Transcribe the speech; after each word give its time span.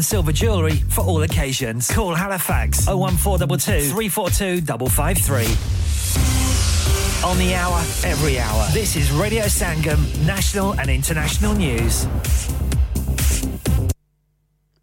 Silver 0.00 0.30
jewellery 0.30 0.76
for 0.76 1.00
all 1.00 1.24
occasions. 1.24 1.90
Call 1.90 2.14
Halifax 2.14 2.86
01422 2.86 3.90
342 3.90 4.60
553. 4.88 7.28
On 7.28 7.36
the 7.36 7.52
hour, 7.56 7.80
every 8.04 8.38
hour. 8.38 8.68
This 8.72 8.94
is 8.94 9.10
Radio 9.10 9.46
Sangam, 9.46 9.98
national 10.24 10.78
and 10.78 10.88
international 10.88 11.52
news. 11.54 12.06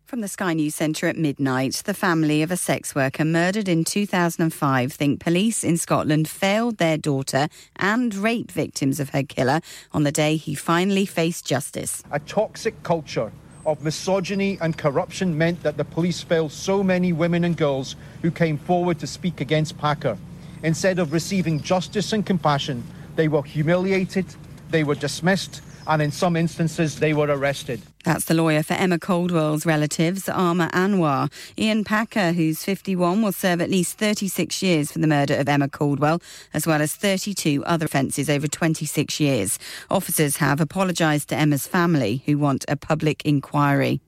From 0.04 0.20
the 0.20 0.28
Sky 0.28 0.54
News 0.54 0.76
Centre 0.76 1.08
at 1.08 1.16
midnight, 1.16 1.76
the 1.86 1.94
family 1.94 2.42
of 2.42 2.52
a 2.52 2.58
sex 2.58 2.94
worker 2.94 3.24
murdered 3.24 3.70
in 3.70 3.86
2005 3.86 4.92
think 4.92 5.22
police 5.22 5.64
in 5.64 5.78
Scotland 5.78 6.28
failed 6.28 6.78
their 6.78 6.98
daughter 6.98 7.48
and 7.78 8.14
rape 8.16 8.52
victims 8.52 9.00
of 9.00 9.12
her 9.12 9.24
killer 9.24 9.62
on 9.94 10.04
the 10.04 10.12
day 10.12 10.36
he 10.36 10.56
finally 10.56 11.06
faced 11.06 11.46
justice. 11.46 12.04
A 12.12 12.20
toxic 12.20 12.84
culture 12.84 13.32
of 13.66 13.84
misogyny 13.84 14.58
and 14.62 14.78
corruption 14.78 15.38
meant 15.38 15.64
that 15.64 15.78
the 15.78 15.84
police 15.84 16.22
failed 16.22 16.52
so 16.52 16.84
many 16.84 17.12
women 17.12 17.44
and 17.44 17.58
girls 17.58 17.96
who 18.22 18.32
came 18.32 18.58
forward 18.58 19.00
to 19.00 19.08
speak 19.08 19.42
against 19.42 19.78
Packer. 19.78 20.18
Instead 20.64 21.00
of 21.00 21.14
receiving 21.14 21.62
justice 21.62 22.14
and 22.14 22.26
compassion, 22.26 22.84
they 23.16 23.28
were 23.28 23.44
humiliated, 23.44 24.26
they 24.70 24.84
were 24.84 24.96
dismissed, 24.96 25.62
and 25.88 26.02
in 26.02 26.12
some 26.12 26.36
instances, 26.36 27.00
they 27.00 27.14
were 27.14 27.28
arrested. 27.28 27.82
That's 28.04 28.26
the 28.26 28.34
lawyer 28.34 28.64
for 28.64 28.74
Emma 28.74 29.00
Caldwell's 29.00 29.66
relatives, 29.66 30.30
Arma 30.30 30.70
Anwar. 30.74 31.32
Ian 31.58 31.84
Packer, 31.84 32.34
who's 32.34 32.64
51, 32.64 33.22
will 33.22 33.32
serve 33.32 33.62
at 33.62 33.70
least 33.70 33.98
36 33.98 34.62
years 34.62 34.92
for 34.92 35.00
the 35.00 35.08
murder 35.08 35.36
of 35.36 35.50
Emma 35.50 35.70
Caldwell, 35.70 36.22
as 36.54 36.68
well 36.68 36.82
as 36.82 36.96
32 36.96 37.64
other 37.66 37.86
offences 37.86 38.30
over 38.30 38.48
26 38.48 39.20
years. 39.20 39.60
Officers 39.90 40.38
have 40.38 40.62
apologised 40.62 41.30
to 41.30 41.36
Emma's 41.36 41.68
family, 41.68 42.24
who 42.26 42.38
want 42.38 42.66
a 42.68 42.76
public 42.76 43.24
inquiry. 43.26 44.02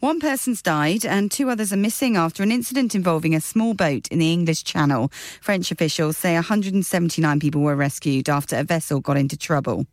One 0.00 0.20
person's 0.20 0.62
died 0.62 1.04
and 1.04 1.30
two 1.30 1.50
others 1.50 1.72
are 1.72 1.76
missing 1.76 2.16
after 2.16 2.42
an 2.42 2.50
incident 2.50 2.94
involving 2.94 3.34
a 3.34 3.40
small 3.40 3.74
boat 3.74 4.08
in 4.08 4.18
the 4.18 4.32
English 4.32 4.64
Channel. 4.64 5.10
French 5.40 5.70
officials 5.70 6.16
say 6.16 6.34
179 6.34 7.40
people 7.40 7.60
were 7.60 7.76
rescued 7.76 8.28
after 8.28 8.56
a 8.56 8.64
vessel 8.64 9.00
got 9.00 9.16
into 9.16 9.36
trouble. 9.36 9.86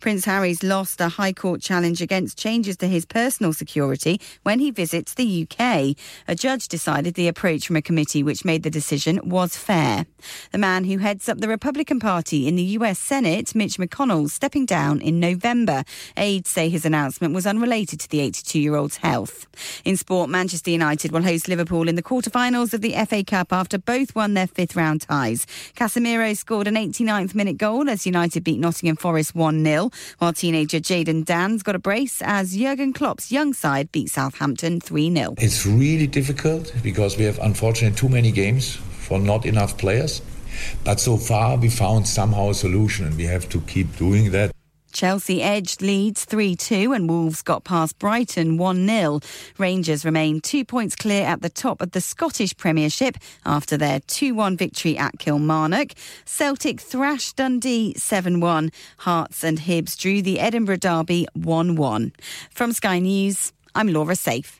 Prince 0.00 0.24
Harry's 0.24 0.62
lost 0.62 1.00
a 1.00 1.08
High 1.08 1.32
Court 1.32 1.60
challenge 1.60 2.00
against 2.02 2.38
changes 2.38 2.76
to 2.78 2.86
his 2.86 3.04
personal 3.04 3.52
security 3.52 4.20
when 4.42 4.58
he 4.58 4.70
visits 4.70 5.14
the 5.14 5.46
UK. 5.46 5.96
A 6.28 6.34
judge 6.34 6.68
decided 6.68 7.14
the 7.14 7.28
approach 7.28 7.66
from 7.66 7.76
a 7.76 7.82
committee 7.82 8.22
which 8.22 8.44
made 8.44 8.62
the 8.62 8.70
decision 8.70 9.20
was 9.24 9.56
fair. 9.56 10.06
The 10.52 10.58
man 10.58 10.84
who 10.84 10.98
heads 10.98 11.28
up 11.28 11.38
the 11.38 11.48
Republican 11.48 12.00
Party 12.00 12.46
in 12.46 12.56
the 12.56 12.62
US 12.78 12.98
Senate, 12.98 13.54
Mitch 13.54 13.76
McConnell, 13.76 14.30
stepping 14.30 14.66
down 14.66 15.00
in 15.00 15.20
November. 15.20 15.84
Aides 16.16 16.50
say 16.50 16.68
his 16.68 16.84
announcement 16.84 17.34
was 17.34 17.46
unrelated 17.46 18.00
to 18.00 18.08
the 18.08 18.20
82 18.20 18.58
year 18.58 18.76
old's 18.76 18.98
health. 18.98 19.46
In 19.84 19.96
sport, 19.96 20.30
Manchester 20.30 20.70
United 20.70 21.12
will 21.12 21.22
host 21.22 21.48
Liverpool 21.48 21.88
in 21.88 21.96
the 21.96 22.02
quarter-finals 22.02 22.74
of 22.74 22.80
the 22.80 22.94
FA 23.06 23.24
Cup 23.24 23.52
after 23.52 23.78
both 23.78 24.14
won 24.14 24.34
their 24.34 24.46
fifth 24.46 24.76
round 24.76 25.02
ties. 25.02 25.46
Casemiro 25.74 26.36
scored 26.36 26.66
an 26.66 26.74
89th 26.74 27.34
minute 27.34 27.58
goal 27.58 27.88
as 27.88 28.06
United 28.06 28.44
beat 28.44 28.58
Nottingham 28.58 28.96
Forest 28.96 29.34
1 29.34 29.59
0, 29.64 29.90
while 30.18 30.32
teenager 30.32 30.78
Jayden 30.78 31.24
Danns 31.24 31.62
got 31.62 31.74
a 31.74 31.78
brace 31.78 32.22
as 32.22 32.56
Jurgen 32.56 32.92
Klopp's 32.92 33.30
young 33.30 33.52
side 33.52 33.90
beat 33.92 34.10
Southampton 34.10 34.80
3 34.80 35.14
0. 35.14 35.34
It's 35.38 35.66
really 35.66 36.06
difficult 36.06 36.72
because 36.82 37.16
we 37.16 37.24
have 37.24 37.38
unfortunately 37.38 37.96
too 37.96 38.08
many 38.08 38.32
games 38.32 38.76
for 38.76 39.18
not 39.18 39.46
enough 39.46 39.76
players. 39.78 40.22
But 40.84 41.00
so 41.00 41.16
far 41.16 41.56
we 41.56 41.68
found 41.68 42.06
somehow 42.06 42.50
a 42.50 42.54
solution 42.54 43.06
and 43.06 43.16
we 43.16 43.24
have 43.24 43.48
to 43.50 43.60
keep 43.62 43.96
doing 43.96 44.30
that. 44.32 44.52
Chelsea 44.92 45.42
edged 45.42 45.82
Leeds 45.82 46.24
3 46.24 46.56
2 46.56 46.92
and 46.92 47.08
Wolves 47.08 47.42
got 47.42 47.64
past 47.64 47.98
Brighton 47.98 48.56
1 48.56 48.86
0. 48.86 49.20
Rangers 49.58 50.04
remain 50.04 50.40
two 50.40 50.64
points 50.64 50.96
clear 50.96 51.24
at 51.24 51.42
the 51.42 51.48
top 51.48 51.80
of 51.80 51.92
the 51.92 52.00
Scottish 52.00 52.56
Premiership 52.56 53.16
after 53.44 53.76
their 53.76 54.00
2 54.00 54.34
1 54.34 54.56
victory 54.56 54.96
at 54.98 55.18
Kilmarnock. 55.18 55.92
Celtic 56.24 56.80
thrashed 56.80 57.36
Dundee 57.36 57.94
7 57.96 58.40
1. 58.40 58.70
Hearts 58.98 59.44
and 59.44 59.58
Hibs 59.58 59.96
drew 59.96 60.22
the 60.22 60.40
Edinburgh 60.40 60.78
Derby 60.78 61.26
1 61.34 61.76
1. 61.76 62.12
From 62.50 62.72
Sky 62.72 62.98
News, 62.98 63.52
I'm 63.74 63.88
Laura 63.88 64.16
Safe. 64.16 64.59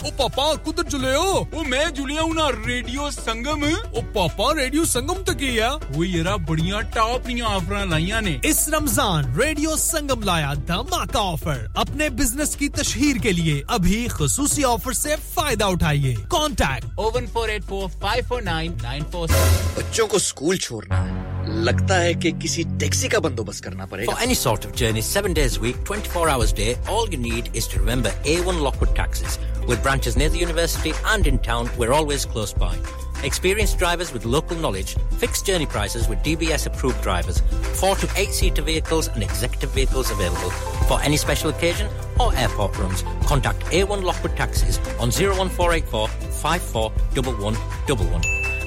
ओ 0.08 0.10
पापा 0.20 0.44
कुदर 0.64 0.84
चले 0.84 1.14
हो। 1.14 1.32
ओ 1.54 1.64
मैं 1.68 1.90
जुलिया 1.94 2.22
हूँ 2.22 2.34
ना 2.36 2.48
radio 2.66 3.10
संगम। 3.12 3.64
ओ 3.68 4.02
पापा 4.16 4.52
radio 4.60 4.86
संगम 4.86 5.24
तक 5.28 5.42
ही 5.42 5.56
है? 5.56 5.72
वो 5.92 6.04
यारा 6.04 6.36
बढ़िया 6.48 6.80
टॉप 6.96 7.28
नी 7.28 7.42
ऑफ़र 7.42 7.86
लाइया 7.90 8.20
ने। 8.20 8.40
इस 8.46 8.66
रमज़ान 8.74 9.34
रेडियो 9.40 9.76
संगम 9.76 10.24
लाया 10.24 10.54
धमाका 10.70 11.20
ऑफ़र। 11.20 11.74
अपने 11.78 12.10
बिज़नेस 12.22 12.56
की 12.56 12.70
तशहीर 12.80 13.18
के 13.18 13.32
लिए 13.32 13.62
अभी 13.70 14.08
खसूसी 14.08 14.64
ऑफ़र 14.64 14.94
से 14.94 15.16
फ़ायदा 15.36 15.68
उठाइए। 15.68 16.14
Contact 16.32 17.00
O one 17.00 17.28
four 17.34 17.50
eight 17.50 17.64
four 17.64 17.90
five 18.02 18.28
four 18.30 18.42
nine 18.44 18.78
nine 18.84 19.04
four 19.12 19.32
बच्चों 19.78 20.08
को 20.08 20.20
स्कूल 20.20 20.58
छोड़ना 20.58 21.02
है। 21.02 21.36
लगता 21.66 21.96
है 21.96 22.14
कि 22.14 22.32
किसी 22.42 22.64
टैक्सी 22.80 23.08
का 23.10 23.20
बंदोबस्त 23.20 23.64
करना 23.64 23.86
पड़ेगा। 23.86 24.14
For 24.14 24.24
any 24.24 24.36
sort 24.38 24.66
of 24.66 24.74
journey 24.80 25.04
7 25.10 25.38
days 25.38 25.60
a 25.60 25.62
week 25.62 25.78
24 25.92 26.26
hours 26.30 26.52
a 26.54 26.58
day 26.64 26.72
all 26.96 27.14
you 27.14 27.22
need 27.28 27.54
is 27.62 27.70
to 27.74 27.86
remember 27.86 28.12
A1 28.34 28.66
Lockwood 28.66 28.96
taxis 28.98 29.40
with 29.68 29.84
branches 29.84 30.18
near 30.18 30.30
the 30.30 30.38
university 30.38 30.94
and 31.06 31.28
in 31.28 31.38
town 31.40 31.70
we're 31.78 31.94
always 31.94 32.26
close 32.26 32.54
by 32.54 32.76
Experienced 33.24 33.80
drivers 33.80 34.14
with 34.14 34.26
local 34.26 34.56
knowledge, 34.58 34.96
fixed 35.18 35.46
journey 35.46 35.66
prices 35.66 36.08
with 36.08 36.20
DBS 36.20 36.68
approved 36.68 37.02
drivers, 37.02 37.40
4 37.80 37.96
to 37.96 38.08
8 38.16 38.30
seater 38.30 38.62
vehicles 38.62 39.08
and 39.08 39.24
executive 39.24 39.72
vehicles 39.72 40.12
available. 40.12 40.52
For 40.88 41.02
any 41.02 41.18
special 41.18 41.50
occasion 41.50 41.90
or 42.20 42.36
airport 42.36 42.78
runs, 42.78 43.04
contact 43.26 43.62
A1 43.66 44.04
Lockwood 44.04 44.38
Taxis 44.38 44.78
on 45.00 45.10
01484 45.10 46.08
541111. 46.08 48.47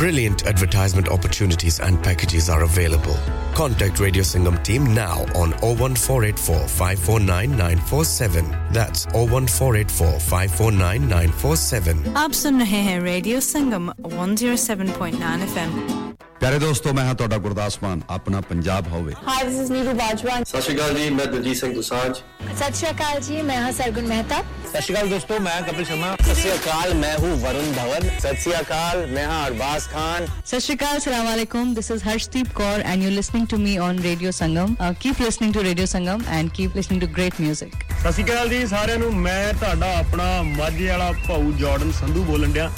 Brilliant 0.00 0.46
advertisement 0.46 1.08
opportunities 1.08 1.80
and 1.80 2.02
packages 2.02 2.48
are 2.50 2.62
available. 2.64 3.16
Contact 3.54 4.00
Radio 4.00 4.22
Singham 4.22 4.58
team 4.62 4.84
now 4.94 5.24
on 5.34 5.52
01484 5.62 6.68
549 6.68 7.56
947. 7.56 8.50
That's 8.72 9.06
01484 9.14 10.20
549 10.20 11.08
947. 11.08 12.14
आप 12.24 12.32
सुन 12.42 12.60
रहे 12.60 12.82
हैं 12.88 12.98
radio 13.02 13.40
Sangam 13.52 13.90
107.9 14.10 15.42
FM 15.48 16.04
ਪਿਆਰੇ 16.40 16.58
ਦੋਸਤੋ 16.58 16.92
ਮੈਂ 16.94 17.04
ਹਾਂ 17.04 17.14
ਤੁਹਾਡਾ 17.20 17.36
ਗੁਰਦਾਸ 17.44 17.78
ਮਾਨ 17.82 18.00
ਆਪਣਾ 18.16 18.40
ਪੰਜਾਬ 18.48 18.88
ਹੋਵੇ 18.94 19.12
hi 19.28 19.44
this 19.44 19.54
is 19.62 19.70
Neeru 19.74 19.92
Bajwa 20.00 20.34
ਸਤਿ 20.50 20.60
ਸ਼੍ਰੀ 20.62 20.74
ਅਕਾਲ 20.76 20.94
ਜੀ 20.98 21.08
ਮੈਂ 21.18 21.26
ਦਲਜੀਤ 21.34 21.56
ਸਿੰਘ 21.60 21.72
ਦੁਸਾਂਝ 21.74 22.12
सत 22.58 22.76
श्री 22.80 22.88
अकाल 22.90 23.16
जी 23.28 23.38
मैं 23.48 23.56
हाँ 23.62 23.70
सरगुन 23.78 24.06
मेहता 24.10 24.36
सत 24.70 24.82
श्रीकाल 24.84 25.08
दोस्तों 25.10 25.38
मैं 25.40 25.56
कपिल 25.66 25.84
शर्मा 25.84 26.14
सत 26.16 26.34
श्री 26.38 26.50
अकाल 26.50 26.92
मैं 27.02 27.14
हूँ 27.18 27.30
वरुण 27.42 27.70
धवन 27.72 28.08
सत 28.22 28.40
श्री 28.42 28.52
अकाल 28.52 29.04
मैं 29.10 29.24
हाँ 29.26 29.44
अरबाज 29.46 29.86
खान 29.92 30.26
सत 30.26 30.58
श्री 30.58 30.74
अकाल 30.74 30.98
सलाम 31.04 31.26
वालेकुम 31.26 31.74
this 31.74 31.90
is 31.90 32.02
Harshdeep 32.06 32.52
Kaur 32.56 32.80
and 32.80 33.02
you 33.02 33.10
listening 33.10 33.46
to 33.50 33.58
me 33.58 33.76
on 33.88 33.98
radio 34.08 34.32
Sangam 34.40 34.76
keep 35.02 35.20
listening 35.22 35.54
to 35.54 35.62
radio 35.68 35.86
Sangam 35.94 36.24
and 36.28 36.50
keep 36.58 36.76
listening 36.76 37.00
to 37.00 37.08
great 37.18 37.40
music 37.40 37.84
ਸਤਿ 37.96 38.12
ਸ਼੍ਰੀ 38.12 38.24
ਅਕਾਲ 38.24 38.48
ਜੀ 38.48 38.66
ਸਾਰਿਆਂ 38.66 38.98
ਨੂੰ 38.98 39.14
ਮੈਂ 39.20 39.52
ਤੁਹਾਡਾ 39.60 39.86
ਆਪਣਾ 39.98 40.24
ਮਾਝੇ 40.42 40.88
ਵਾਲਾ 40.88 41.10
ਭਾਊ 41.28 41.52
ਜਾਰਡਨ 41.60 41.90
ਸੰਧੂ 41.92 42.22
ਬੋਲਣ 42.24 42.52
ਡਿਆ 42.52 42.70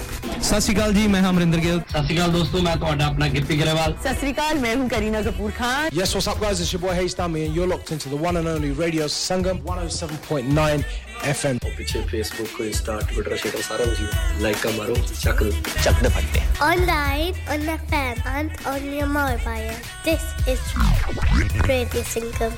ਸਤਿ 0.43 0.61
ਸ਼੍ਰੀ 0.61 0.75
ਅਕਾਲ 0.75 0.93
ਜੀ 0.95 1.07
ਮੈਂ 1.15 1.21
ਹਾਂ 1.23 1.31
ਅਮਰਿੰਦਰ 1.31 1.59
ਗਿੱਲ 1.61 1.81
ਸਤਿ 1.81 2.03
ਸ਼੍ਰੀ 2.05 2.17
ਅਕਾਲ 2.17 2.31
ਦੋਸਤੋ 2.33 2.61
ਮੈਂ 2.63 2.77
ਤੁਹਾਡਾ 2.77 3.07
ਆਪਣਾ 3.07 3.29
ਗਿੱਪੀ 3.35 3.59
ਗਰੇਵਾਲ 3.61 3.95
सत 4.05 4.21
श्री 4.23 4.33
अकाल 4.35 4.63
मैं 4.63 4.75
हूँ 4.77 4.87
Kareena 4.95 5.23
Kapoor 5.27 5.53
Khan 5.59 5.99
Yes, 5.99 6.15
what's 6.17 6.31
up, 6.35 6.41
guys? 6.45 6.63
It's 6.67 6.73
your 6.77 6.83
boy 6.87 6.95
Hayes 7.01 7.19
Dummy, 7.21 7.45
and 7.49 7.59
you're 7.59 7.69
locked 7.75 7.93
into 7.97 8.15
the 8.15 8.23
one 8.25 8.41
and 8.43 8.53
only 8.55 8.73
Radio 8.81 9.11
Sangam 9.17 9.61
107.9 9.75 10.81
FM. 11.32 11.58
पीछे 11.78 12.02
फेसबुक 12.08 12.60
इंस्टा 12.62 12.98
ट्विटर 13.10 13.36
शेटर 13.38 13.62
सारा 13.68 13.86
कुछ 13.86 14.42
लाइक 14.42 14.58
का 14.64 14.70
मारो 14.78 14.96
चक 14.96 15.40
चक 15.84 16.02
दे 16.04 16.10
फटते 16.16 16.42
Online, 16.66 17.38
on 17.54 17.64
FM, 17.76 18.20
and 18.34 18.52
on 18.74 18.86
your 18.98 19.08
mobile. 19.16 19.80
This 20.08 20.26
is 20.54 20.62
Radio 21.72 22.04
Sangam. 22.14 22.54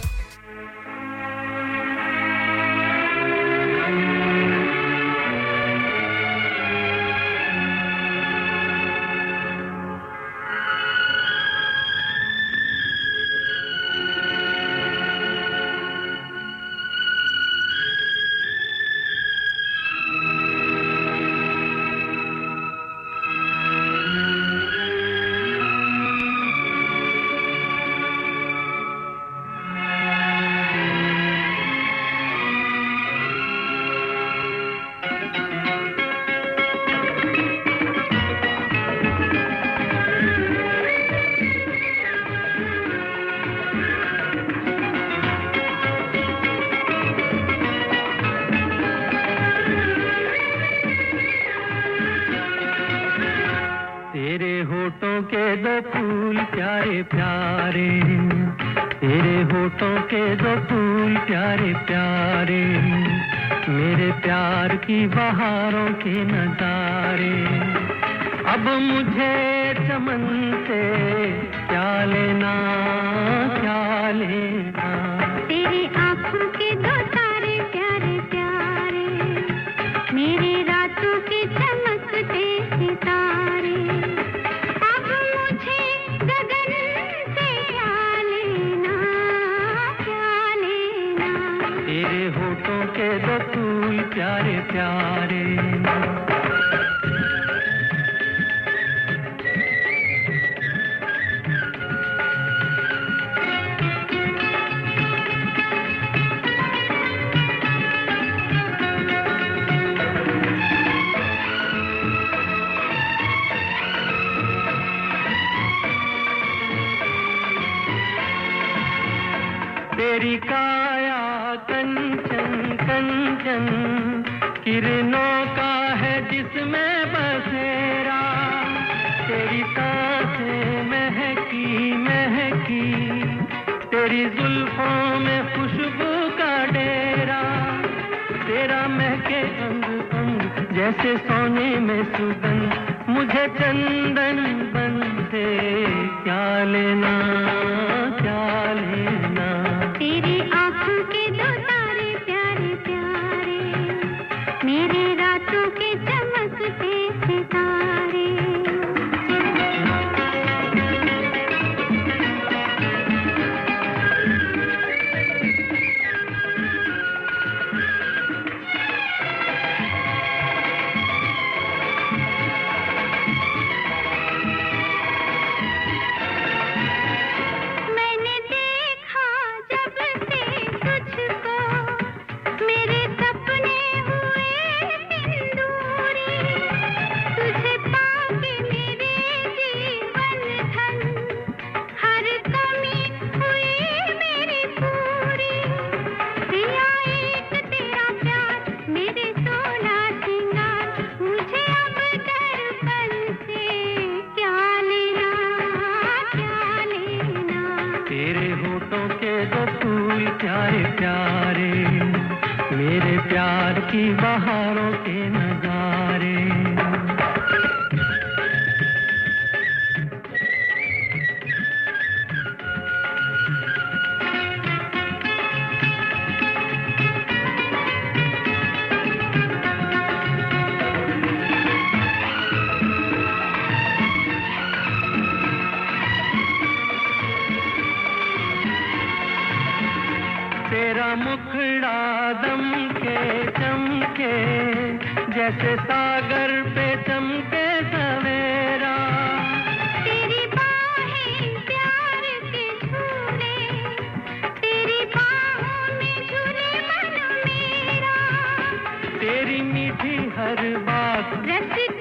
Rasik 260.87 261.94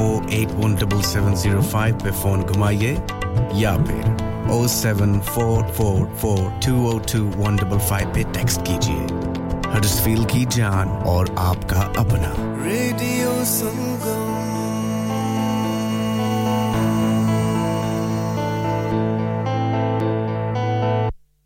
four 0.00 0.32
eight 0.34 0.50
one 0.58 0.74
double 0.80 1.00
seven 1.04 1.34
zero 1.36 1.62
five 1.62 1.94
पे 2.02 2.10
फ़ोन 2.20 2.42
घुमाइए 2.42 2.92
या 3.54 3.72
फिर 3.86 4.28
O 4.52 4.66
seven 4.74 5.18
four 5.26 5.62
four 5.72 6.04
four 6.20 6.38
two 6.66 6.72
O 6.90 6.98
two 7.12 7.20
one 7.36 7.56
double 7.56 7.78
five 7.88 8.12
पे 8.14 8.22
text 8.36 8.60
कीजिए। 8.68 9.02
Huddersfield 9.74 10.24
की 10.32 10.44
जान 10.56 10.88
और 11.10 11.34
आपका 11.38 11.80
अपना। 12.02 12.32
रेडियो 12.64 13.32
संगम 13.50 14.28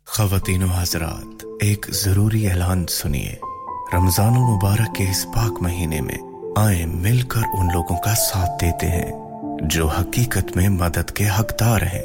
खवतिन 0.07 0.63
हजरात 0.69 1.43
एक 1.63 1.85
ज़रूरी 2.03 2.45
ऐलान 2.47 2.85
सुनिए। 2.91 3.39
रमज़ान 3.93 4.33
मुबारक 4.33 4.93
के 4.97 5.03
इस 5.11 5.23
पाक 5.35 5.61
महीने 5.63 6.01
में। 6.01 6.24
आए 6.57 6.85
मिलकर 6.85 7.43
उन 7.55 7.71
लोगों 7.71 7.95
का 7.95 8.13
साथ 8.13 8.47
देते 8.47 8.85
हैं, 8.85 9.11
जो 9.63 9.87
हकीकत 9.87 10.47
में 10.57 10.69
मदद 10.69 11.09
के 11.09 11.23
हकदार 11.23 11.83
हैं। 11.83 12.03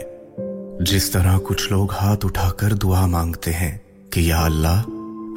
जिस 0.84 1.12
तरह 1.12 1.38
कुछ 1.38 1.72
लोग 1.72 1.92
हाथ 1.92 2.16
उठाकर 2.24 2.72
दुआ 2.72 3.06
मांगते 3.06 3.50
हैं 3.50 3.80
कि 4.12 4.30
या 4.30 4.38
अल्लाह, 4.38 4.80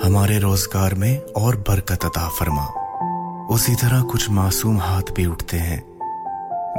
हमारे 0.07 0.39
रोज़गार 0.39 0.95
में 0.95 1.19
और 1.19 1.55
बरकत 1.55 2.05
अता 2.05 2.29
फरमा। 2.29 2.65
उसी 3.49 3.75
तरह 3.75 4.01
कुछ 4.01 4.29
मासूम 4.29 4.79
हाथ 4.79 5.13
भी 5.15 5.25
उठते 5.25 5.57
हैं, 5.57 5.83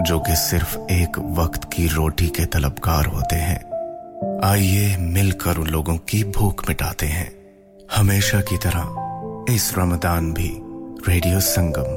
जो 0.02 0.20
कि 0.20 0.36
सिर्फ़ 0.36 0.78
एक 0.78 1.18
वक्त 1.18 1.64
की 1.64 1.86
रोटी 1.86 2.26
के 2.26 2.44
तलबकार 2.44 3.06
होते 3.06 3.36
हैं। 3.36 3.60
आइए 4.44 4.96
मिलकर 4.96 5.56
उन 5.56 5.66
लोगों 5.66 5.96
की 5.96 6.24
भूख 6.24 6.68
मिटाते 6.68 7.06
हैं। 7.06 7.32
हमेशा 7.96 8.40
की 8.40 8.56
तरह 8.56 9.54
इस 9.54 9.74
रमदान 9.78 10.32
भी 10.32 10.60
रेडियो 11.08 11.40
संगम। 11.40 11.93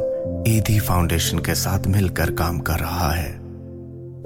ईदी 0.48 0.80
फाउंडेशन 0.80 1.40
के 1.40 1.56
साथ 1.56 1.88
मिलकर 1.88 2.32
काम 2.32 2.60
कर 2.60 2.80
रहा 2.80 3.12
है। 3.12 3.32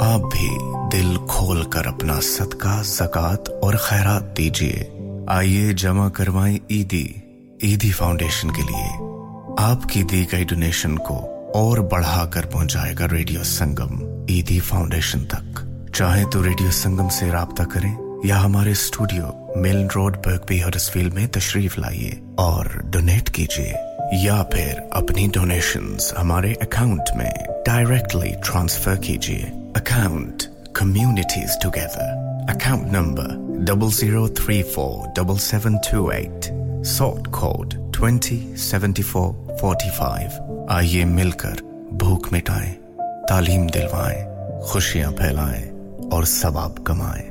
आप 0.02 0.30
भी 0.34 0.50
दिल 0.98 1.18
खोल 1.18 1.64
कर 1.64 1.88
अपना 1.88 2.20
सदका, 2.20 2.82
जक़ात 2.82 3.50
और 3.64 3.76
खैरात 3.76 4.24
दीजिए। 4.38 4.92
आइए 5.30 5.74
जमा 5.74 6.10
करवाएँ 6.10 6.60
ईदी। 6.72 7.06
ईदी 7.64 7.92
फाउंडेशन 7.92 8.50
के 8.50 8.62
लिए 8.62 8.88
आपकी 9.60 10.04
दी 10.04 10.24
गई 10.26 10.46
डोनेशन 10.46 10.98
को 10.98 11.18
और 11.56 11.82
बढ़ाकर 11.82 12.46
पहुंचाएगा 12.46 13.06
रेडियो 13.06 13.44
संगम 13.44 14.26
ईदी 14.30 14.60
फाउंडेशन 14.60 15.20
तक। 15.20 15.68
चाहे 15.96 16.26
तो 16.26 16.42
रेडियो 16.42 16.72
संगम 16.72 17.10
से 17.10 17.32
राबता 17.32 17.64
करें 17.64 18.22
या 18.26 18.38
हमारे 18.38 18.74
studio 18.76 19.54
Milan 19.58 19.88
road, 19.88 20.18
Birkby 20.18 20.60
Huddersfield 20.60 21.14
में 21.14 21.28
तशरीफ़ 21.28 21.80
लाइए 21.80 22.22
और 22.40 22.82
डोनेट 22.86 23.30
कीजिए। 23.30 23.74
या 24.14 24.42
फिर 24.44 24.80
अपनी 24.94 25.28
डोनेशंस 25.36 26.14
हमारे 26.18 26.54
अकाउंट 26.62 27.10
में 27.18 27.32
डायरेक्टली 27.68 28.32
ट्रांसफ़र 28.44 28.96
कीजिए। 29.06 29.44
Account 29.76 30.44
communities 30.76 31.58
together 31.64 32.48
account 32.50 32.92
number 32.92 33.64
double 33.66 33.92
zero 33.92 34.28
three 34.40 34.62
four 34.74 35.08
double 35.20 35.38
seven 35.48 35.78
two 35.90 36.10
eight 36.12 36.52
sort 36.88 37.28
code 37.40 37.76
twenty 37.94 38.40
seventy 38.60 39.04
four 39.04 39.58
forty 39.62 39.90
five 40.00 40.68
आइए 40.72 41.06
मिलकर 41.06 41.62
भूख 41.94 42.32
मिटाएँ, 42.34 42.72
तालीम 43.30 43.68
दिलवाएँ, 43.70 44.24
खुशियाँ 44.72 45.12
फैलाएँ 45.12 45.68
और 46.14 46.26
सवाब 46.26 46.84
कमाएँ। 46.88 47.31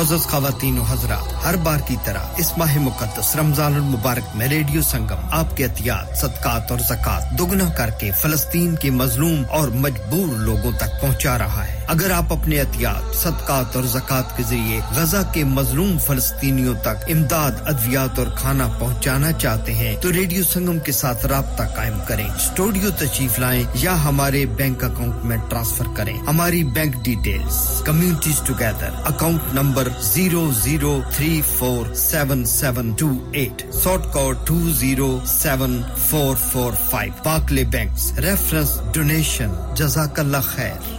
मोजस 0.00 0.24
खातन 0.26 0.76
हजरात, 0.88 1.32
हर 1.44 1.56
बार 1.64 1.80
की 1.88 1.96
तरह 2.04 2.36
इस 2.40 2.52
माह 2.58 2.78
मुकदस 2.80 3.32
रमज़ान 3.36 3.74
मुबारक 3.84 4.32
में 4.36 4.46
रेडियो 4.48 4.82
संगम, 4.82 5.28
आपके 5.32 5.62
एहतियात, 5.62 6.14
सदकात 6.16 6.72
और 6.72 6.80
जक़ात 6.82 7.32
दोगुना 7.38 7.68
करके 7.76 8.10
फलस्तीन 8.12 8.76
के 8.76 8.90
मजलूम 8.92 9.44
और 9.58 9.70
मजबूर 9.76 10.36
लोगों 10.38 10.72
तक 10.74 10.98
पहुँचा 11.02 11.36
रहा 11.36 11.62
है। 11.62 11.79
अगर 11.90 12.12
आप 12.12 12.32
अपने 12.32 12.56
एहतियात 12.56 13.14
सदकात 13.16 13.76
और 13.76 13.86
जक़ात 13.92 14.34
के 14.36 14.42
ज़रिए 14.42 14.80
गजा 14.96 15.22
के 15.34 15.42
मजलूम 15.44 15.96
फलस्तीनियों 15.98 16.74
तक 16.84 17.06
इमदाद, 17.10 17.64
अद्वियात 17.68 18.18
और 18.18 18.28
खाना 18.38 18.66
पहुँचाना 18.80 19.32
चाहते 19.34 19.72
हैं 19.72 19.98
तो 20.00 20.10
रेडियो 20.10 20.42
संगम 20.44 20.78
के 20.86 20.92
साथ 20.92 21.24
रबता 21.32 21.64
कायम 21.76 21.98
करें। 22.08 22.28
स्टूडियो 22.40 22.90
तशीफ 23.00 23.38
लाएँ 23.40 23.66
या 23.76 23.94
हमारे 24.04 24.44
बैंक 24.60 24.84
अकाउंट 24.84 25.24
में 25.24 25.38
ट्रांसफ़र 25.48 25.88
करें। 25.96 26.14
हमारी 26.28 26.62
bank 26.78 26.96
details, 27.02 27.58
communities 27.86 28.46
together, 28.46 29.02
account 29.06 29.52
number 29.54 29.92
zero 30.04 30.46
zero 30.62 30.94
three 31.16 31.40
four 31.50 31.92
seven 31.96 32.44
seven 32.52 32.94
two 33.02 33.10
eight 33.36 33.66
short 33.82 34.06
code 34.14 34.46
two 34.46 34.60
zero 34.74 35.10
seven 35.32 35.82
four 36.06 36.36
four 36.46 36.72
five. 36.86 37.20
Barclays 37.26 37.64
bank 37.74 37.92
reference 38.20 38.78
donation 38.94 39.60
जजाकल्ला 39.78 40.40
खैर। 40.54 40.98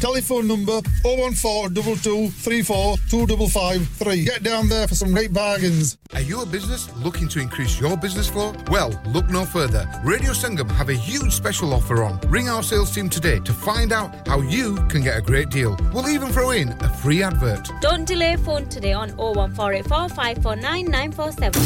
Telephone 0.00 0.46
number 0.46 0.80
01422 1.02 2.28
34 2.28 2.96
2553. 3.10 4.24
Get 4.24 4.42
down 4.44 4.68
there 4.68 4.86
for 4.86 4.94
some 4.94 5.12
great 5.12 5.32
bargains. 5.32 5.98
Are 6.14 6.20
you 6.20 6.40
a 6.40 6.46
business 6.46 6.88
looking 6.98 7.26
to 7.28 7.40
increase 7.40 7.80
your 7.80 7.96
business 7.96 8.28
flow? 8.28 8.54
Well, 8.70 8.92
look 9.08 9.28
no 9.28 9.44
further. 9.44 9.90
Radio 10.04 10.30
Sangam 10.30 10.70
have 10.70 10.88
a 10.88 10.94
huge 10.94 11.32
special 11.32 11.74
offer 11.74 12.04
on. 12.04 12.20
Ring 12.28 12.48
our 12.48 12.62
sales 12.62 12.94
team 12.94 13.10
today 13.10 13.40
to 13.40 13.52
find 13.52 13.92
out 13.92 14.26
how 14.26 14.40
you 14.40 14.76
can 14.88 15.02
get 15.02 15.18
a 15.18 15.20
great 15.20 15.50
deal. 15.50 15.76
We'll 15.92 16.08
even 16.08 16.28
throw 16.28 16.50
in 16.50 16.68
a 16.70 16.88
free 16.88 17.22
advert. 17.22 17.68
Don't 17.80 18.04
delay 18.06 18.36
phone 18.36 18.68
today 18.68 18.92
on 18.92 19.10
01484 19.16 20.08
549 20.10 20.84
947. 20.84 21.62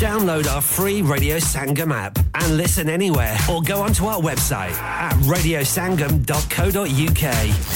Download 0.00 0.46
our 0.48 0.60
free 0.60 1.02
Radio 1.02 1.36
Sangam 1.36 1.94
app 1.94 2.18
and 2.34 2.56
listen 2.56 2.88
anywhere 2.88 3.36
or 3.50 3.62
go 3.62 3.80
onto 3.80 4.06
our 4.06 4.20
website 4.20 4.72
at 4.72 5.12
radiosangam.co.uk. 5.22 7.75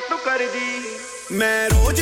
तो 0.00 0.16
कर 0.16 0.46
दी। 0.46 0.96
मैं 1.32 1.68
रोज 1.68 2.00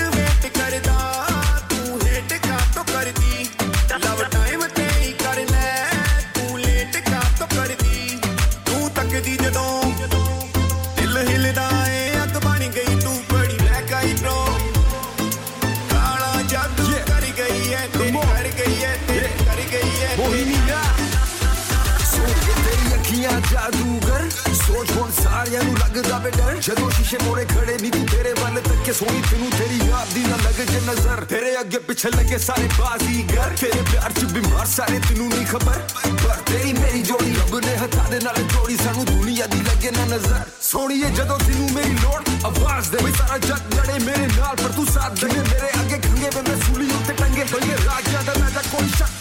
ਲੱਗਦਾ 25.96 26.18
ਵੇ 26.18 26.32
ਡਰ 26.32 26.60
ਜਦੋਂ 26.62 26.90
ਸ਼ੀਸ਼ੇ 26.92 27.18
ਮੋਰੇ 27.24 27.46
ਖੜੇ 27.46 27.78
ਨਹੀਂ 27.78 27.92
ਤੂੰ 27.92 28.06
ਤੇਰੇ 28.08 28.34
ਵੱਲ 28.34 28.60
ਤੱਕ 28.62 28.84
ਕੇ 28.86 28.94
ਸੋਹਣੀ 28.94 29.22
ਤੈਨੂੰ 29.32 29.50
ਤੇਰੀ 29.52 29.78
ਯਾਦ 29.88 30.14
ਦੀ 30.14 30.24
ਨਾ 30.24 30.36
ਲੱਗ 30.38 30.62
ਜੇ 30.72 30.80
ਨਜ਼ਰ 30.88 31.24
ਤੇਰੇ 31.30 31.60
ਅੱਗੇ 31.60 31.80
ਪਿੱਛੇ 31.88 32.10
ਲੱਗੇ 32.10 32.38
ਸਾਰੇ 32.40 32.68
ਬਾਜ਼ੀਗਰ 32.80 33.56
ਤੇਰੇ 33.62 33.82
ਪਿਆਰ 33.92 34.12
ਚ 34.12 34.26
ਬਿਮਾਰ 34.34 34.66
ਸਾਰੇ 34.68 35.00
ਤੈਨੂੰ 35.08 35.30
ਨਹੀਂ 35.30 35.46
ਖਬਰ 35.46 35.80
ਪਰ 36.24 36.36
ਤੇਰੀ 36.52 36.74
ਮੇਰੀ 36.74 37.02
ਜੋੜੀ 37.02 37.34
ਰੱਬ 37.36 37.60
ਨੇ 37.66 37.76
ਹੱਥਾਂ 37.78 38.10
ਦੇ 38.10 38.20
ਨਾਲ 38.20 38.42
ਜੋੜੀ 38.54 38.78
ਸਾਨੂੰ 38.78 39.06
ਦੁਨੀਆ 39.06 39.48
ਦੀ 39.48 39.62
ਲੱਗੇ 39.62 39.92
ਨਾ 39.92 40.06
ਨਜ਼ਰ 40.06 40.44
ਸੋਹਣੀਏ 40.62 41.10
ਜਦੋਂ 41.12 41.38
ਤੈਨੂੰ 41.40 41.72
ਮੇਰੀ 41.74 41.98
ਲੋੜ 42.04 42.22
ਆਵਾਜ਼ 42.46 42.92
ਦੇ 42.92 43.04
ਵੀ 43.06 43.12
ਸਾਰਾ 43.18 43.38
ਜੱਗ 43.40 43.74
ਲੜੇ 43.76 44.00
ਮੇਰੇ 44.06 44.28
ਨਾਲ 44.28 44.56
ਪਰ 44.56 44.72
ਤੂੰ 44.76 44.86
ਸਾਥ 44.86 45.20
ਦੇ 45.22 45.28
ਮੇਰੇ 45.30 45.70
ਅੱਗੇ 45.82 45.98
ਖੰਗੇ 46.00 46.30
ਵੇ 46.36 46.42
ਮੈਂ 46.50 46.58
ਸੂਲੀ 46.62 46.90
ਉੱਤੇ 46.92 47.14
ਟੰਗੇ 47.14 47.44
ਪਈਏ 47.54 47.78
ਰਾਜਾਂ 47.86 48.24
ਦਾ 48.24 48.34
ਮੈਂ 48.40 48.50
ਤਾਂ 48.52 48.64
ਕੋਈ 48.72 48.90
ਸ਼ੱਕ 48.98 49.15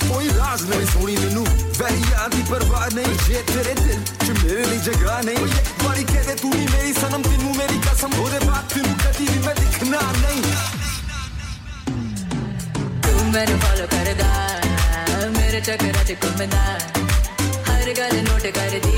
आज 0.46 0.62
नहीं 0.70 0.86
सोनी 0.88 1.16
नू 1.34 1.44
वही 1.80 2.14
आधी 2.24 2.42
परवाह 2.50 2.86
नहीं। 2.96 3.14
जे 3.28 3.42
तेरे 3.50 3.74
दिल 3.80 4.00
च 4.24 4.28
मेरे 4.38 4.66
लिए 4.66 4.80
जगह 4.88 5.22
नहीं। 5.26 5.46
एक 5.60 5.84
बारी 5.84 6.04
तू 6.36 6.50
नहीं 6.50 6.68
मेरी 6.70 6.94
सनम 6.94 7.22
तेनू 7.24 7.54
मेरी 7.58 7.78
कसम। 7.88 8.12
ओदे 8.24 8.40
बाद 8.46 8.64
तेनू 8.74 8.94
कदी 9.04 9.26
भी 9.28 9.40
मैं 9.46 9.56
दिखना 9.60 10.02
नहीं। 10.22 10.42
तू 13.04 13.14
मेरे 13.34 13.56
फॉलो 13.64 13.88
करदा, 13.94 14.32
मेरे 15.38 15.62
चक्कर 15.62 16.04
च 16.04 16.20
घूमदा 16.22 16.64
हर 17.68 17.94
गल 18.00 18.16
नोट 18.28 18.46
कर 18.58 18.80
दी 18.86 18.98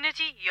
NG 0.00 0.32
よ 0.46 0.49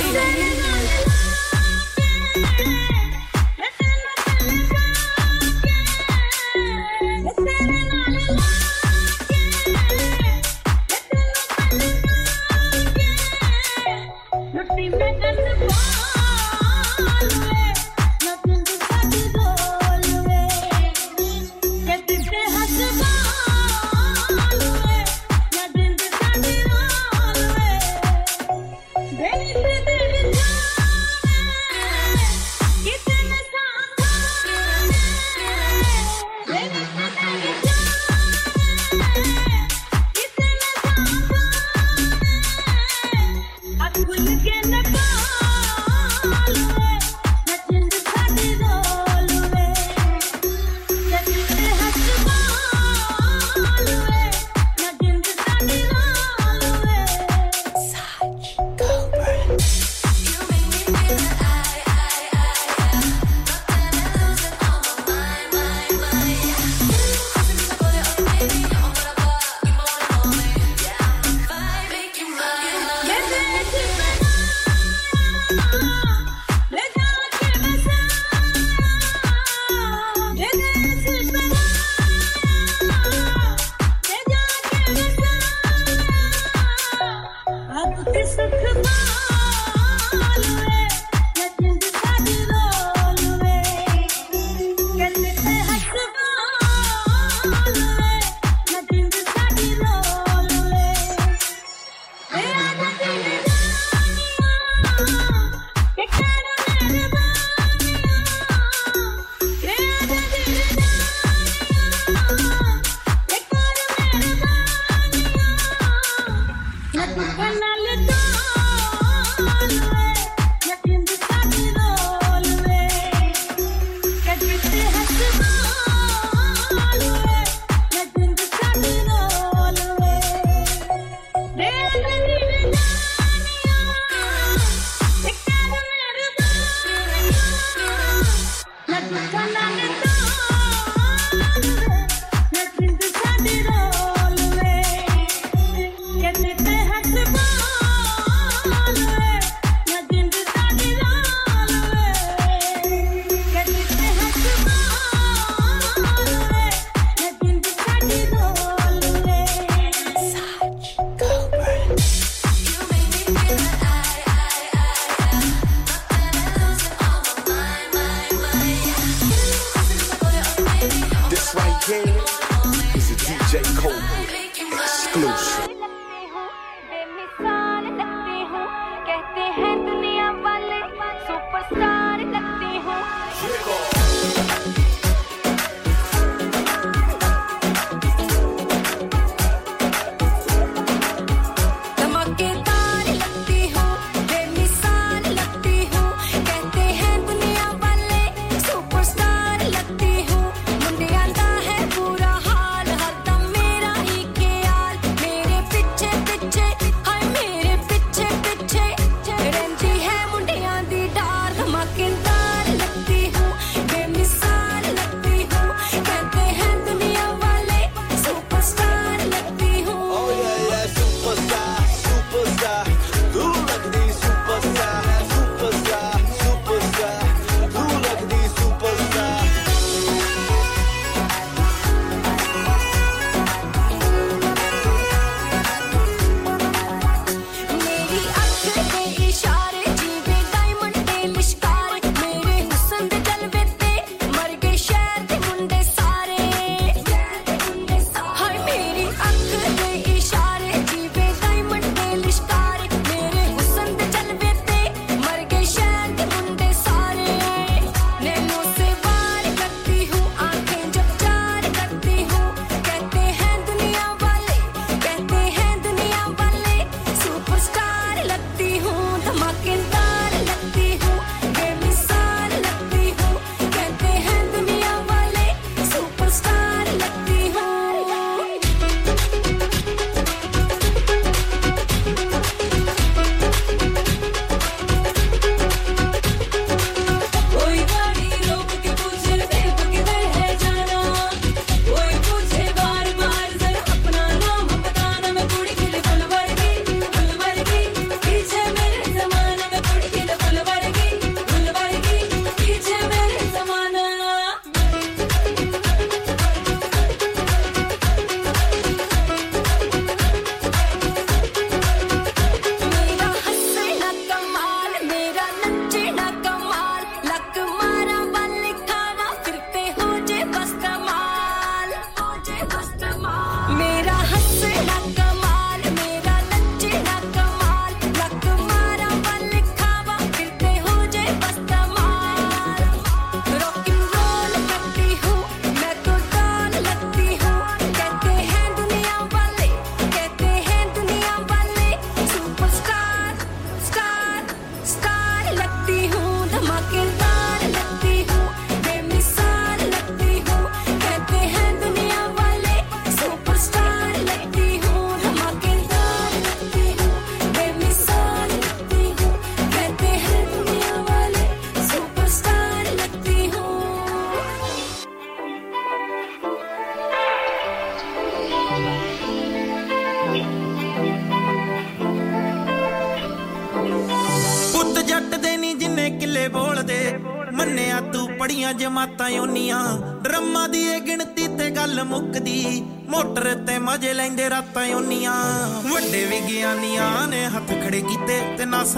Listen. 0.00 0.57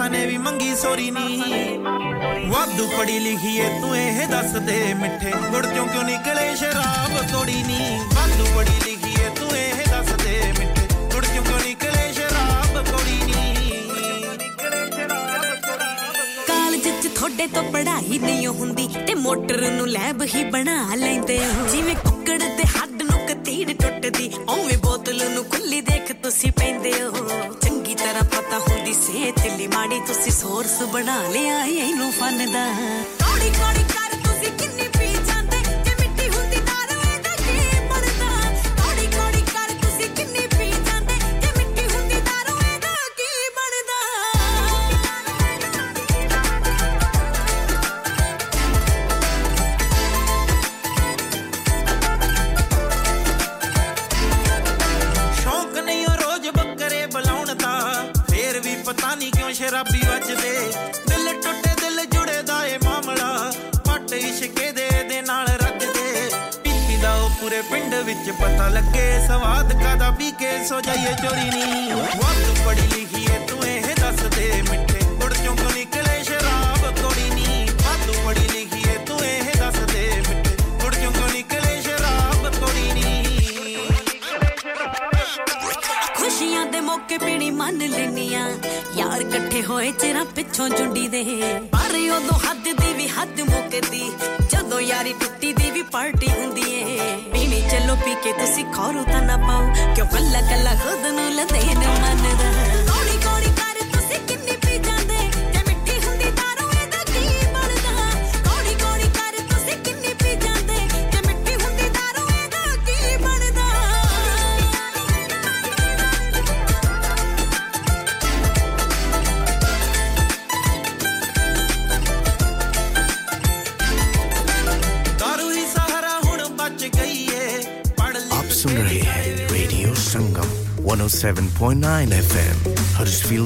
ਨਾਸਾ 0.00 0.06
ਨੇ 0.08 0.24
ਵੀ 0.26 0.36
ਮੰਗੀ 0.38 0.74
ਸੋਰੀ 0.76 1.10
ਨਹੀਂ 1.10 1.78
ਵਾਧੂ 2.50 2.86
ਪੜੀ 2.88 3.18
ਲਿਖੀ 3.18 3.56
ਏ 3.56 3.68
ਤੂੰ 3.80 3.96
ਇਹ 3.96 4.26
ਦੱਸ 4.28 4.52
ਦੇ 4.66 4.78
ਮਿੱਠੇ 4.94 5.32
ਗੁੜ 5.50 5.64
ਚੋਂ 5.66 5.86
ਕਿਉਂ 5.86 6.04
ਨਿਕਲੇ 6.04 6.54
ਸ਼ਰਾਬ 6.56 7.16
ਕੋੜੀ 7.32 7.62
ਨਹੀਂ 7.62 7.98
ਵਾਧੂ 8.14 8.44
ਪੜੀ 8.56 8.78
ਲਿਖੀ 8.86 9.12
ਏ 9.16 9.28
ਤੂੰ 9.30 9.48
ਇਹ 9.56 9.82
ਦੱਸ 9.90 10.12
ਦੇ 10.24 10.40
ਮਿੱਠੇ 10.58 10.86
ਗੁੜ 11.12 11.24
ਚੋਂ 11.24 11.42
ਕਿਉਂ 11.42 11.58
ਨਿਕਲੇ 11.66 12.12
ਸ਼ਰਾਬ 12.12 12.82
ਕੋੜੀ 12.86 13.18
ਨਹੀਂ 13.24 13.82
ਕਾਲਜ 16.48 16.88
ਚ 17.02 17.06
ਤੁਹਾਡੇ 17.08 17.46
ਤੋਂ 17.46 17.62
ਪੜ੍ਹਾਈ 17.72 18.18
ਨਹੀਂ 18.18 18.46
ਹੁੰਦੀ 18.46 18.88
ਤੇ 19.06 19.14
ਮੋਟਰ 19.16 19.70
ਨੂੰ 19.70 19.88
ਲੈਬ 19.88 20.22
ਹੀ 20.34 20.44
ਬਣਾ 20.50 20.80
ਲੈਂਦੇ 20.94 21.09
когда 32.51 32.90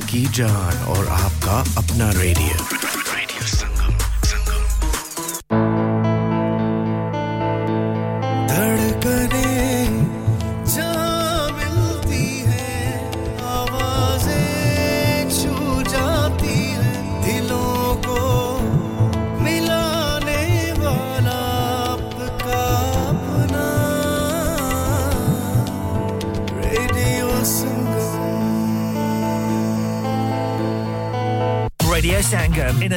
Funky 0.06 0.28
John 0.32 0.74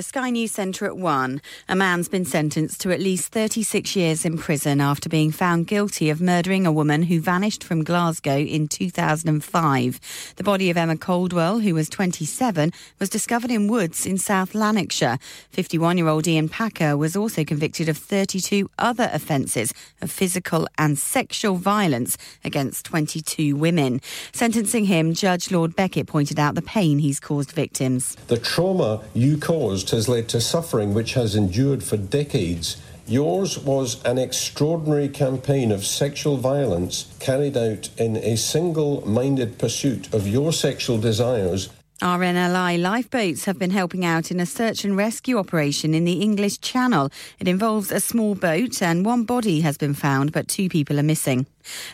The 0.00 0.04
Sky 0.04 0.30
News 0.30 0.52
Centre 0.52 0.86
at 0.86 0.96
1, 0.96 1.42
a 1.68 1.76
man's 1.76 2.08
been 2.08 2.24
sentenced 2.24 2.80
to 2.80 2.90
at 2.90 3.00
least 3.00 3.32
36 3.32 3.94
years 3.94 4.24
in 4.24 4.38
prison 4.38 4.80
after 4.80 5.10
being 5.10 5.30
found 5.30 5.66
guilty 5.66 6.08
of 6.08 6.22
murdering 6.22 6.66
a 6.66 6.72
woman 6.72 7.02
who 7.02 7.20
vanished 7.20 7.62
from 7.62 7.84
Glasgow 7.84 8.38
in 8.38 8.66
2005. 8.66 10.00
The 10.40 10.44
body 10.44 10.70
of 10.70 10.78
Emma 10.78 10.96
Coldwell, 10.96 11.58
who 11.58 11.74
was 11.74 11.90
27, 11.90 12.72
was 12.98 13.10
discovered 13.10 13.50
in 13.50 13.68
woods 13.68 14.06
in 14.06 14.16
South 14.16 14.54
Lanarkshire. 14.54 15.18
51 15.50 15.98
year 15.98 16.08
old 16.08 16.26
Ian 16.26 16.48
Packer 16.48 16.96
was 16.96 17.14
also 17.14 17.44
convicted 17.44 17.90
of 17.90 17.98
32 17.98 18.70
other 18.78 19.10
offences 19.12 19.74
of 20.00 20.10
physical 20.10 20.66
and 20.78 20.98
sexual 20.98 21.56
violence 21.56 22.16
against 22.42 22.86
22 22.86 23.54
women. 23.54 24.00
Sentencing 24.32 24.86
him, 24.86 25.12
Judge 25.12 25.50
Lord 25.50 25.76
Beckett 25.76 26.06
pointed 26.06 26.40
out 26.40 26.54
the 26.54 26.62
pain 26.62 27.00
he's 27.00 27.20
caused 27.20 27.52
victims. 27.52 28.14
The 28.28 28.38
trauma 28.38 29.02
you 29.12 29.36
caused 29.36 29.90
has 29.90 30.08
led 30.08 30.30
to 30.30 30.40
suffering 30.40 30.94
which 30.94 31.12
has 31.12 31.36
endured 31.36 31.84
for 31.84 31.98
decades. 31.98 32.78
Yours 33.10 33.58
was 33.58 34.00
an 34.04 34.18
extraordinary 34.18 35.08
campaign 35.08 35.72
of 35.72 35.84
sexual 35.84 36.36
violence 36.36 37.12
carried 37.18 37.56
out 37.56 37.88
in 37.96 38.16
a 38.18 38.36
single 38.36 39.04
minded 39.04 39.58
pursuit 39.58 40.14
of 40.14 40.28
your 40.28 40.52
sexual 40.52 40.96
desires 40.96 41.70
RNLI 42.00 42.80
lifeboats 42.80 43.44
have 43.44 43.58
been 43.58 43.72
helping 43.72 44.06
out 44.06 44.30
in 44.30 44.40
a 44.40 44.46
search 44.46 44.84
and 44.84 44.96
rescue 44.96 45.36
operation 45.36 45.92
in 45.92 46.06
the 46.06 46.22
English 46.22 46.62
Channel. 46.62 47.10
It 47.38 47.46
involves 47.46 47.92
a 47.92 48.00
small 48.00 48.34
boat 48.34 48.80
and 48.80 49.04
one 49.04 49.24
body 49.24 49.60
has 49.60 49.76
been 49.76 49.92
found, 49.92 50.32
but 50.32 50.48
two 50.48 50.70
people 50.70 50.98
are 50.98 51.02
missing. 51.02 51.44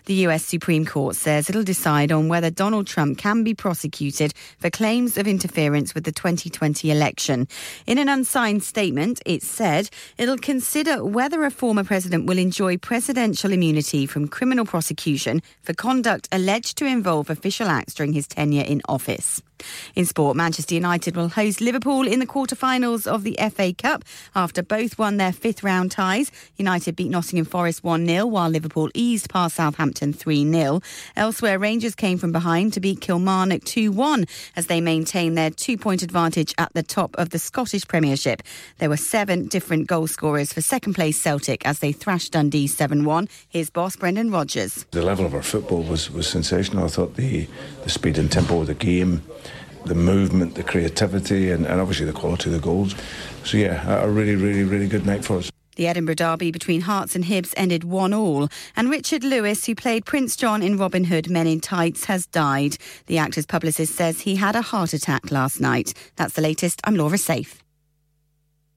The 0.06 0.14
US 0.26 0.44
Supreme 0.44 0.84
Court 0.84 1.16
says 1.16 1.48
it'll 1.48 1.62
decide 1.62 2.12
on 2.12 2.28
whether 2.28 2.50
Donald 2.50 2.86
Trump 2.86 3.18
can 3.18 3.44
be 3.44 3.54
prosecuted 3.54 4.32
for 4.58 4.70
claims 4.70 5.16
of 5.16 5.26
interference 5.26 5.94
with 5.94 6.04
the 6.04 6.12
2020 6.12 6.90
election. 6.90 7.48
In 7.86 7.98
an 7.98 8.08
unsigned 8.08 8.62
statement, 8.62 9.20
it 9.26 9.42
said 9.42 9.90
it'll 10.18 10.38
consider 10.38 11.04
whether 11.04 11.44
a 11.44 11.50
former 11.50 11.84
president 11.84 12.26
will 12.26 12.38
enjoy 12.38 12.76
presidential 12.76 13.52
immunity 13.52 14.06
from 14.06 14.28
criminal 14.28 14.64
prosecution 14.64 15.42
for 15.62 15.74
conduct 15.74 16.28
alleged 16.32 16.76
to 16.78 16.86
involve 16.86 17.30
official 17.30 17.68
acts 17.68 17.94
during 17.94 18.12
his 18.12 18.26
tenure 18.26 18.64
in 18.64 18.80
office. 18.88 19.42
In 19.94 20.04
sport, 20.04 20.36
Manchester 20.36 20.74
United 20.74 21.16
will 21.16 21.28
host 21.28 21.60
Liverpool 21.60 22.06
in 22.06 22.20
the 22.20 22.26
quarter-finals 22.26 23.06
of 23.06 23.24
the 23.24 23.38
FA 23.54 23.72
Cup 23.72 24.04
after 24.34 24.62
both 24.62 24.98
won 24.98 25.16
their 25.16 25.32
fifth 25.32 25.62
round 25.62 25.90
ties. 25.90 26.30
United 26.56 26.94
beat 26.96 27.10
Nottingham 27.10 27.46
Forest 27.46 27.82
1-0 27.82 28.28
while 28.28 28.50
Liverpool 28.50 28.90
eased 28.94 29.30
past 29.30 29.56
Southampton 29.66 30.12
3 30.12 30.48
0. 30.52 30.80
Elsewhere, 31.16 31.58
Rangers 31.58 31.96
came 31.96 32.18
from 32.18 32.30
behind 32.30 32.72
to 32.74 32.78
beat 32.78 33.00
Kilmarnock 33.00 33.64
2 33.64 33.90
1 33.90 34.24
as 34.54 34.68
they 34.68 34.80
maintained 34.80 35.36
their 35.36 35.50
two 35.50 35.76
point 35.76 36.02
advantage 36.02 36.54
at 36.56 36.72
the 36.74 36.84
top 36.84 37.16
of 37.18 37.30
the 37.30 37.38
Scottish 37.40 37.84
Premiership. 37.88 38.44
There 38.78 38.88
were 38.88 38.96
seven 38.96 39.48
different 39.48 39.88
goal 39.88 40.06
scorers 40.06 40.52
for 40.52 40.60
second 40.60 40.94
place 40.94 41.20
Celtic 41.20 41.66
as 41.66 41.80
they 41.80 41.90
thrashed 41.90 42.34
Dundee 42.34 42.68
7 42.68 43.04
1. 43.04 43.28
His 43.48 43.70
boss, 43.70 43.96
Brendan 43.96 44.30
Rodgers. 44.30 44.86
The 44.92 45.02
level 45.02 45.26
of 45.26 45.34
our 45.34 45.42
football 45.42 45.82
was, 45.82 46.12
was 46.12 46.28
sensational. 46.28 46.84
I 46.84 46.88
thought 46.88 47.16
the, 47.16 47.48
the 47.82 47.90
speed 47.90 48.18
and 48.18 48.30
tempo 48.30 48.60
of 48.60 48.68
the 48.68 48.74
game 48.74 49.22
the 49.84 49.94
movement, 49.94 50.56
the 50.56 50.64
creativity, 50.64 51.52
and, 51.52 51.64
and, 51.64 51.80
obviously 51.80 52.04
the 52.06 52.12
quality 52.12 52.50
of 52.50 52.54
the 52.54 52.60
goals. 52.60 52.96
So, 53.44 53.56
yeah, 53.56 54.02
a 54.02 54.08
really, 54.08 54.34
really, 54.34 54.64
really 54.64 54.88
good 54.88 55.06
night 55.06 55.24
for 55.24 55.38
us. 55.38 55.48
The 55.76 55.86
Edinburgh 55.86 56.16
derby 56.16 56.50
between 56.50 56.80
Hearts 56.80 57.14
and 57.14 57.24
Hibs 57.24 57.52
ended 57.56 57.84
one 57.84 58.14
all, 58.14 58.48
and 58.74 58.90
Richard 58.90 59.22
Lewis, 59.22 59.66
who 59.66 59.74
played 59.74 60.06
Prince 60.06 60.34
John 60.34 60.62
in 60.62 60.78
Robin 60.78 61.04
Hood 61.04 61.30
Men 61.30 61.46
in 61.46 61.60
Tights, 61.60 62.06
has 62.06 62.26
died. 62.26 62.78
The 63.06 63.18
actor's 63.18 63.46
publicist 63.46 63.94
says 63.94 64.22
he 64.22 64.36
had 64.36 64.56
a 64.56 64.62
heart 64.62 64.94
attack 64.94 65.30
last 65.30 65.60
night. 65.60 65.92
That's 66.16 66.34
the 66.34 66.42
latest. 66.42 66.80
I'm 66.84 66.96
Laura 66.96 67.18
Safe. 67.18 67.65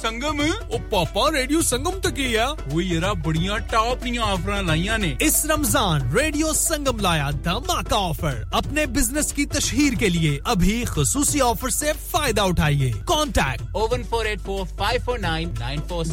संगम? 0.00 0.40
ओ 0.40 0.78
पापा 0.92 1.28
radio 1.30 1.62
संगम 1.62 1.98
तक 2.00 2.18
ही 2.18 2.32
है। 2.32 2.46
वो 2.68 2.80
येरा 2.80 3.12
बढ़िया 3.24 3.56
top 3.72 4.04
नी 4.04 4.18
offer 4.20 4.62
लाइया 4.66 4.96
ने। 4.96 5.16
इस 5.22 5.42
Ramzan 5.46 6.10
radio 6.14 6.52
संगम 6.54 7.00
लाया 7.00 7.30
धमाका 7.46 7.96
ऑफ़र। 7.98 8.50
अपने 8.54 8.86
बिज़नेस 8.88 9.32
की 9.32 9.44
तशहीर 9.54 9.94
के 9.94 10.08
लिए 10.08 10.40
अभी 10.46 10.84
खसूसी 10.86 11.40
ऑफ़र 11.42 11.70
से 11.70 11.92
फ़ायदा 11.92 12.44
उठाइए। 12.44 12.90
Contact 13.08 13.76
O one 13.76 14.04
four 14.10 14.26
eight 14.26 14.40
four 14.40 14.64
five 14.80 15.04
four 15.06 15.18
nine 15.20 15.54
nine 15.60 15.80
four 15.90 16.04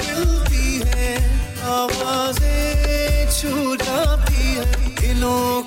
मिलती 0.00 0.78
है 0.86 1.14
आवाज़ें 1.70 3.30
छू 3.30 3.76
जाती 3.76 4.42
है। 4.46 4.64
दिलों 5.00 5.59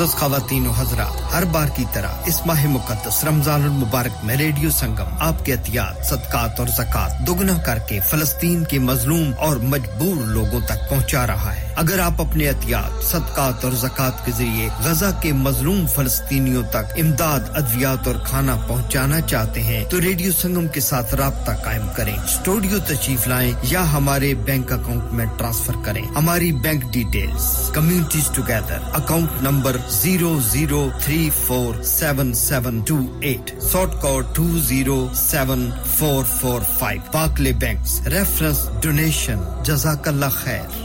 मोज़ 0.00 0.14
खातन 0.16 0.66
हजरा, 0.76 1.04
हर 1.32 1.44
बार 1.52 1.70
की 1.76 1.84
तरह 1.94 2.24
इस 2.28 2.40
माह 2.46 2.66
मुकदस 2.68 3.20
रमज़ान 3.24 3.68
मुबारक 3.80 4.20
में 4.24 4.34
रेडियो 4.36 4.70
संगम, 4.72 5.10
आपके 5.20 5.52
एहतियात, 5.52 6.02
सदकात 6.10 6.60
और 6.60 6.68
जक़ात 6.70 7.20
दुगना 7.26 7.56
करके 7.66 8.00
फलस्तीन 8.00 8.64
के 8.64 8.78
मजलूम 8.80 9.32
और 9.44 9.60
मजबूर 9.66 10.24
लोगों 10.28 10.60
तक 10.62 10.86
पहुँचा 10.90 11.24
रहा 11.24 11.50
है। 11.50 11.59
अगर 11.80 12.00
आप 12.00 12.20
अपने 12.20 12.44
एहतियात, 12.44 13.00
सदकात 13.02 13.64
और 13.64 13.74
जक़ात 13.74 14.22
के 14.24 14.32
ज़रिए 14.32 14.68
गजा 14.86 15.10
के 15.20 15.32
मजलूम 15.34 15.86
फलस्तीनियों 15.88 16.62
तक 16.74 16.94
इमदाद, 16.98 17.46
अद्वियात 17.56 18.08
और 18.08 18.18
खाना 18.26 18.56
पहुँचाना 18.68 19.20
चाहते 19.22 19.60
हैं 19.60 19.88
तो 19.88 19.98
रेडियो 19.98 20.32
संगम 20.32 20.66
के 20.74 20.80
साथ 20.80 21.14
रबता 21.20 21.54
कायम 21.64 21.86
करें। 21.96 22.26
स्टूडियो 22.32 22.78
तशरीफ़ 22.80 23.28
लाएँ 23.28 23.54
या 23.70 23.82
हमारे 23.92 24.34
बैंक 24.50 24.72
अकाउंट 24.72 25.12
में 25.12 25.26
ट्रांसफ़र 25.38 25.76
करें। 25.84 26.02
हमारी 26.16 26.50
bank 26.60 26.84
details, 26.92 27.48
communities 27.74 28.28
together, 28.36 28.84
account 29.00 29.42
number 29.42 29.80
zero 29.92 30.34
zero 30.50 30.82
three 31.00 31.18
four 31.38 31.82
seven 31.86 32.32
seven 32.42 32.82
two 32.90 32.98
eight 33.24 33.54
short 33.70 33.94
code 34.02 34.34
two 34.36 34.46
zero 34.68 34.98
seven 35.14 35.70
four 35.96 36.22
four 36.36 36.60
five. 36.76 37.00
Barclays 37.14 37.52
bank 37.64 37.82
reference, 38.08 38.64
donation 38.84 39.48
जजाकल्ला 39.66 40.28
खैर। 40.38 40.79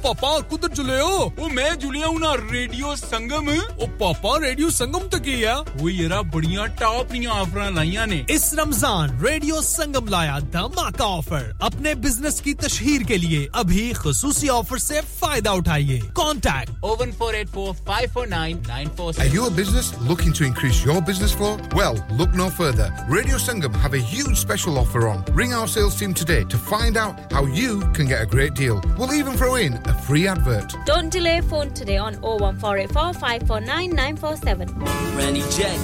पापा 0.00 0.38
कुछ 0.50 0.64
जुले 0.72 0.98
हो। 1.00 1.16
ओ 1.40 1.48
मैं 1.50 1.74
जुलिया 1.78 2.06
हूँ 2.06 2.20
ना 2.20 2.32
रेडियो 2.42 2.94
संगम। 2.96 3.48
ओ 3.50 3.86
पापा 4.00 4.36
रेडियो 4.38 4.70
संगम 4.72 5.08
तो 5.08 5.18
है 5.20 5.54
वो 5.76 5.88
येरा 5.88 6.20
बढ़िया 6.32 6.66
टॉप 6.80 7.12
निया 7.12 7.30
ऑफ़र 7.32 7.70
लाइया 7.72 8.04
ने। 8.06 8.24
इस 8.30 8.50
रमज़ान 8.58 9.18
रेडियो 9.22 9.60
संगम 9.62 10.08
लाया 10.08 10.38
धमाका 10.54 11.04
ऑफ़र। 11.06 11.58
अपने 11.62 11.94
बिज़नेस 11.96 12.40
की 12.40 12.54
तशहीर 12.56 13.02
के 13.04 13.16
लिए 13.16 13.48
अभी 13.54 13.92
खसूसी 13.96 14.48
ऑफ़र 14.50 14.78
से 14.78 15.00
फायदा 15.29 15.51
उठाइए 15.61 15.99
contact 16.15 16.83
oh one 16.91 17.11
four 17.19 17.35
eight 17.35 17.49
four 17.49 17.73
five 17.87 18.09
four 18.13 18.27
nine 18.27 18.61
nine 18.67 18.89
four 18.97 19.13
Are 19.23 19.27
you 19.33 19.45
a 19.47 19.51
business 19.57 19.89
looking 20.09 20.33
to 20.39 20.45
increase 20.49 20.83
your 20.87 21.01
business 21.09 21.33
flow? 21.41 21.51
Well, 21.79 21.97
look 22.21 22.33
no 22.39 22.47
further. 22.59 22.87
Radio 23.15 23.37
Sangam 23.45 23.75
have 23.85 23.93
a 23.99 24.01
huge 24.13 24.37
special 24.43 24.77
offer 24.83 25.03
on. 25.09 25.23
Ring 25.41 25.53
our 25.59 25.67
sales 25.75 25.97
team 26.01 26.13
today 26.21 26.39
to 26.55 26.57
find 26.71 26.97
out 27.03 27.33
how 27.37 27.43
you 27.59 27.79
can 27.99 28.11
get 28.13 28.21
a 28.21 28.29
great 28.35 28.55
deal. 28.61 28.81
We'll 28.97 29.13
even 29.17 29.37
throw 29.43 29.55
in 29.55 29.77
a 29.93 29.97
free 30.09 30.27
advert. 30.35 30.75
Don't 30.91 31.09
delay 31.17 31.35
phone 31.53 31.73
today 31.81 31.97
on 31.97 32.19
01484 32.21 33.13
549 33.13 33.95
947. 33.95 34.73
Randy 35.21 35.45
J. 35.57 35.75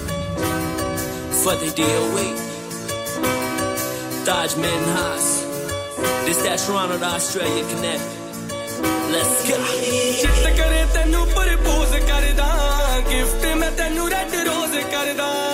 Fateh 1.44 1.72
DOE. 1.82 2.26
Dodge 4.26 4.56
Manhas. 4.66 5.30
This 6.26 6.42
that 6.44 6.60
Toronto 6.66 6.98
to 6.98 7.06
Australia 7.06 7.64
connect. 7.76 8.15
Let's 9.09 9.49
go. 9.49 9.57
ਚਿੱਤ 10.21 10.47
ਕਰੇ 10.59 10.85
ਤੈਨੂੰ 10.95 11.27
propose 11.27 11.97
ਕਰਦਾ 12.09 12.47
gift 13.11 13.45
ਮੈਂ 13.57 13.71
ਤੈਨੂੰ 13.73 14.09
red 14.11 14.35
ਰੋਜ਼ 14.47 14.77
ਕਰਦਾ 14.93 15.46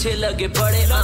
पीछे 0.00 0.16
लगे 0.16 0.48
पड़े 0.56 0.82
आ 0.88 1.00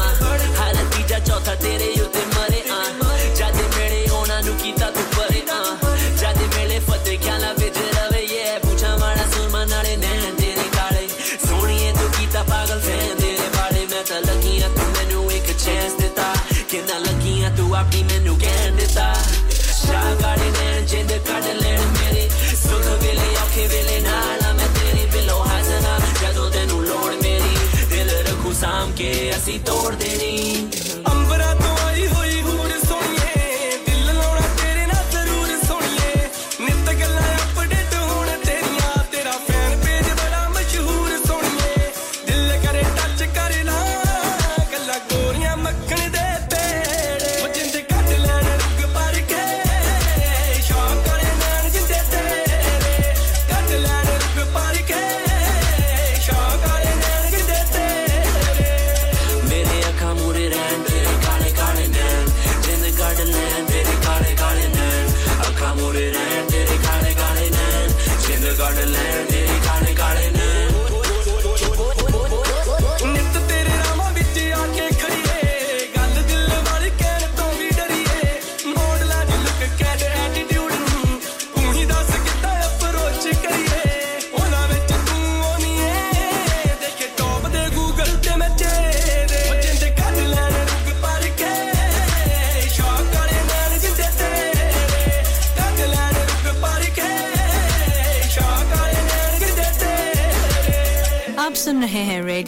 हर 0.56 0.76
तीजा 0.88 1.18
चौथा 1.28 1.54
तेरे 1.60 1.88
युद्ध 2.00 2.16
मरे 2.32 2.60
हाँ। 2.64 2.80
आ 2.80 3.12
जाते 3.36 3.64
मेरे 3.76 4.00
ओना 4.16 4.40
नु 4.40 4.52
कीता 4.56 4.88
तू 4.96 5.02
परे 5.12 5.40
हाँ। 5.52 5.60
आ 5.84 6.16
जाते 6.16 6.46
मेरे 6.56 6.78
फते 6.88 7.16
क्या 7.20 7.36
ख्याला 7.36 7.50
विच 7.60 7.76
रवे, 7.76 8.20
ये 8.24 8.56
पूछा 8.64 8.94
वाला 8.96 9.24
सुरमा 9.36 9.64
नाले, 9.68 9.96
नैन 10.00 10.34
तेरे 10.40 10.66
काले। 10.76 11.04
सोनिए 11.44 11.92
तू 11.92 12.08
कीता 12.16 12.42
पागल 12.48 12.80
से 12.88 12.96
तेरे 13.20 13.48
बारे 13.56 13.84
में 13.92 14.02
ता 14.08 14.16
तू 14.24 14.84
मैनू 14.96 15.20
एक 15.36 15.48
चांस 15.60 15.92
देता। 16.00 16.32
के 16.72 16.80
ना 16.88 16.96
लगियाँ 17.04 17.50
तू 17.56 17.64
अपनी 17.76 18.02
मैनू 18.08 18.25
escritor 29.56 29.96
de 29.96 30.05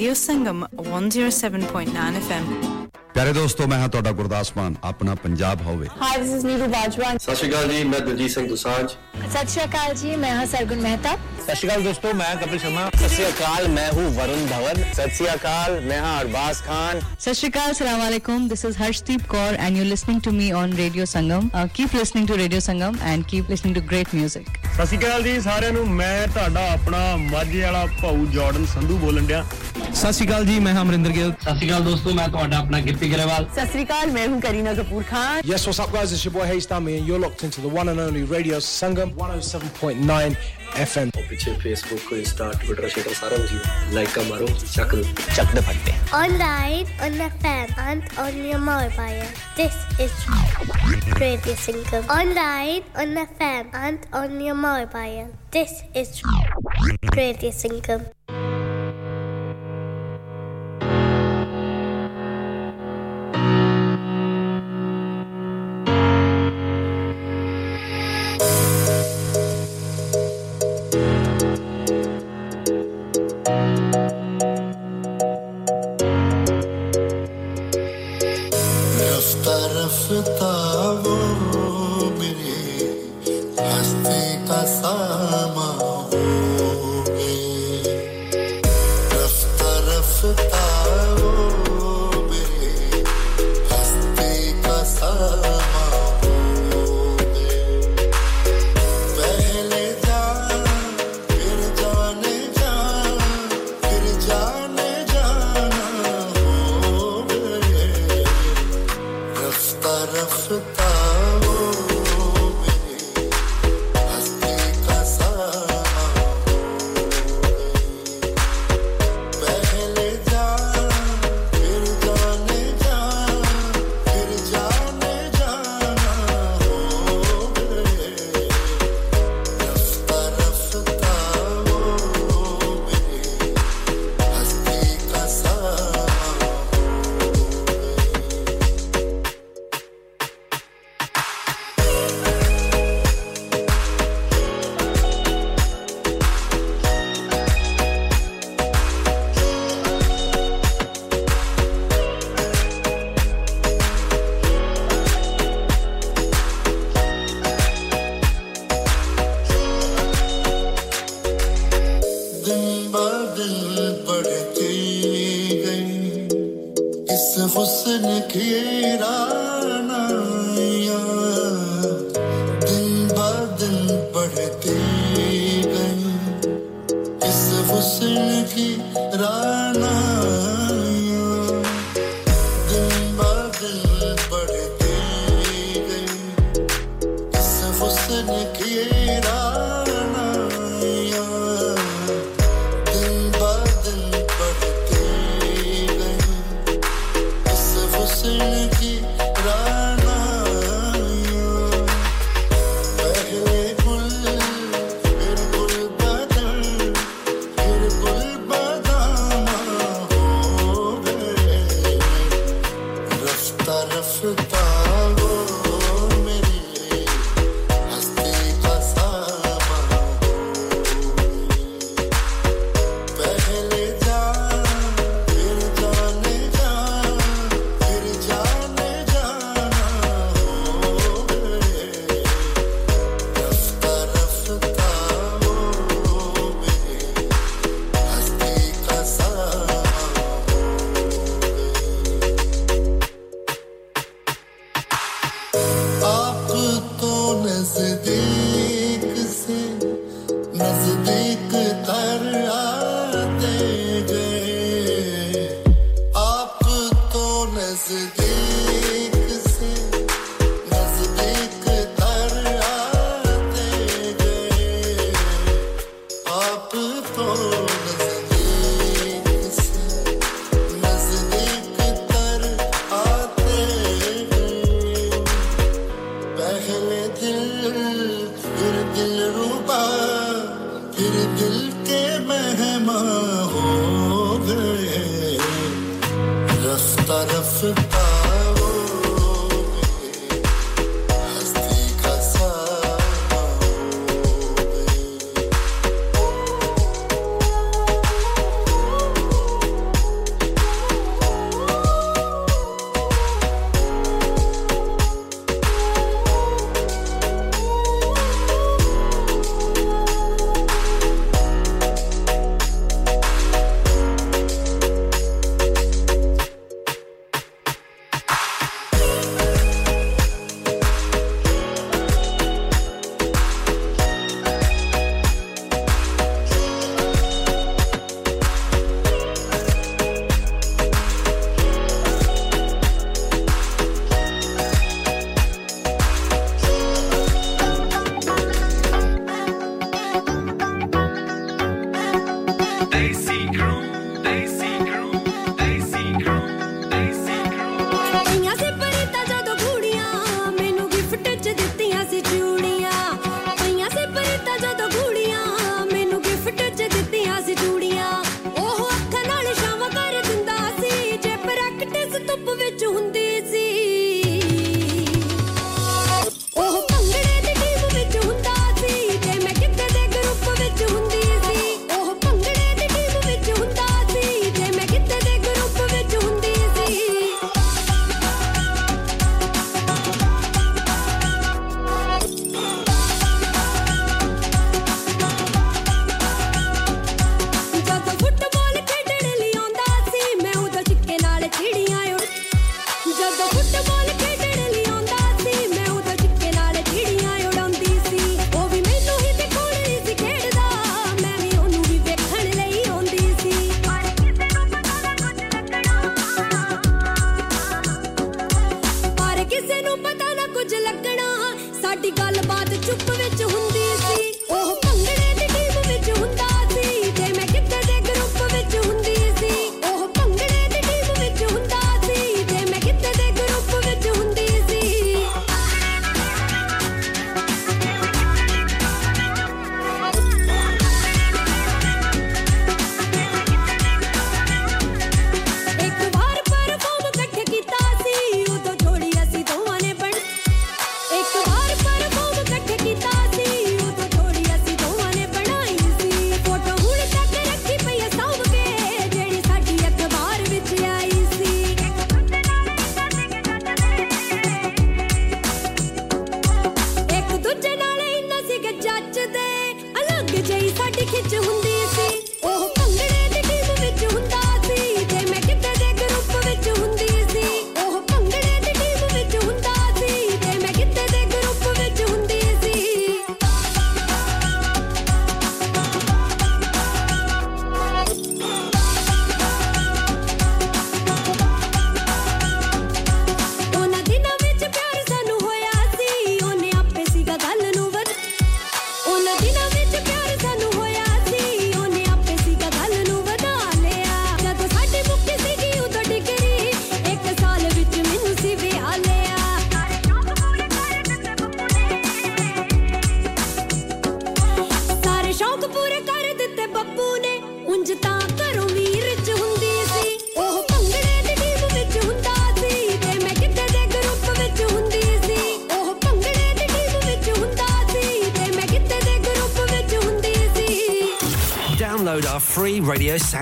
radio 0.08 0.14
Sangam 0.16 0.64
107.9 0.82 2.18
FM 2.18 2.44
ਪਿਆਰੇ 3.14 3.32
ਦੋਸਤੋ 3.32 3.66
ਮੈਂ 3.66 3.78
ਹਾਂ 3.78 3.88
ਤੁਹਾਡਾ 3.88 4.10
ਗੁਰਦਾਸ 4.12 4.52
ਮਾਨ 4.56 4.74
ਆਪਣਾ 4.84 5.14
ਪੰਜਾਬ 5.14 5.62
ਹੋਵੇ 5.62 5.88
hi 6.00 6.18
this 6.18 6.30
is 6.34 6.44
Neeru 6.46 6.66
Bajwa 6.66 7.12
ਸਤਿ 7.14 7.34
ਸ਼੍ਰੀ 7.34 7.48
ਅਕਾਲ 7.50 7.68
ਜੀ 7.68 7.82
ਮੈਂ 7.84 8.00
ਦਲਜੀਤ 8.00 8.30
ਸਿੰਘ 8.30 8.46
ਦੁਸਾਂਝ 8.48 8.86
ਸਤਿ 8.88 9.46
ਸ਼੍ਰੀ 9.46 9.64
ਅਕਾਲ 9.64 9.94
ਜੀ 9.94 10.14
ਮੈਂ 10.16 10.34
ਹਾਂ 10.36 10.46
ਸਰਗੁਣ 10.46 10.80
ਮਹਿਤਾ 10.80 11.12
ਸਤਿ 11.12 11.54
ਸ਼੍ਰੀ 11.54 11.68
ਅਕਾਲ 11.68 11.82
ਦੋਸਤੋ 11.82 12.12
ਮੈਂ 12.12 12.34
ਕਪਿਲ 12.36 12.58
ਸ਼ਰਮਾ 12.58 12.88
ਸਤਿ 12.88 13.08
ਸ਼੍ਰੀ 13.08 13.26
ਅਕਾਲ 13.26 13.68
ਮੈਂ 13.68 13.90
ਹੂੰ 13.92 14.04
ਵरुण 14.12 14.46
धवन 14.46 14.82
ਸਤਿ 14.92 15.14
ਸ਼੍ਰੀ 15.14 15.28
ਅਕਾਲ 15.34 15.80
ਮੈਂ 15.80 16.00
ਹਾਂ 16.00 16.20
ਅਰਬਾਜ਼ 16.20 16.62
ਖਾਨ 16.62 17.00
ਸਤਿ 17.18 17.34
ਸ਼੍ਰੀ 17.34 17.50
ਅਕਾਲ 17.50 17.74
ਸਲਾਮ 17.74 18.06
ਅਲੈਕੁਮ 18.08 18.48
this 18.48 18.64
is 18.64 18.76
Harshdeep 18.78 19.26
Kaur 19.28 19.56
and 19.56 19.76
you 19.76 19.84
listening 19.84 20.20
to 20.20 20.30
me 20.32 20.50
on 20.54 20.72
radio 20.76 21.04
Sangam 21.08 21.48
keep 21.74 21.96
listening 21.96 22.28
to 22.28 22.36
radio 22.36 22.60
Sangam 22.62 22.96
and 23.04 23.24
keep 23.24 23.50
listening 23.50 23.76
to 23.76 23.82
great 23.82 24.14
music 24.14 24.57
ਸਤਿ 24.78 24.86
ਸ਼੍ਰੀ 24.86 24.98
ਅਕਾਲ 24.98 25.22
ਜੀ 25.22 25.40
ਸਾਰਿਆਂ 25.40 25.72
ਨੂੰ। 25.72 25.86
ਮੈਂ 25.90 26.26
ਤੁਹਾਡਾ 26.34 26.60
ਆਪਣਾ 26.72 26.98
ਮਾਝੇ 27.16 27.62
ਵਾਲਾ 27.62 27.86
ਭਾਊ 28.02 28.26
ਜਾਰਡਨ 28.34 28.66
ਸੰਧੂ 28.74 28.96
ਬੋਲਣ 28.98 29.26
ਡਿਆ। 29.26 29.44
ਸਤਿ 29.94 30.12
ਸ਼੍ਰੀ 30.12 30.26
ਅਕਾਲ 30.26 30.44
ਜੀ 30.46 30.58
ਮੈਂ 30.60 30.74
ਹਾਂ 30.74 30.82
ਅਮਰਿੰਦਰ 30.82 31.10
ਗਿੱਲ। 31.12 31.32
ਸਤਿ 31.40 31.54
ਸ਼੍ਰੀ 31.54 31.68
ਅਕਾਲ 31.68 31.82
ਦੋਸਤੋ 31.84 32.12
ਮੈਂ 32.14 32.28
ਤੁਹਾਡਾ 32.28 32.58
ਆਪਣਾ 32.58 32.80
ਗਿੱਪੀ 32.80 33.10
ਗਰੇਵਾਲ। 33.12 33.46
ਸਤਿ 33.56 33.66
ਸ਼੍ਰੀ 33.66 33.84
ਅਕਾਲ 33.84 34.10
ਮੈਂ 34.12 34.26
ਹੂੰ 34.28 34.40
Kareena 34.40 34.74
Kapoor 34.74 35.02
Khan. 35.10 35.40
Yes, 35.50 35.66
what's 35.68 35.82
up, 35.84 35.90
guys? 35.96 36.14
It's 36.16 36.24
your 36.26 36.34
boy 36.36 36.46
Hayes 36.50 36.68
Dummy, 36.72 36.94
and 36.98 37.10
you're 37.10 37.20
locked 37.24 37.44
into 37.48 37.64
the 37.66 37.74
one 37.78 37.92
and 37.94 38.04
only 38.06 38.22
Radio 38.34 38.60
Sangam 38.68 39.12
107.9 39.24 40.36
F 40.76 40.96
M 40.98 41.10
ਪਿੱਛੇ 41.28 41.52
ਫੇਸਬੁੱਕ 41.54 42.12
ਇੰਸਟਾ 42.12 42.50
ਟਵਿੱਟਰ 42.54 42.88
ਸ਼ੇਟਰ 42.88 43.14
ਸਾਰਾ 43.14 43.36
ਕੁਝ 43.36 43.92
ਲਾਈਕਾਂ 43.94 44.24
ਮਾਰੋ 44.24 44.46
ਚੱਕ 44.66 44.94
ਦੋ 44.94 45.02
ਚੱਕ 45.36 45.54
ਦੇ 45.54 45.60
ਫੱਟੇ 45.60 45.92
online 46.14 46.86
on 47.04 47.20
F 47.20 47.46
M 47.46 47.80
and 47.80 48.02
on 48.18 48.44
your 48.46 48.58
mobile 48.60 49.24
this 49.56 50.00
is 50.00 51.18
radio 51.18 51.54
Sangam 51.56 52.10
online 52.10 53.00
on 53.00 53.18
F 53.18 53.42
M 53.42 53.74
and 53.76 54.06
on 54.14 54.40
your 54.40 54.54
mobile 54.56 55.26
this 55.52 55.82
is 55.96 56.20
radio 57.14 57.50
Sangam 57.50 58.04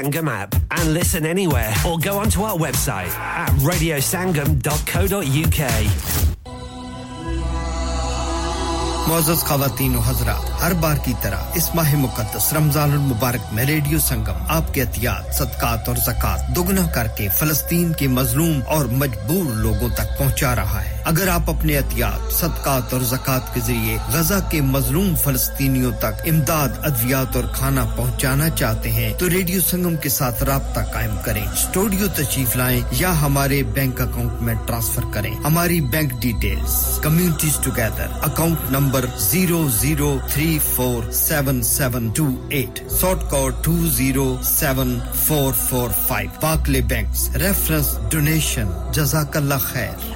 Sangam 0.07 0.29
app 0.31 0.55
and 0.71 0.95
listen 0.95 1.27
anywhere 1.27 1.75
or 1.85 1.99
go 1.99 2.19
onto 2.19 2.43
our 2.43 2.57
website 2.57 3.11
at 3.43 3.51
radiosangam.co.uk. 3.69 5.61
मोजस 9.09 9.43
खातन 9.49 9.95
हजरा 10.07 10.37
हर 10.61 10.73
बार 10.83 10.99
की 11.07 11.13
तरह 11.23 11.41
इस 11.57 11.67
माह 11.77 11.91
मुकदस 11.97 12.47
रमज़ान 12.55 12.91
मुबारक 13.11 13.45
में 13.55 13.65
radio 13.67 13.99
संगम, 14.03 14.39
आपके 14.57 14.81
एहतियात 14.81 15.25
सदकात 15.39 15.83
और 15.89 15.97
जक़ात 16.07 16.41
दोगुना 16.55 16.85
करके 16.97 17.25
फलस्तीन 17.39 17.89
के 17.99 18.07
मजलूम 18.19 18.57
और 18.77 18.85
मजबूर 19.03 19.47
लोगों 19.63 19.91
तक 19.99 20.09
पहुँचा 20.19 20.51
रहा 20.61 20.81
है 20.81 20.86
अगर 21.07 21.29
आप 21.29 21.49
अपने 21.49 21.73
एहतियात, 21.73 22.31
सदकात 22.33 22.95
और 22.95 23.03
जक़ात 23.07 23.51
के 23.55 23.61
ज़रिए 23.61 23.97
गजा 24.13 24.39
के 24.53 24.61
मजलूम 24.63 25.15
फलस्तीनियों 25.17 25.93
तक 26.05 26.23
इमदाद, 26.27 26.81
अद्वियात 26.87 27.37
और 27.37 27.47
खाना 27.57 27.85
पहुँचाना 27.97 28.49
चाहते 28.51 28.89
हैं 28.91 29.17
तो 29.19 29.27
रेडियो 29.29 29.61
संगम 29.61 29.97
के 30.03 30.09
साथ 30.11 30.43
रबता 30.49 30.83
कायम 30.93 31.17
करें। 31.27 31.47
स्टूडियो 31.57 32.09
तशीफ 32.17 32.57
लाए 32.57 32.83
या 33.01 33.11
हमारे 33.21 33.63
बैंक 33.77 34.01
अकाउंट 34.01 34.41
में 34.43 34.57
ट्रांसफ़र 34.67 35.05
करें। 35.15 35.31
हमारी 35.45 35.81
bank 35.95 36.13
details, 36.21 36.75
communities 37.05 37.63
together, 37.65 38.21
account 38.25 38.71
number 38.73 39.07
zero 39.21 39.63
zero 39.79 40.11
three 40.33 40.59
four 40.67 41.11
seven 41.15 41.63
seven 41.71 42.11
two 42.19 42.29
eight 42.55 42.87
short 43.01 43.23
code 43.31 43.63
two 43.65 43.77
zero 43.93 44.27
seven 44.47 44.99
four 45.27 45.53
four 45.55 45.91
five. 46.09 46.31
Barclays 46.43 46.81
bank 46.93 47.15
reference, 47.37 47.97
donation 48.13 48.93
जजाकल्ला 48.95 49.59
खैर। 49.73 50.16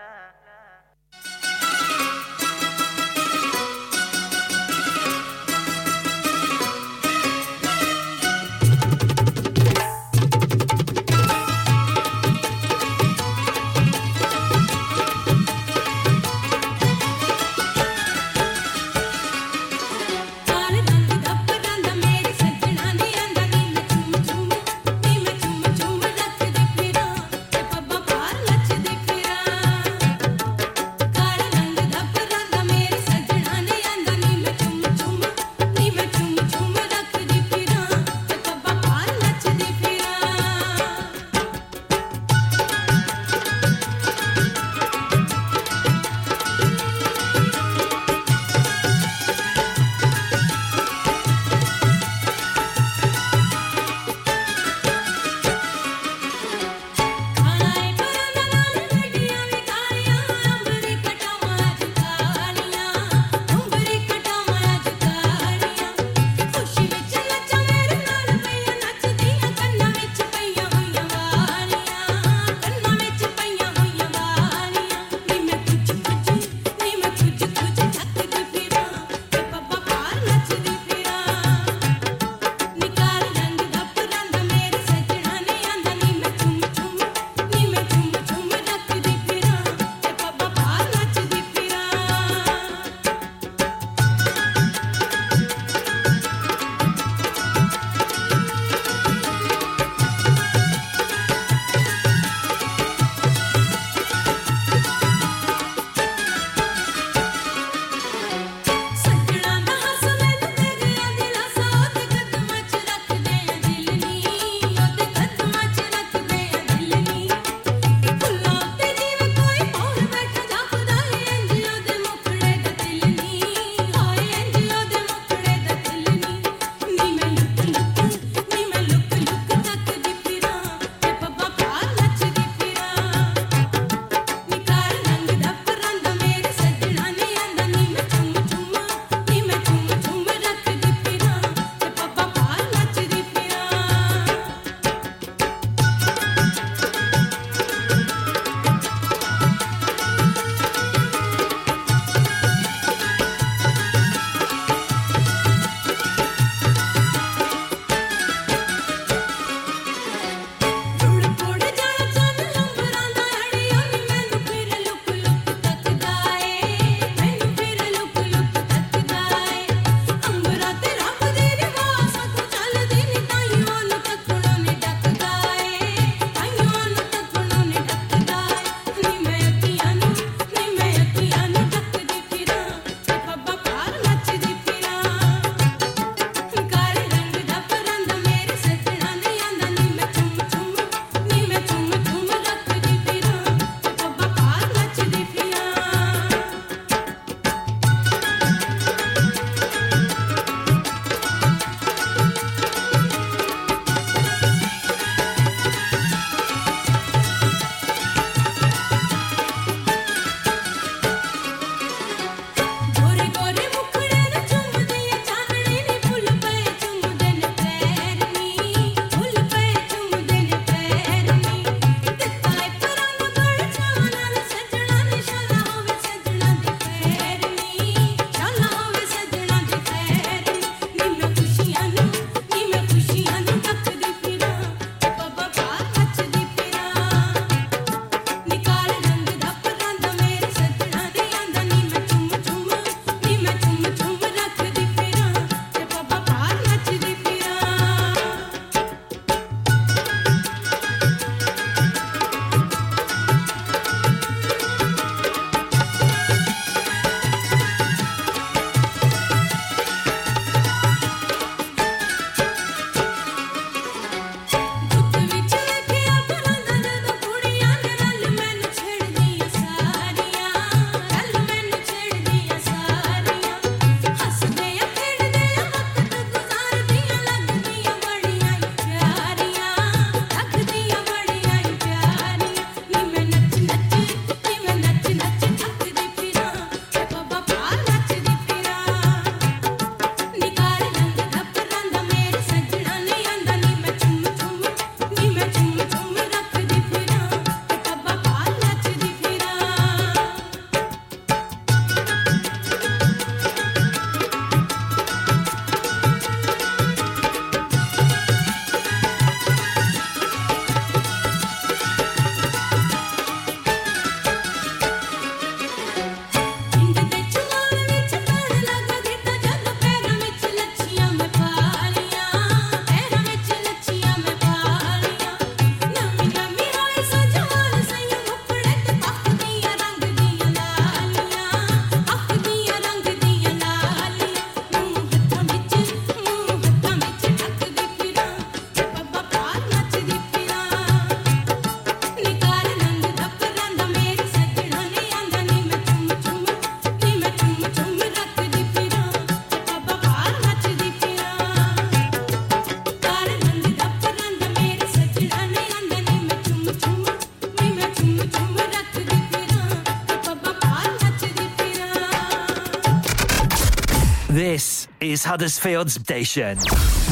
Is 365.03 365.23
Huddersfield's 365.25 365.95
station, 365.99 366.59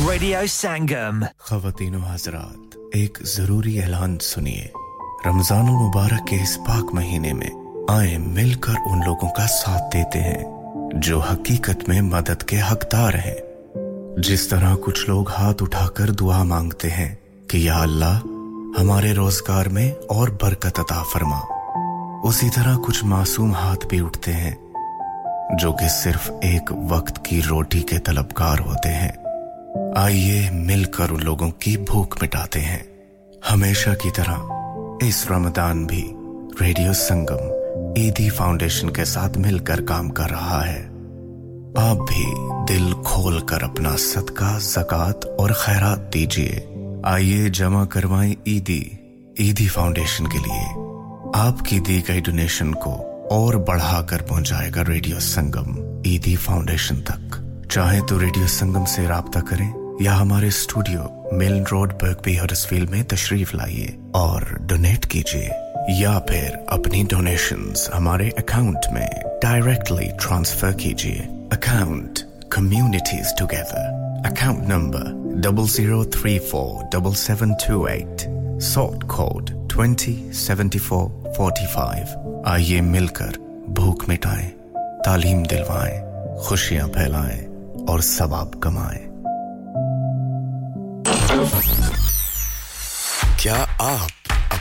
Radio 0.07 0.41
Sangam. 0.55 1.23
खवतीनो 1.41 1.99
हजरात 1.99 2.93
एक 2.95 3.17
ज़रूरी 3.25 3.77
ऐलान 3.79 4.17
सुनिए। 4.21 4.69
रमज़ान 5.25 5.65
मुबारक 5.65 6.25
के 6.29 6.35
इस 6.43 6.55
पाक 6.67 6.93
महीने 6.95 7.33
में 7.33 7.87
आए 7.91 8.17
मिलकर 8.17 8.77
उन 8.91 9.01
लोगों 9.03 9.29
का 9.37 9.45
साथ 9.55 9.89
देते 9.95 10.19
हैं 10.19 10.99
जो 11.01 11.19
हकीकत 11.19 11.89
में 11.89 12.01
मदद 12.11 12.43
के 12.49 12.57
हकदार 12.69 13.15
हैं। 13.25 14.21
जिस 14.21 14.49
तरह 14.49 14.75
कुछ 14.85 15.07
लोग 15.09 15.31
हाथ 15.31 15.61
उठाकर 15.61 16.11
दुआ 16.21 16.43
मांगते 16.53 16.89
हैं 16.99 17.11
कि 17.51 17.67
या 17.67 17.81
अल्लाह 17.89 18.15
हमारे 18.79 19.13
रोज़गार 19.13 19.69
में 19.69 19.93
और 20.17 20.37
बरकत 20.43 20.79
अता 20.79 21.01
फरमा। 21.13 21.41
उसी 22.29 22.49
तरह 22.49 22.75
कुछ 22.85 23.03
मासूम 23.03 23.53
हाथ 23.55 23.89
भी 23.89 23.99
उठते 23.99 24.31
हैं 24.31 24.57
जो 25.51 25.73
कि 25.73 25.89
सिर्फ़ 25.89 26.31
एक 26.31 26.71
वक्त 26.71 27.17
की 27.17 27.41
रोटी 27.41 27.79
के 27.79 27.99
तलबकार 27.99 28.59
होते 28.59 28.89
हैं। 28.89 29.29
आइए 29.97 30.49
मिलकर 30.49 31.09
उन 31.09 31.21
लोगों 31.21 31.49
की 31.49 31.77
भूख 31.77 32.21
मिटाते 32.21 32.59
हैं। 32.59 32.85
हमेशा 33.49 33.93
की 33.93 34.09
तरह 34.09 34.59
इस 35.07 35.27
रमदान 35.31 35.85
भी 35.85 36.05
रेडियो 36.61 36.93
संगम, 36.93 37.59
ईदी 38.01 38.29
फाउंडेशन 38.29 38.89
के 38.89 39.05
साथ 39.05 39.37
मिलकर 39.37 39.81
काम 39.81 40.09
कर 40.09 40.29
रहा 40.29 40.61
है। 40.61 40.85
आप 41.77 42.07
भी 42.09 42.25
दिल 42.73 42.93
खोल 42.93 43.39
कर 43.39 43.63
अपना 43.63 43.95
सदका, 43.95 44.59
जक़ात 44.59 45.25
और 45.25 45.53
खैरात 45.53 46.09
दीजिए। 46.13 46.67
आइए 47.05 47.49
जमा 47.49 47.85
करवाएँ 47.85 48.35
ईदी 48.47 48.99
ईदी 49.41 49.67
फाउंडेशन 49.67 50.25
के 50.25 50.37
लिए। 50.37 50.89
आपकी 51.35 51.79
दी 51.79 52.01
गई 52.01 52.21
डोनेशन 52.21 52.73
को 52.73 53.08
और 53.31 53.57
बढ़ाकर 53.57 54.21
पहुंचाएगा 54.21 54.81
रेडियो 54.81 55.19
संगम, 55.19 56.01
ईदी 56.07 56.35
फाउंडेशन 56.35 56.95
तक। 56.95 57.35
चाहे 57.71 58.01
तो 58.01 58.17
रेडियो 58.17 58.47
संगम 58.47 58.85
से 58.85 59.07
रहा 59.07 59.21
करें, 59.39 59.97
या 60.01 60.13
हमारे 60.13 60.51
स्टूडियो, 60.51 61.29
मिल 61.33 61.63
रोड 61.63 61.93
हडर्सफील्ड 62.35 62.89
में 62.89 63.03
तशरीफ़ 63.03 63.57
लाइए 63.57 63.97
और 64.15 64.57
डोनेट 64.61 65.05
कीजिए। 65.05 65.51
या 66.01 66.19
फिर 66.19 66.65
अपनी 66.69 67.03
डोनेशंस 67.03 67.89
हमारे 67.93 68.29
अकाउंट 68.29 68.79
में 68.93 69.09
डायरेक्टली 69.43 70.05
ट्रांसफ़र 70.05 70.71
कीजिए। 70.71 71.19
Account 71.51 72.19
communities 72.51 73.33
together 73.39 74.23
account 74.25 74.67
number 74.67 75.41
double 75.41 75.67
zero 75.67 76.05
three 76.05 76.39
four 76.39 76.99
double 76.99 77.13
seven 77.13 77.53
two 77.53 77.87
eight 77.87 78.21
sort 78.61 79.03
code 79.03 79.58
twenty 79.71 80.13
seventy 80.33 80.79
four 80.79 81.33
forty 81.37 81.65
five 81.73 82.43
आइए 82.47 82.81
मिलकर 82.81 83.37
भूख 83.79 84.07
मिटाएँ, 84.09 84.47
तालीम 85.05 85.43
दिलवाएँ, 85.45 85.99
खुशियाँ 86.47 86.87
फैलाएँ 86.87 87.45
और 87.89 88.01
सवाब 88.01 88.59
कमाएँ। 88.63 89.07
क्या 93.41 93.55
आप 93.81 94.09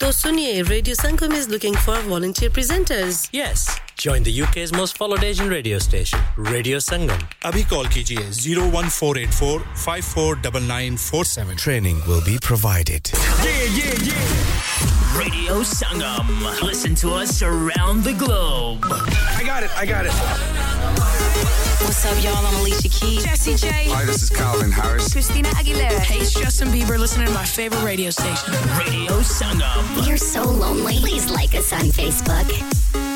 तो 0.00 0.10
सुनिए 0.12 0.62
radio 0.62 0.94
Sangam 0.94 1.34
is 1.36 1.48
looking 1.50 1.76
for 1.86 2.00
volunteer 2.08 2.50
presenters 2.52 3.28
yes 3.34 3.68
Join 4.02 4.24
the 4.24 4.32
UK's 4.44 4.72
most 4.76 4.98
followed 5.00 5.22
Asian 5.26 5.48
radio 5.52 5.76
station, 5.84 6.24
Radio 6.48 6.80
Sangam. 6.86 7.22
अभी 7.50 7.62
कॉल 7.70 7.86
कीजिए 7.94 8.24
01484 8.40 9.62
549947. 9.84 11.56
Training 11.62 12.02
will 12.10 12.20
be 12.26 12.36
provided. 12.48 13.10
Yeah, 13.46 13.62
yeah, 13.78 14.04
yeah. 14.10 15.16
Radio 15.22 15.62
Sangam. 15.72 16.34
Listen 16.62 17.00
to 17.04 17.14
us 17.22 17.34
around 17.52 18.04
the 18.10 18.14
globe. 18.26 18.84
I 18.92 19.42
got 19.50 19.62
it, 19.70 19.80
I 19.84 19.86
got 19.94 20.12
it. 20.12 21.69
What's 21.83 22.05
up, 22.05 22.23
y'all? 22.23 22.45
I'm 22.45 22.55
Alicia 22.61 22.89
Keys. 22.89 23.23
Jesse 23.23 23.55
J. 23.55 23.89
Hi, 23.89 24.05
this 24.05 24.21
is 24.23 24.29
Calvin 24.29 24.71
Harris. 24.71 25.11
Christina 25.11 25.49
Aguilera. 25.49 25.99
Hey, 25.99 26.19
it's 26.19 26.33
Justin 26.33 26.69
Bieber 26.69 26.97
listening 26.97 27.27
to 27.27 27.33
my 27.33 27.43
favorite 27.43 27.83
radio 27.83 28.09
station. 28.09 28.53
Radio 28.77 29.19
Sangam. 29.19 30.07
You're 30.07 30.17
so 30.17 30.43
lonely. 30.43 30.99
Please 30.99 31.29
like 31.29 31.53
us 31.55 31.73
on 31.73 31.81
Facebook. 31.81 33.10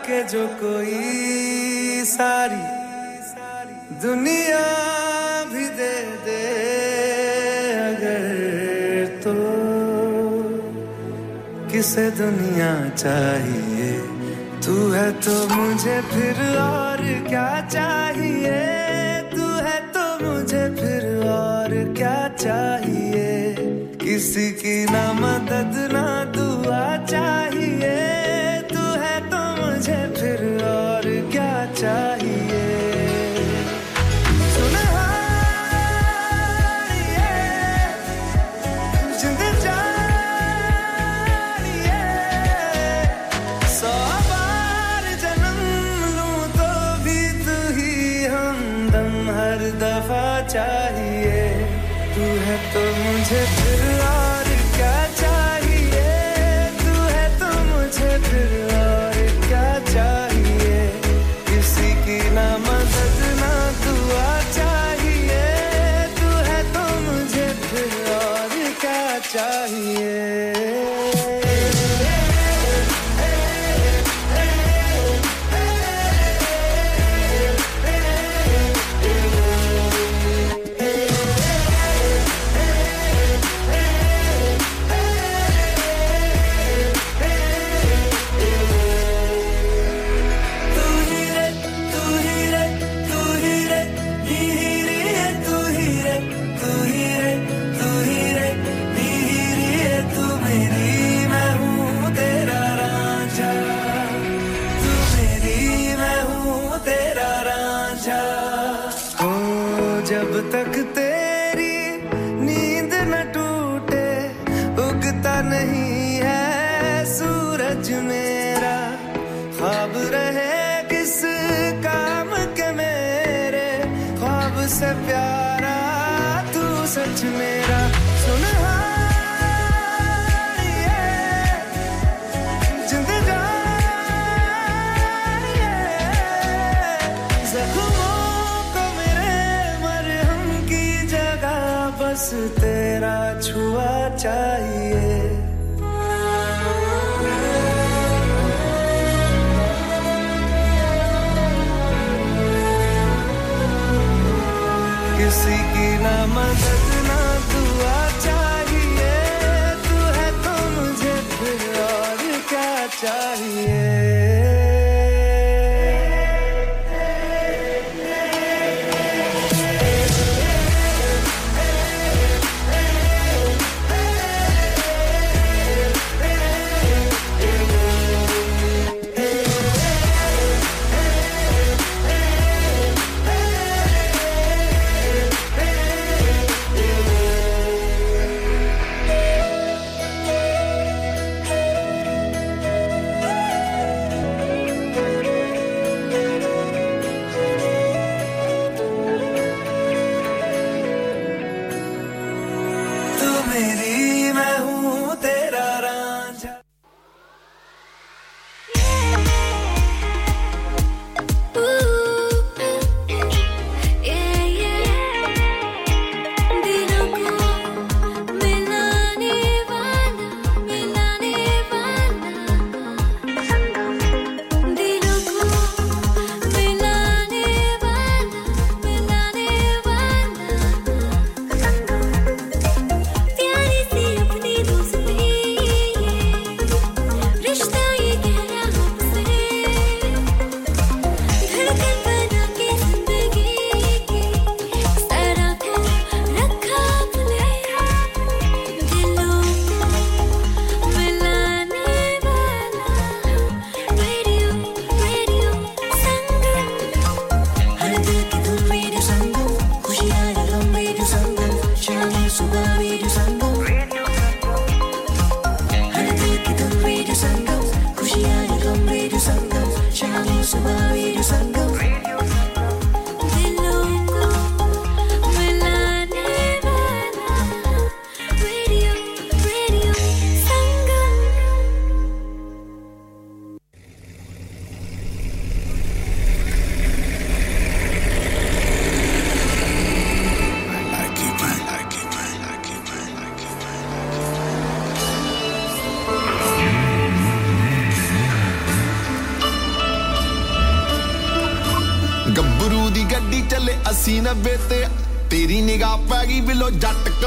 लाके 0.00 0.22
जो 0.22 0.46
कोई 0.46 2.04
सारी 2.04 2.62
दुनिया 4.02 4.64
भी 5.44 5.68
दे 5.68 5.94
दे 6.24 6.40
अगर 7.80 9.20
तो। 9.24 9.34
किसे 11.72 12.10
दुनिया 12.10 12.88
चाहिए? 12.88 13.92
तू 14.66 14.90
है 14.90 15.12
तो 15.12 15.48
मुझे 15.48 16.00
फिर 16.00 16.58
और 16.58 17.28
क्या 17.28 17.68
चाहिए? 17.68 18.58
तू 19.36 19.46
है 19.46 19.80
तो 19.80 20.24
मुझे 20.24 20.64
फिर 20.80 21.28
और 21.28 21.94
क्या 21.94 22.28
चाहिए? 22.28 23.54
किसी 23.96 24.50
की 24.50 24.84
ना 24.84 25.12
मदद, 25.12 25.92
ना 25.92 26.24
दुआ 26.24 27.06
चाहिए। 27.06 28.19
time. 31.80 32.09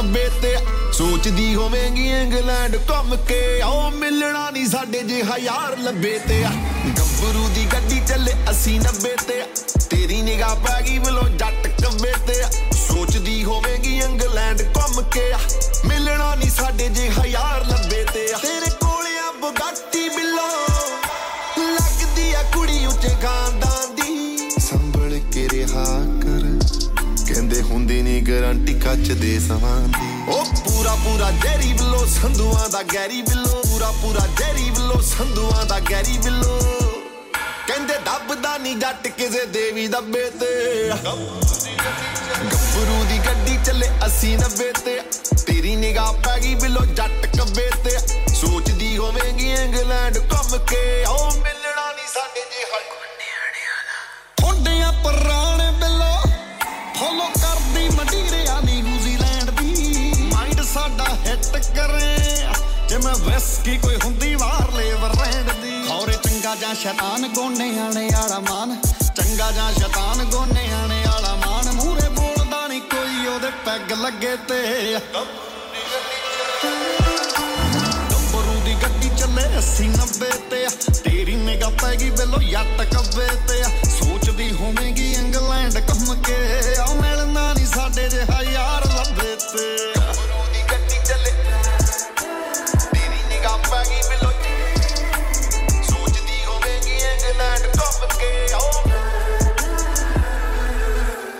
90 0.03 0.29
ਤੇ 0.41 0.57
ਸੋਚਦੀ 0.93 1.55
ਹੋਵੇਂਗੀ 1.55 2.09
ਇੰਗਲੈਂਡ 2.09 2.75
ਘੁੰਮ 2.75 3.15
ਕੇ। 3.15 3.61
ਆਓ 3.61 3.89
ਮਿਲਣਾ 3.89 4.49
ਨਹੀਂ 4.49 4.65
ਸਾਡੇ 4.67 4.99
ਜਿਹਾ 4.99 5.37
ਯਾਰ 5.37 5.77
ਲੱਭੇ 5.77 6.19
ਤੇ। 6.27 6.43
ਗੱਭਰੂ 6.97 7.49
ਦੀ 7.55 7.65
ਗੱਡੀ 7.73 8.01
ਚੱਲੇ 8.07 8.33
ਅਸੀਂ 8.51 8.79
90 8.79 9.15
ਤੇ। 9.27 9.41
ਤੇਰੀ 9.89 10.21
ਨਿਗਾਹ 10.21 10.55
ਪੈ 10.55 10.81
ਗਈ 10.81 10.97
ਵਲੋ 10.97 11.27
ਜੱਟ 11.27 11.67
ਕੰਬੇ 11.67 12.13
ਤੇ। 12.27 12.43
ਸੋਚਦੀ 12.87 13.43
ਹੋਵੇਂਗੀ 13.43 13.99
ਇੰਗਲੈਂਡ 13.99 14.61
ਘੁੰਮ 14.61 15.01
ਕੇ। 15.09 15.33
ਦੇ 29.23 29.39
ਸਮਾਨ 29.39 29.91
ਦੀ। 29.91 30.31
ਉਹ 30.31 30.45
ਪੂਰਾ 30.45 30.95
ਪੂਰਾ 30.95 31.31
ਜੈਰੀ 31.31 31.73
ਬਿੱਲੋ, 31.73 32.05
ਸੰਧੂਆਂ 32.05 32.69
ਦਾ 32.69 32.83
ਗੈਰੀ 32.83 33.21
ਬਿੱਲੋ। 33.21 33.61
ਪੂਰਾ 33.71 33.91
ਪੂਰਾ 33.91 34.27
ਜੈਰੀ 34.39 34.69
ਬਿੱਲੋ, 34.69 35.01
ਸੰਧੂਆਂ 35.01 35.65
ਦਾ 35.65 35.79
ਗੈਰੀ 35.79 36.17
ਬਿੱਲੋ। 36.17 36.59
ਕਹਿੰਦੇ 37.67 37.93
ਦੱਬਦਾ 37.93 38.57
ਨਹੀਂ 38.57 38.75
ਜੱਟ 38.75 39.07
ਕਿਸੇ 39.07 39.45
ਦੇਵੀ 39.45 39.87
ਦੱਬੇ 39.87 40.29
ਤੇ। 40.39 40.89
ਗੱਭਰੂ 42.51 43.05
ਦੀ 43.09 43.17
ਗੱਡੀ 43.17 43.57
ਚੱਲੇ 43.65 43.89
80 44.05 44.35
90 44.35 44.71
ਤੇ। 44.85 45.01
ਤੇਰੀ 45.47 45.75
ਨਿਗਾਹ 45.75 46.13
ਪੈ 46.13 46.39
ਗਈ 46.39 46.55
ਬਿੱਲੋ, 46.55 46.85
ਜੱਟ 46.85 47.12
ਵਿਸਕੀ 63.33 63.77
ਕੋਈ 63.77 63.95
ਹੁੰਦੀ 63.95 64.35
ਬਾਹਰਲੇ 64.35 64.93
ਬ੍ਰਾਂਡ 64.93 65.51
ਦੀ। 65.51 65.87
ਖੌਰੇ 65.87 66.13
ਚੰਗਾ 66.13 66.55
ਜਾਂ 66.55 66.75
ਸ਼ੈਤਾਨ, 66.75 67.27
ਗੋਨੇ 67.27 67.79
ਆਣੇ 67.79 68.09
ਵਾਲਾ 68.13 68.39
ਮਾਨ। 68.39 68.81
ਚੰਗਾ 69.15 69.51
ਜਾਂ 69.51 69.73
ਸ਼ੈਤਾਨ, 69.73 70.23
ਗੋਨੇ 70.23 70.73
ਆਣੇ 70.73 71.03
ਵਾਲਾ 71.07 71.35
ਮਾਨ। 71.35 71.71
ਮੂਰੇ 71.71 72.09
ਬੋਲਦਾ 72.09 72.67
ਨਹੀਂ 72.67 72.81
ਕੋਈ, 72.81 73.27
ਉਹਦੇ 73.27 73.49
ਪੈਗ 73.65 73.91
ਲੱਗੇ 73.91 74.35
ਤੇ। 74.35 74.93
ਗੱਭਰੂ 78.11 78.61
ਦੀ 78.65 78.75
ਗੱਡੀ 78.83 79.09
ਚੱਲੇ 79.17 79.57
80 79.57 79.87
90 79.87 80.31
ਤੇ। 80.49 80.67
ਤੇਰੀ 81.03 81.35
ਨਿਗਾਹ 81.35 81.71
ਪੈ 81.71 81.95
ਗਈ 81.95 82.09
ਬਿੱਲੋ 82.09 82.41
ਯੱਟ 82.41 82.93
ਕੱਬੇ 82.93 83.27
ਤੇ। 83.47 83.63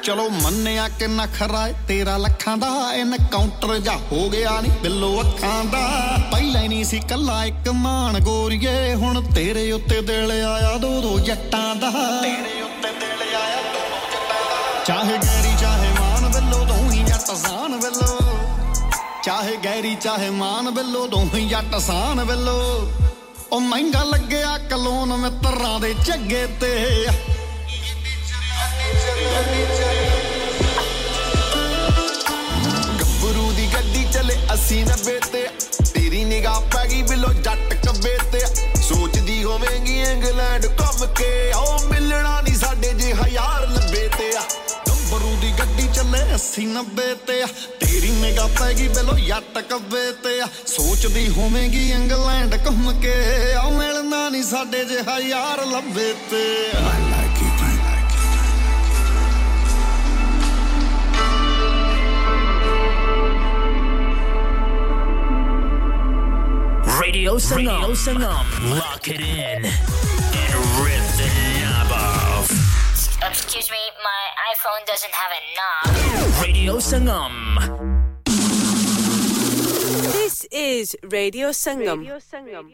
ਚਲੋ 0.04 0.30
ਮੰਨਿਆ 0.30 0.88
ਕਿ 0.90 1.08
ਨਖਰਾ 1.08 1.68
ਏ, 1.68 1.74
ਤੇਰਾ 1.88 2.18
ਲੱਖਾਂ 2.18 2.58
ਦਾ 2.58 2.68
ਕਾਊਂਟਰ 3.32 3.80
ਜਾ 3.80 3.94
ਹੋ 4.12 4.30
ਗਿਆ 4.30 4.62
ਨਹੀਂ 4.62 4.72
ਬਿੱਲੋ 4.72 5.22
ਅੱਖਾਂ 5.22 5.66
ਦਾ। 5.66 6.18
ਪਹਿਲਾਂ 6.32 6.62
ਹੀ 6.62 6.68
ਨਹੀਂ 6.68 6.84
ਸੀ 6.84 7.00
ਕੱਲਾ 7.00 7.46
ਇੱਕ 7.46 7.70
ਮਾਨ 7.70 8.20
ਗੋਰੀਏ, 8.20 8.94
ਹੁਣ 8.96 9.22
ਤੇਰੇ 9.32 9.72
ਉੱਤੇ 9.72 10.02
ਦਿਲ 10.02 10.32
ਆਇਆ 10.32 10.78
ਦੋ 10.78 11.02
ਦੋ 11.02 11.20
ਜੱਟਾਂ 11.20 11.76
ਦਾ। 11.76 11.90
ਤੇਰੇ 12.24 12.62
ਉੱਤੇ 12.62 12.92
ਦਿਲ 13.00 13.36
ਆਇਆ 13.36 13.56
ਦੋ 13.56 13.80
ਦੋ 13.80 14.12
ਜੱਟਾਂ 14.12 14.42
ਦਾ। 14.50 14.84
ਚਾਹੇ 14.86 15.18
ਗੈਰੀ, 15.18 15.56
ਚਾਹੇ 15.62 15.90
ਮਾਨ 16.00 16.28
ਬਿੱਲੋ, 16.28 16.66
ਦੋਹੀ 16.66 17.04
ਜੱਟ 17.04 17.36
ਸਾਨ 17.36 17.80
ਬਿੱਲੋ। 17.80 18.20
ਚਾਹੇ 19.24 19.58
ਗੈਰੀ, 19.66 19.96
ਚਾਹੇ 19.96 20.30
ਮਾਨ 20.30 20.70
ਬਿੱਲੋ, 20.70 21.08
ਦੋਹੀ 21.08 21.48
ਜੱਟ 21.48 21.76
ਸਾਨ 21.76 22.24
ਬਿੱਲੋ। 22.24 22.92
ਉਹ 23.52 23.62
ਮਹਿੰਗਾ 23.62 24.04
ਲੱਗਿਆ 24.04 24.58
ਕਲੋਨ 24.58 25.16
ਮਿੱਤਰਾਂ 25.16 25.80
ਦੇ 25.80 25.96
ਝੱਗੇ 26.06 26.48
ਤੇ। 26.62 27.08
80 46.53 46.65
90 46.73 47.15
ਤੇ 47.27 47.43
ਤੇਰੀ 47.81 48.11
ਨਿਗਾਹ 48.21 48.49
ਪੈ 48.59 48.73
ਗਈ 48.75 48.89
ਬਿਲੋ 48.89 49.19
ਜੱਟ 49.19 49.59
ਕੱਬੇ 49.69 50.11
ਤੇ 50.25 50.41
ਸੋਚਦੀ 50.67 51.29
ਹੋਵੇਂਗੀ 51.29 51.89
ਇੰਗਲੈਂਡ 51.93 52.55
ਘੁੰਮ 52.67 52.93
ਕੇ 53.01 53.15
ਆਓ 53.55 53.71
ਮਿਲਣਾ 53.71 54.29
ਨਹੀਂ 54.29 54.43
ਸਾਡੇ 54.43 54.85
ਜੇ 54.85 55.01
ਹਜ਼ਾਰ 55.09 55.67
ਲੱਭੇ 55.67 56.13
ਤੇ 56.31 56.47
Radio 67.01 67.39
Sangam. 67.39 67.81
Radio 67.81 67.95
Sangam. 67.95 68.47
Lock 68.79 69.09
it 69.09 69.21
in 69.21 69.92
phone 74.64 74.86
doesn't 74.86 75.12
have 75.12 75.32
a 75.40 75.42
knob. 75.58 76.42
Radio 76.42 76.78
Sangam. 76.78 77.36
This 80.14 80.46
is 80.52 80.96
Radio 81.04 81.50
Sangam. 81.50 82.00
Radio 82.00 82.18
Sangam. 82.20 82.72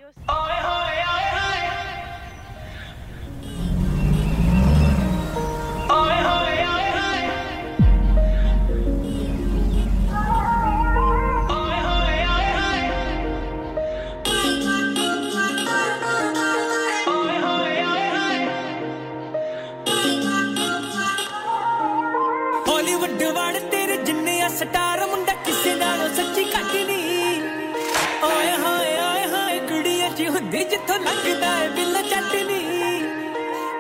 ਹੁੰਦੀ 30.89 30.89
ਜਿੱਥੋਂ 30.89 30.99
ਲੰਘਦਾ 30.99 31.49
ਏ 31.63 31.69
ਬਿੱਲ 31.69 31.97
ਚੱਟਨੀ 32.03 32.59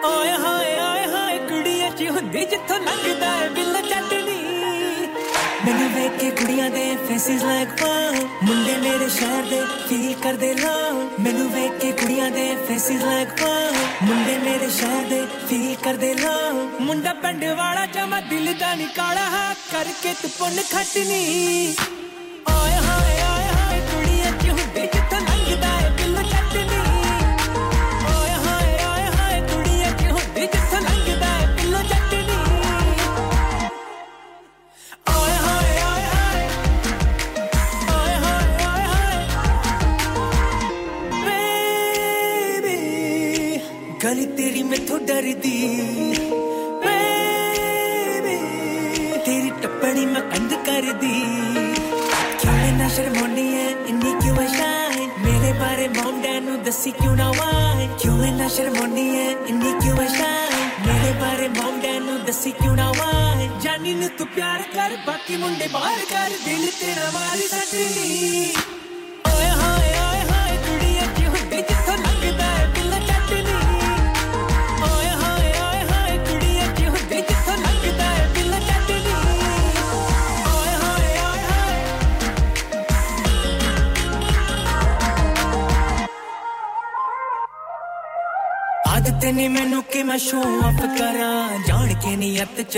ਓਏ 0.04 0.32
ਹੋਏ 0.34 0.72
ਓਏ 0.80 1.06
ਹੋਏ 1.06 1.38
ਕੁੜੀਆਂ 1.48 1.90
ਚ 1.90 2.08
ਹੁੰਦੀ 2.10 2.44
ਜਿੱਥੋਂ 2.44 2.78
ਲੰਘਦਾ 2.78 3.30
ਏ 3.44 3.48
ਬਿੱਲ 3.48 3.80
ਚੱਟਨੀ 3.88 4.34
ਮੈਨੂੰ 5.64 5.88
ਵੇਖ 5.90 6.18
ਕੇ 6.20 6.30
ਕੁੜੀਆਂ 6.30 6.68
ਦੇ 6.70 6.84
ਫੇਸਿਸ 7.08 7.44
ਲਾਈਕ 7.44 7.82
ਵਾਓ 7.82 8.26
ਮੁੰਡੇ 8.42 8.76
ਮੇਰੇ 8.82 9.08
ਸ਼ਹਿਰ 9.08 9.44
ਦੇ 9.50 9.62
ਫੀਲ 9.88 10.12
ਕਰਦੇ 10.22 10.52
ਲੋ 10.54 10.74
ਮੈਨੂੰ 11.20 11.48
ਵੇਖ 11.50 11.80
ਕੇ 11.80 11.92
ਕੁੜੀਆਂ 11.92 12.30
ਦੇ 12.30 12.54
ਫੇਸਿਸ 12.68 13.02
ਲਾਈਕ 13.02 13.42
ਵਾਓ 13.42 13.72
ਮੁੰਡੇ 14.02 14.38
ਮੇਰੇ 14.44 14.70
ਸ਼ਹਿਰ 14.70 15.08
ਦੇ 15.08 15.24
ਫੀਲ 15.48 15.74
ਕਰਦੇ 15.84 16.14
ਲੋ 16.14 16.68
ਮੁੰਡਾ 16.80 17.12
ਪਿੰਡ 17.22 17.44
ਵਾਲਾ 17.56 17.86
ਜਮਾ 17.94 18.20
ਦਿਲ 18.30 18.52
ਦਾ 18.60 18.74
ਨੀ 18.74 18.88
ਕਾਲਾ 18.96 19.28
ਹਾ 19.30 19.52
ਕਰਕੇ 19.72 20.14
ਤੂੰ 20.22 20.30
ਪੁੰਨ 20.38 20.62
ਖੱਟਨੀ 20.72 21.74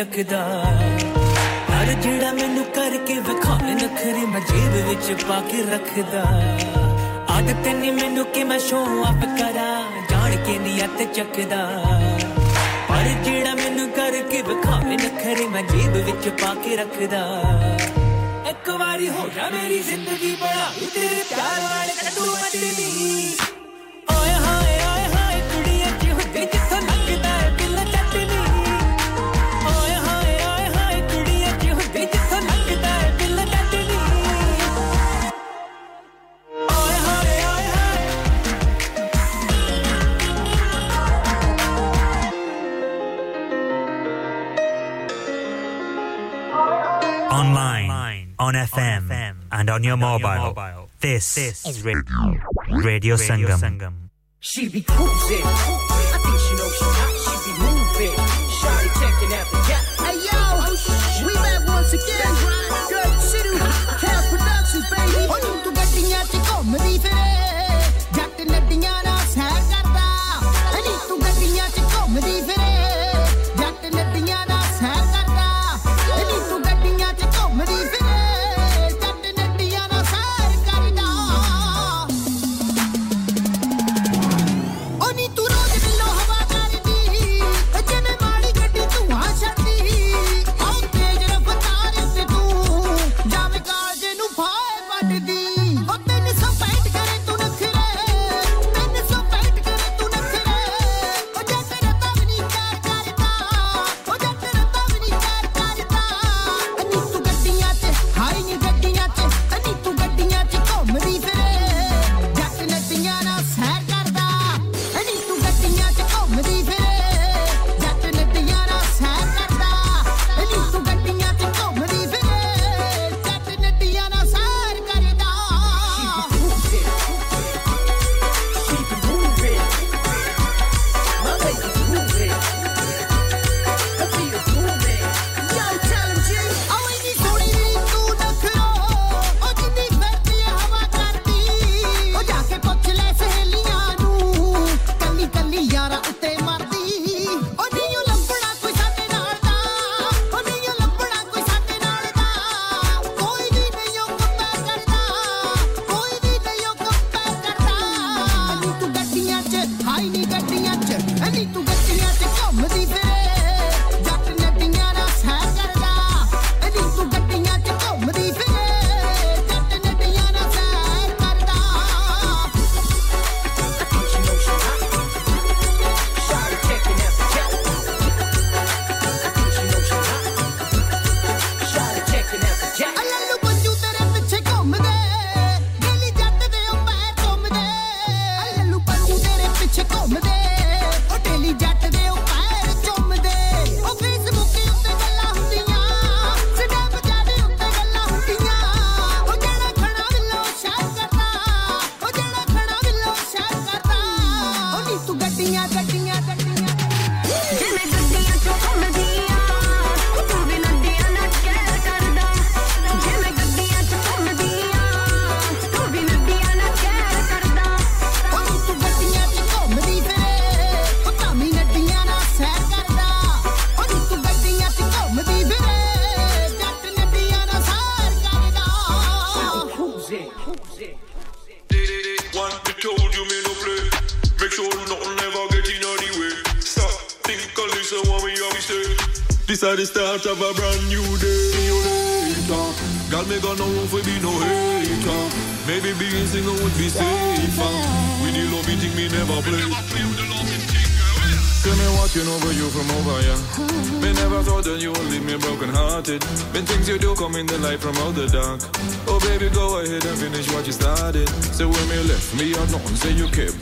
ਚੱਕਦਾ 0.01 0.41
ਪਰ 1.69 1.93
ਜਿਹੜਾ 2.03 2.31
ਮੈਨੂੰ 2.33 2.65
ਕਰਕੇ 2.75 3.15
ਵਿਖਾਵੇ 3.21 3.75
ਨਖਰੇ 3.75 4.25
ਮੈਂ 4.27 4.41
ਜੇਬ 4.41 4.75
ਵਿੱਚ 4.89 5.25
ਪਾ 5.25 5.41
ਕੇ 5.51 5.63
ਰੱਖਦਾ 5.71 6.23
ਆਦਤ 7.37 7.67
ਨੇ 7.75 7.91
ਮੈਨੂੰ 7.91 8.25
ਕਿ 8.35 8.45
ਮੈਂ 8.45 8.59
ਸ਼ੋ 8.59 8.79
ਆਫ 9.05 9.25
ਕਰਾਂ 9.39 9.83
ਜਾਣ 10.11 10.37
ਕੇ 10.45 10.59
ਨਹੀਂ 10.59 10.83
ਅੱਤ 10.85 11.03
ਚੱਕਦਾ 11.15 11.61
ਪਰ 12.89 13.09
ਜਿਹੜਾ 13.25 13.55
ਮੈਨੂੰ 13.55 13.89
ਕਰਕੇ 13.91 14.43
ਵਿਖਾਵੇ 14.43 14.97
ਨਖਰੇ 14.97 15.49
ਮੈਂ 15.49 15.63
ਜੇਬ 15.63 15.97
ਵਿੱਚ 16.07 16.29
ਪਾ 16.43 16.55
ਕੇ 16.55 16.77
ਰੱਖਦਾ 16.77 17.23
ਇੱਕ 18.51 18.71
ਵਾਰੀ 18.71 19.09
ਹੋ 19.09 19.29
ਜਾ 19.37 19.51
ਮੇਰੀ 19.51 19.79
ਜ਼ਿੰਦਗੀ 19.81 20.35
ਬਣਾ 20.41 20.71
ਲੂ 20.81 20.87
ਤੇਰੇ 20.95 21.23
ਪਿਆਰ 21.31 21.61
ਵਾਲੇ 21.63 21.93
ਕੱਟੂ 22.03 22.27
ਮੱਟਣੀ 22.27 23.37
Online, 48.74 49.04
on 49.04 49.10
FM, 49.10 49.36
and 49.52 49.70
on 49.70 49.84
your 49.84 49.98
mobile. 49.98 50.90
This 51.00 51.36
this 51.36 51.66
is 51.66 51.84
Radio, 51.84 52.04
Radio 52.70 53.16
Sangam. 53.16 54.10
She 54.40 54.70
be 54.70 54.82
cruising. 54.82 55.42
I 55.44 56.20
think 56.24 56.40
she 56.40 56.56
knows 56.56 56.76
she 56.76 56.84
hot. 56.86 57.21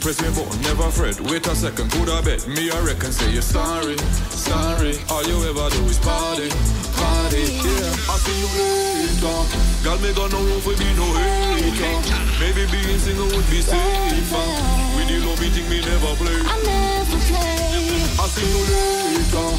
Press 0.09 0.21
me 0.25 0.43
button, 0.43 0.61
never 0.61 0.89
fret. 0.89 1.19
Wait 1.29 1.45
a 1.45 1.55
second, 1.55 1.91
could 1.91 2.09
I 2.09 2.21
bet? 2.21 2.47
Me 2.47 2.71
I 2.71 2.79
reckon, 2.81 3.11
say 3.11 3.31
you're 3.31 3.45
sorry, 3.45 3.97
sorry. 4.33 4.97
All 5.09 5.23
you 5.23 5.37
ever 5.45 5.69
do 5.69 5.85
is 5.85 5.99
party, 5.99 6.49
party. 6.97 7.45
Yeah, 7.61 8.09
I'll 8.09 8.17
see 8.17 8.33
you 8.41 8.49
later. 8.57 9.37
Girl, 9.85 9.99
me 10.01 10.09
got 10.13 10.31
no 10.31 10.41
room 10.41 10.61
for 10.65 10.73
be 10.81 10.89
no 10.97 11.05
hater. 11.13 11.93
Maybe 12.41 12.65
being 12.73 12.97
single 12.97 13.29
would 13.29 13.45
be 13.53 13.61
safer. 13.61 14.49
With 14.97 15.07
the 15.13 15.17
love 15.29 15.37
thing 15.37 15.69
me 15.69 15.77
never 15.85 16.13
play. 16.17 16.41
I 16.41 16.57
never 16.65 17.19
play. 17.29 17.69
I'll 18.17 18.31
see 18.33 18.49
you 18.49 18.61
later. 18.65 19.49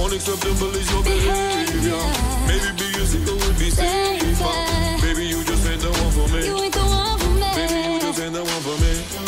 Unacceptable 0.00 0.72
is 0.72 0.88
your 0.88 1.02
behavior. 1.04 2.00
Maybe 2.48 2.68
being 2.80 3.04
single 3.04 3.36
would 3.36 3.58
be 3.58 3.68
safer. 3.68 4.56
Baby, 5.04 5.26
you 5.26 5.44
just 5.44 5.68
ain't 5.68 5.82
the 5.82 5.92
one 5.92 6.12
for 6.16 6.28
me. 6.32 6.46
You 6.46 6.56
ain't 6.64 6.72
the 6.72 6.80
one 6.80 7.18
for 7.18 7.32
me. 7.36 7.48
Baby, 7.52 7.92
you 7.92 8.00
just 8.00 8.20
ain't 8.20 8.32
the 8.32 8.44
one 8.44 8.62
for 8.64 8.76
me. 8.80 9.27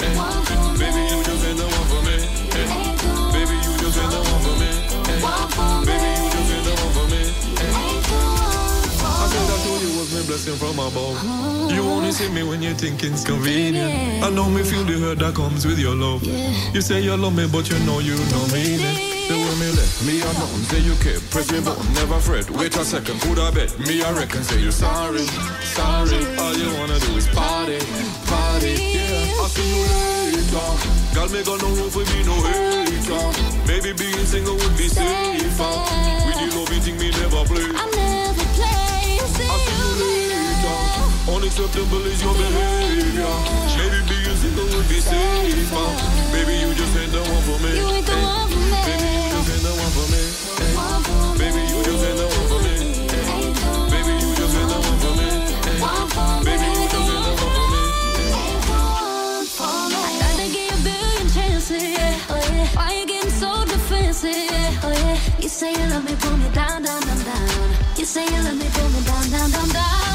Blessing 10.30 10.54
from 10.54 10.78
above. 10.78 11.18
You 11.74 11.82
only 11.82 12.12
see 12.12 12.30
me 12.30 12.44
when 12.44 12.62
you 12.62 12.72
think 12.72 13.02
it's 13.02 13.24
convenient. 13.24 14.22
I 14.22 14.30
know 14.30 14.48
me 14.48 14.62
feel 14.62 14.84
the 14.84 14.96
hurt 15.02 15.18
that 15.18 15.34
comes 15.34 15.66
with 15.66 15.80
your 15.80 15.96
love. 15.96 16.22
You 16.72 16.80
say 16.80 17.00
you 17.02 17.16
love 17.16 17.34
me, 17.34 17.48
but 17.50 17.68
you 17.68 17.76
know 17.80 17.98
you 17.98 18.14
know 18.30 18.44
me. 18.54 18.78
The 19.26 19.34
way 19.34 19.54
me 19.58 19.68
left 19.74 19.98
me 20.06 20.22
alone, 20.22 20.62
say 20.70 20.78
you 20.86 20.94
kept 21.02 21.22
press 21.32 21.50
me 21.50 21.58
button, 21.60 21.82
never 21.94 22.20
fret. 22.20 22.48
Wait 22.50 22.76
a 22.76 22.84
second, 22.84 23.20
could 23.22 23.40
I 23.40 23.50
bet? 23.50 23.74
Me 23.80 24.02
I 24.02 24.10
reckon, 24.12 24.44
say 24.44 24.60
you 24.60 24.70
sorry, 24.70 25.26
sorry. 25.74 26.22
All 26.38 26.54
you 26.54 26.70
wanna 26.78 26.98
do 27.00 27.10
is 27.18 27.26
party, 27.34 27.82
party. 28.30 28.74
Yeah, 28.94 29.42
I'll 29.42 29.50
see 29.50 29.66
you 29.66 29.86
later. 30.30 30.70
Girl, 31.14 31.28
me 31.34 31.42
got 31.42 31.58
no 31.58 31.68
room 31.74 31.90
for 31.90 32.06
me, 32.06 32.18
no 32.22 32.36
hater. 32.46 33.26
Maybe 33.66 33.90
being 33.98 34.26
single 34.30 34.54
would 34.54 34.76
be 34.78 34.86
safer. 34.86 35.74
With 36.26 36.38
the 36.38 36.46
love 36.54 36.70
thing 36.86 36.98
me 37.02 37.10
never 37.18 37.42
play. 37.50 37.66
I 37.74 37.84
never 37.98 38.46
play. 38.54 39.69
Unacceptable 41.30 42.04
is 42.06 42.20
your 42.22 42.34
behavior. 42.34 43.34
Maybe 43.78 44.00
being 44.10 44.36
single 44.36 44.66
would 44.74 44.88
be 44.88 44.98
safer. 45.00 45.88
Baby, 46.34 46.54
you 46.58 46.74
just 46.74 46.96
ain't 46.98 47.12
the 47.12 47.20
one 47.22 47.42
for 47.46 47.58
me. 47.62 47.70
You 47.78 47.86
ain't 47.86 48.06
the 48.06 48.16
one 48.18 48.50
for 48.50 48.58
me. 48.58 48.80
Baby, 48.82 49.10
you 49.14 49.30
just 49.30 49.50
ain't 49.50 49.62
the 49.62 49.70
one 49.78 49.92
for 49.94 50.06
me. 50.10 50.24
Baby, 51.38 51.62
you 51.70 51.78
just 51.86 52.02
ain't 52.02 52.18
the 52.18 52.26
one 52.34 52.46
for 52.50 52.60
me. 52.66 52.74
Baby, 53.94 54.12
you 54.18 54.30
just 54.34 54.58
ain't 54.58 54.68
the 54.70 54.78
one 54.82 54.98
for 54.98 55.12
me. 55.14 55.28
Baby, 56.44 56.66
you 56.66 56.86
just 56.90 57.10
ain't 57.14 57.22
the 57.22 57.30
one 57.30 57.46
for 57.46 57.70
me. 57.70 57.84
I 59.62 60.18
tried 60.18 60.38
to 60.42 60.46
give 60.50 60.66
you 60.66 60.74
a 60.74 60.82
billion 60.82 61.26
chances, 61.30 61.82
yeah. 61.94 62.26
Oh, 62.26 62.42
yeah. 62.50 62.66
Why 62.74 62.90
you 62.98 63.06
getting 63.06 63.30
so 63.30 63.64
defensive. 63.70 64.34
Oh, 64.82 64.90
yeah. 64.90 65.14
You 65.38 65.48
say 65.48 65.70
you 65.78 65.86
love 65.94 66.04
me, 66.04 66.14
pull 66.18 66.36
me 66.36 66.50
down, 66.50 66.82
down, 66.82 67.00
down, 67.06 67.22
down. 67.22 67.70
You 67.96 68.04
say 68.04 68.26
you 68.26 68.42
love 68.42 68.58
me, 68.58 68.66
pull 68.74 68.88
me 68.90 69.00
down, 69.06 69.30
down, 69.30 69.50
down, 69.50 69.68
down. 69.70 70.09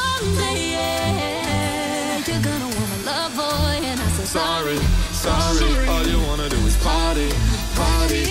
One 0.00 0.26
yeah, 0.56 2.18
you're 2.28 2.42
gonna 2.42 2.68
want 2.76 2.88
my 2.92 2.98
love, 3.10 3.32
boy, 3.36 3.74
and 3.90 4.00
I 4.00 4.08
said 4.16 4.28
Sorry, 4.38 4.78
sorry. 5.12 5.88
All 5.88 6.06
you 6.06 6.20
wanna 6.26 6.48
do 6.48 6.56
is 6.66 6.76
party, 6.78 7.28
party. 7.76 8.24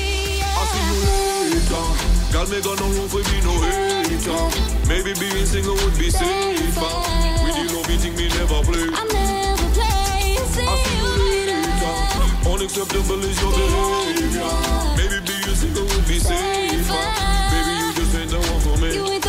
I'll 0.58 0.68
see 0.72 0.86
you 0.90 0.98
later. 1.06 2.10
Girl, 2.32 2.48
me 2.48 2.62
got 2.62 2.80
no 2.80 2.88
room 2.96 3.10
for 3.10 3.24
be 3.30 3.38
no 3.42 3.54
hater. 3.62 4.42
Maybe 4.88 5.14
being 5.20 5.46
single 5.46 5.76
would 5.82 5.98
be 5.98 6.10
safer. 6.10 6.82
Love 6.82 7.86
thing 8.02 8.16
me 8.16 8.28
never 8.30 8.62
play. 8.64 8.88
I 8.94 9.04
never 9.14 9.68
play. 9.74 10.38
See 10.54 10.66
you 10.98 11.10
later. 11.18 12.50
Unacceptable 12.50 13.24
is 13.24 13.42
your 13.42 13.52
behavior. 13.52 14.52
Maybe 14.98 15.20
being 15.26 15.56
single 15.56 15.84
would 15.84 16.08
be 16.08 16.20
safer. 16.20 17.04
Baby, 17.52 17.74
you 17.82 17.94
just 17.98 18.16
ain't 18.16 18.30
the 18.32 18.40
one 18.40 18.62
for 18.62 18.78
me. 18.82 18.94
You 18.94 19.06
ain't 19.06 19.22
the 19.22 19.22
one 19.22 19.22
for 19.22 19.28
me. 19.28 19.29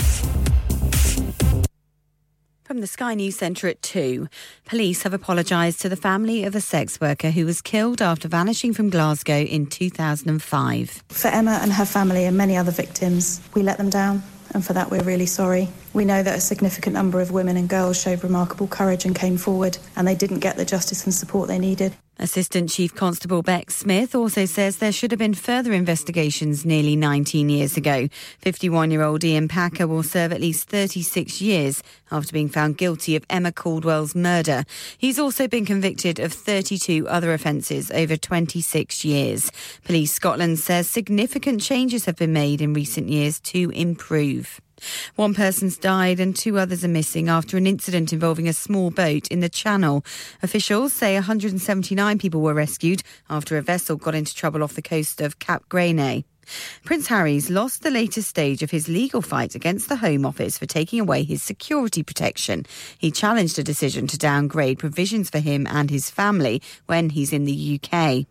Sky 3.01 3.15
News 3.15 3.35
Centre 3.35 3.67
at 3.67 3.81
2, 3.81 4.27
police 4.65 5.01
have 5.01 5.11
apologised 5.11 5.81
to 5.81 5.89
the 5.89 5.95
family 5.95 6.43
of 6.43 6.53
a 6.53 6.61
sex 6.61 7.01
worker 7.01 7.31
who 7.31 7.47
was 7.47 7.59
killed 7.59 7.99
after 7.99 8.27
vanishing 8.27 8.73
from 8.75 8.91
Glasgow 8.91 9.39
in 9.39 9.65
2005. 9.65 11.03
For 11.09 11.27
Emma 11.29 11.57
and 11.63 11.73
her 11.73 11.85
family 11.85 12.25
and 12.25 12.37
many 12.37 12.55
other 12.55 12.69
victims, 12.69 13.41
we 13.55 13.63
let 13.63 13.79
them 13.79 13.89
down, 13.89 14.21
and 14.53 14.63
for 14.63 14.73
that 14.73 14.91
we're 14.91 15.01
really 15.01 15.25
sorry. 15.25 15.67
We 15.93 16.05
know 16.05 16.23
that 16.23 16.37
a 16.37 16.41
significant 16.41 16.93
number 16.93 17.19
of 17.19 17.31
women 17.31 17.57
and 17.57 17.67
girls 17.67 18.01
showed 18.01 18.23
remarkable 18.23 18.67
courage 18.67 19.03
and 19.03 19.13
came 19.13 19.37
forward, 19.37 19.77
and 19.95 20.07
they 20.07 20.15
didn't 20.15 20.39
get 20.39 20.55
the 20.55 20.63
justice 20.63 21.03
and 21.03 21.13
support 21.13 21.49
they 21.49 21.59
needed. 21.59 21.93
Assistant 22.17 22.69
Chief 22.69 22.93
Constable 22.93 23.41
Beck 23.41 23.71
Smith 23.71 24.13
also 24.13 24.45
says 24.45 24.77
there 24.77 24.91
should 24.91 25.11
have 25.11 25.17
been 25.17 25.33
further 25.33 25.73
investigations 25.73 26.63
nearly 26.63 26.95
19 26.95 27.49
years 27.49 27.75
ago. 27.75 28.07
51 28.39 28.91
year 28.91 29.01
old 29.01 29.23
Ian 29.23 29.47
Packer 29.47 29.87
will 29.87 30.03
serve 30.03 30.31
at 30.31 30.39
least 30.39 30.69
36 30.69 31.41
years 31.41 31.81
after 32.11 32.31
being 32.31 32.47
found 32.47 32.77
guilty 32.77 33.15
of 33.15 33.25
Emma 33.27 33.51
Caldwell's 33.51 34.13
murder. 34.13 34.65
He's 34.99 35.17
also 35.17 35.47
been 35.47 35.65
convicted 35.65 36.19
of 36.19 36.31
32 36.31 37.07
other 37.07 37.33
offences 37.33 37.89
over 37.89 38.15
26 38.15 39.03
years. 39.03 39.51
Police 39.83 40.13
Scotland 40.13 40.59
says 40.59 40.87
significant 40.87 41.61
changes 41.61 42.05
have 42.05 42.17
been 42.17 42.33
made 42.33 42.61
in 42.61 42.73
recent 42.73 43.09
years 43.09 43.39
to 43.39 43.71
improve. 43.71 44.61
One 45.15 45.33
person's 45.33 45.77
died 45.77 46.19
and 46.19 46.35
two 46.35 46.57
others 46.57 46.83
are 46.83 46.89
missing 46.89 47.29
after 47.29 47.57
an 47.57 47.67
incident 47.67 48.13
involving 48.13 48.47
a 48.47 48.53
small 48.53 48.91
boat 48.91 49.27
in 49.27 49.39
the 49.39 49.49
Channel. 49.49 50.05
Officials 50.41 50.93
say 50.93 51.15
179 51.15 52.19
people 52.19 52.41
were 52.41 52.53
rescued 52.53 53.03
after 53.29 53.57
a 53.57 53.61
vessel 53.61 53.95
got 53.95 54.15
into 54.15 54.35
trouble 54.35 54.63
off 54.63 54.75
the 54.75 54.81
coast 54.81 55.21
of 55.21 55.39
Cap 55.39 55.67
Graney. 55.69 56.25
Prince 56.83 57.07
Harry's 57.07 57.49
lost 57.49 57.83
the 57.83 57.91
latest 57.91 58.29
stage 58.29 58.63
of 58.63 58.71
his 58.71 58.87
legal 58.87 59.21
fight 59.21 59.55
against 59.55 59.89
the 59.89 59.97
Home 59.97 60.25
Office 60.25 60.57
for 60.57 60.65
taking 60.65 60.99
away 60.99 61.23
his 61.23 61.43
security 61.43 62.03
protection. 62.03 62.65
He 62.97 63.11
challenged 63.11 63.59
a 63.59 63.63
decision 63.63 64.07
to 64.07 64.17
downgrade 64.17 64.79
provisions 64.79 65.29
for 65.29 65.39
him 65.39 65.67
and 65.67 65.89
his 65.89 66.09
family 66.09 66.61
when 66.87 67.11
he's 67.11 67.33
in 67.33 67.45
the 67.45 67.79
UK. 67.81 68.25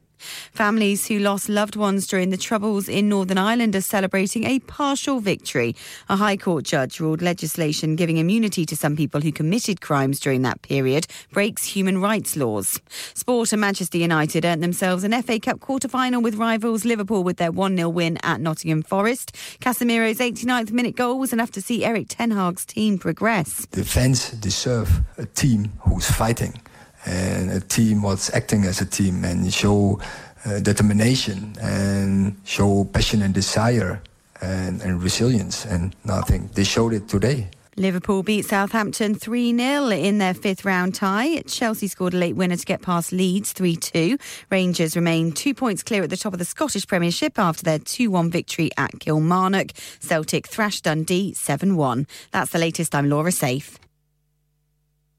Families 0.52 1.06
who 1.06 1.18
lost 1.18 1.48
loved 1.48 1.76
ones 1.76 2.06
during 2.06 2.30
the 2.30 2.36
Troubles 2.36 2.88
in 2.88 3.08
Northern 3.08 3.38
Ireland 3.38 3.74
are 3.76 3.80
celebrating 3.80 4.44
a 4.44 4.58
partial 4.60 5.20
victory. 5.20 5.74
A 6.08 6.16
High 6.16 6.36
Court 6.36 6.64
judge 6.64 7.00
ruled 7.00 7.22
legislation 7.22 7.96
giving 7.96 8.18
immunity 8.18 8.64
to 8.66 8.76
some 8.76 8.96
people 8.96 9.20
who 9.20 9.32
committed 9.32 9.80
crimes 9.80 10.20
during 10.20 10.42
that 10.42 10.62
period 10.62 11.06
breaks 11.32 11.64
human 11.64 12.00
rights 12.00 12.36
laws. 12.36 12.80
Sport 13.14 13.52
and 13.52 13.60
Manchester 13.60 13.98
United 13.98 14.44
earned 14.44 14.62
themselves 14.62 15.04
an 15.04 15.22
FA 15.22 15.40
Cup 15.40 15.60
quarter 15.60 15.88
final 15.88 16.22
with 16.22 16.36
rivals 16.36 16.84
Liverpool 16.84 17.24
with 17.24 17.36
their 17.36 17.52
1 17.52 17.76
0 17.76 17.88
win 17.88 18.18
at 18.22 18.40
Nottingham 18.40 18.82
Forest. 18.82 19.34
Casemiro's 19.60 20.18
89th 20.18 20.72
minute 20.72 20.96
goal 20.96 21.18
was 21.18 21.32
enough 21.32 21.50
to 21.52 21.62
see 21.62 21.84
Eric 21.84 22.06
Ten 22.08 22.30
Hag's 22.30 22.64
team 22.64 22.98
progress. 22.98 23.66
The 23.70 23.84
fans 23.84 24.30
deserve 24.32 25.02
a 25.16 25.26
team 25.26 25.72
who's 25.80 26.10
fighting 26.10 26.60
and 27.06 27.50
a 27.50 27.60
team 27.60 28.02
what's 28.02 28.32
acting 28.34 28.64
as 28.64 28.80
a 28.80 28.86
team 28.86 29.24
and 29.24 29.52
show 29.52 30.00
uh, 30.44 30.58
determination 30.60 31.54
and 31.60 32.36
show 32.44 32.84
passion 32.84 33.22
and 33.22 33.34
desire 33.34 34.00
and, 34.40 34.80
and 34.82 35.02
resilience. 35.02 35.64
And 35.64 35.94
I 36.08 36.22
think 36.22 36.54
they 36.54 36.64
showed 36.64 36.92
it 36.92 37.08
today. 37.08 37.48
Liverpool 37.76 38.22
beat 38.22 38.44
Southampton 38.44 39.14
3 39.14 39.56
0 39.56 39.90
in 39.90 40.18
their 40.18 40.34
fifth 40.34 40.64
round 40.64 40.94
tie. 40.94 41.40
Chelsea 41.42 41.86
scored 41.86 42.14
a 42.14 42.18
late 42.18 42.36
winner 42.36 42.56
to 42.56 42.66
get 42.66 42.82
past 42.82 43.12
Leeds 43.12 43.52
3 43.52 43.76
2. 43.76 44.18
Rangers 44.50 44.96
remain 44.96 45.32
two 45.32 45.54
points 45.54 45.82
clear 45.82 46.02
at 46.02 46.10
the 46.10 46.16
top 46.16 46.32
of 46.32 46.38
the 46.38 46.44
Scottish 46.44 46.86
Premiership 46.86 47.38
after 47.38 47.62
their 47.62 47.78
2 47.78 48.10
1 48.10 48.30
victory 48.30 48.70
at 48.76 48.98
Kilmarnock. 49.00 49.72
Celtic 50.00 50.46
thrashed 50.46 50.84
Dundee 50.84 51.32
7 51.32 51.76
1. 51.76 52.06
That's 52.32 52.50
the 52.50 52.58
latest. 52.58 52.94
I'm 52.94 53.08
Laura 53.08 53.32
Safe. 53.32 53.78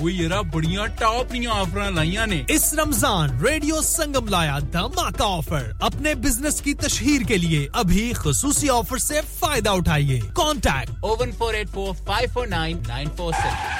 है 0.00 0.02
वो 0.02 0.08
येरा 0.08 0.42
बढ़िया 0.42 0.86
top 1.00 1.32
ਦੀਆਂ 1.32 1.52
ਆਫਰਾਂ 1.52 1.90
ਲਾਈਆਂ 1.90 2.26
ਨੇ 2.26 2.44
इस 2.50 2.74
Ramzan 2.74 3.38
radio 3.40 3.80
संगम 3.82 4.28
लाया 4.28 4.58
धमाका 4.76 5.24
ऑफर 5.38 5.64
अपने 5.82 6.14
बिजनेस 6.26 6.60
की 6.60 6.74
तशहीर 6.74 7.24
के 7.24 7.38
लिए 7.38 7.66
अभी 7.74 8.12
खसूसी 8.12 8.68
ऑफर 8.68 8.98
से 8.98 9.20
फायदा 9.40 9.72
उठाइए 9.72 10.20
contact 10.36 11.04
oh one 11.04 11.32
four 11.32 11.54
eight 11.56 11.68
four 11.68 11.92
five 12.08 12.32
four 12.34 12.48
nine 12.48 12.82
nine 12.88 13.08
four 13.18 13.34
seven 13.34 13.79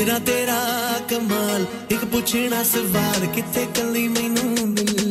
Nagra 0.00 0.18
ਤੇਰਾ 0.18 0.58
ਕਮਾਲ। 1.10 1.64
ਇੱਕ 1.90 2.04
ਪੁੱਛਣਾ 2.04 2.62
ਸਵਾਲ 2.62 3.26
ਕਿੱਥੇ 3.26 3.66
ਕੱਲੀ 3.74 4.06
ਮੈਨੂੰ 4.08 4.68
ਮਿਲ 4.68 5.07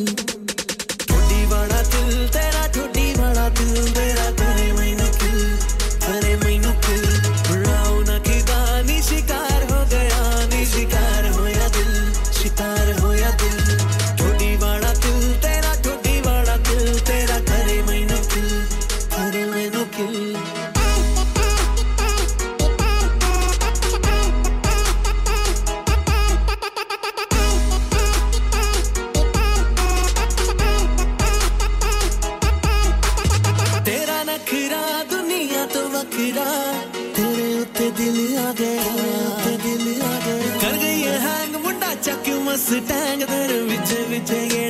டாங்க 42.68 43.26
தரு 43.26 43.58
விஜய் 43.64 44.06
விஜயே 44.12 44.67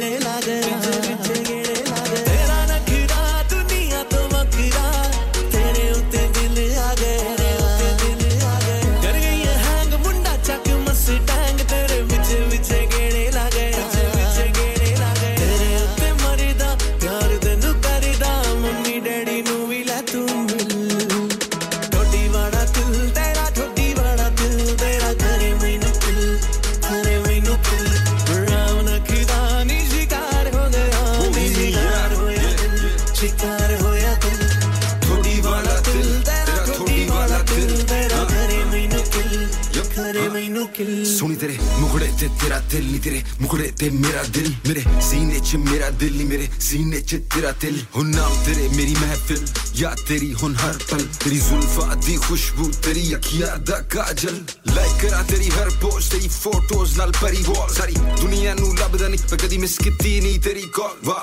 तेरा 42.57 42.69
दिल 42.73 42.85
नी 42.91 42.99
तेरे 42.99 43.23
मुखड़े 43.41 43.67
ते 43.77 43.89
मेरा 43.91 44.23
दिल। 44.34 44.49
मेरे 44.65 44.81
सीने 45.01 45.39
च 45.39 45.55
मेरा 45.61 45.89
दिल 46.01 46.13
नी 46.17 46.23
मेरे 46.23 46.47
सीने 46.59 47.01
च 47.01 47.13
तेरा 47.29 47.51
दिल। 47.61 47.75
हो 47.95 48.03
नाम 48.03 48.34
तेरे 48.45 48.67
मेरी 48.69 48.93
महफिल, 48.95 49.41
या 49.77 49.93
तेरी 50.07 50.31
हुन 50.31 50.55
हर 50.55 50.77
पल। 50.89 51.01
तेरी 51.21 51.38
जुल्फा 51.38 51.95
दी 51.95 52.15
खुशबू, 52.17 52.65
तेरी 52.81 53.13
अखियाँ 53.13 53.57
दा 53.61 53.77
काजल। 53.93 54.38
लाइक 54.73 55.01
करा 55.01 55.21
तेरी 55.23 55.47
हर 55.47 55.69
पोस्ट 55.77 56.11
तेरी 56.11 56.29
फ़ोटोज़ 56.29 56.97
नाल 56.97 57.11
परी 57.21 57.43
वॉल 57.43 57.69
सारी 57.73 57.93
दुनिया 57.93 58.53
नु 58.53 58.73
लभदा 58.73 59.07
नहीं 59.07 59.21
मैं 59.21 59.39
कदी 59.39 59.57
मिस 59.57 59.77
कीती 59.77 60.19
नहीं 60.21 60.39
तेरी 60.39 60.65
कॉल 60.73 60.95
वाह। 61.05 61.21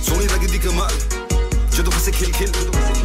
सोहनी 0.00 0.24
लगदी 0.24 0.58
कमाल। 0.58 1.29
से 2.00 2.10
खिल 2.12 2.32
खिल। 2.32 2.52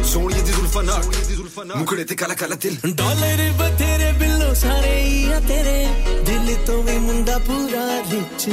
सोनी 0.06 0.40
दी 0.42 0.52
जुल्फा 0.52 0.82
नाक 0.82 1.76
मुकड़े 1.76 2.04
ते 2.04 2.14
काला 2.14 2.34
काला 2.34 2.56
दिल 2.56 2.76
डॉलर 2.96 3.40
बतेरे 3.58 4.12
बिल्लो 4.18 4.54
सारे 4.54 4.94
या 5.22 5.40
तेरे। 5.40 5.78
दिल 6.26 6.54
तो 6.66 6.82
भी 6.82 6.98
मुंडा 6.98 7.36
पूरा 7.48 7.84
रिच। 8.10 8.44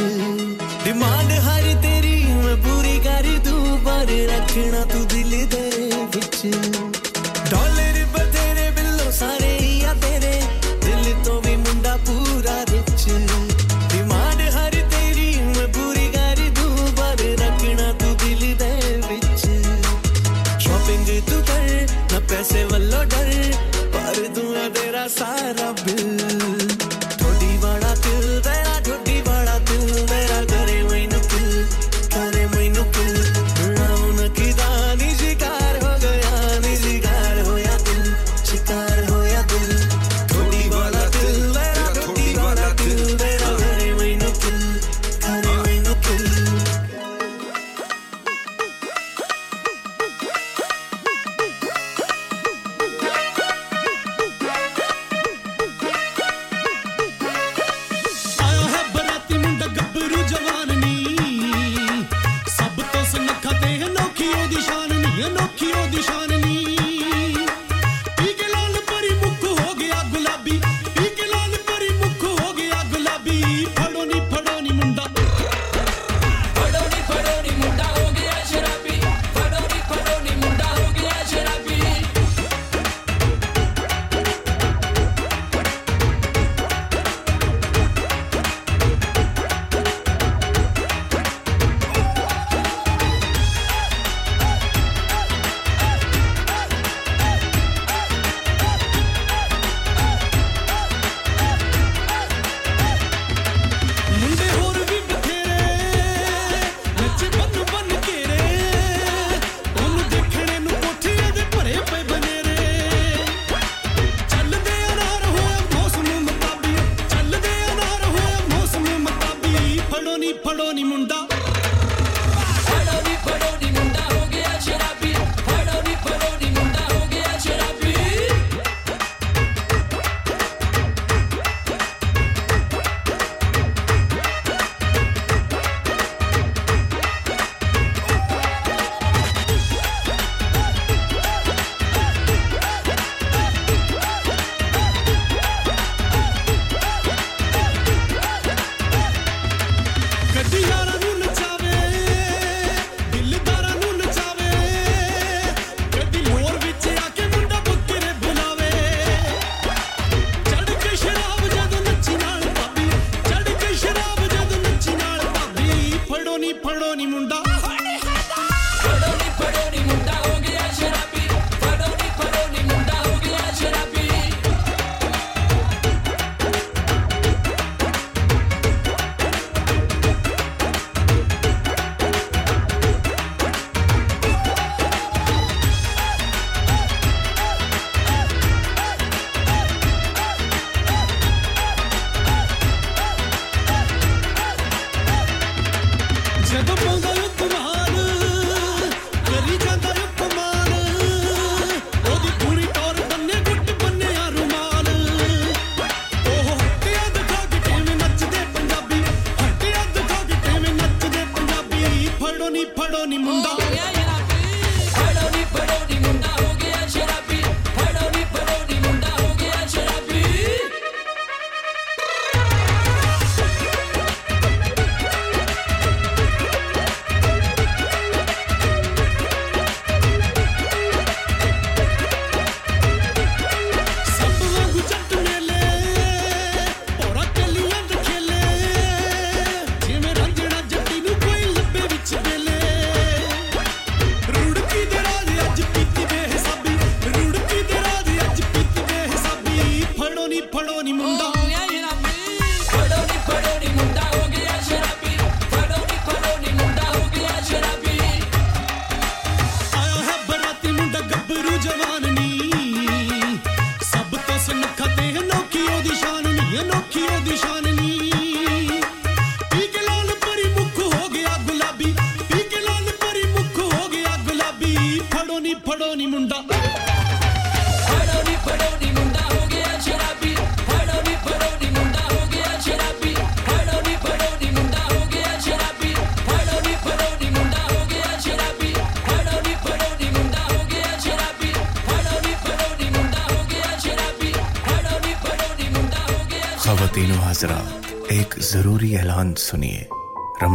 डिमांड 0.83 1.31
हर 1.47 1.65
तेरी, 1.83 2.15
मैं 2.35 2.57
पूरी 2.63 2.97
कर 2.99 3.27
दू 3.45 3.55
पर 3.85 4.11
रखना 4.31 4.83
तू 4.93 5.05
दिल 5.15 5.31
दे 5.47 5.65
विच। 6.11 6.92
मर्ज़ी 21.13 21.21
तू 21.29 21.37
कर 21.45 21.67
ना 22.11 22.19
पैसे 22.25 22.63
वालों 22.65 23.05
डर 23.05 23.29
पर 23.93 24.17
दूँगा 24.33 24.67
तेरा 24.73 25.07
सारा 25.13 25.71
बिल। 25.85 26.92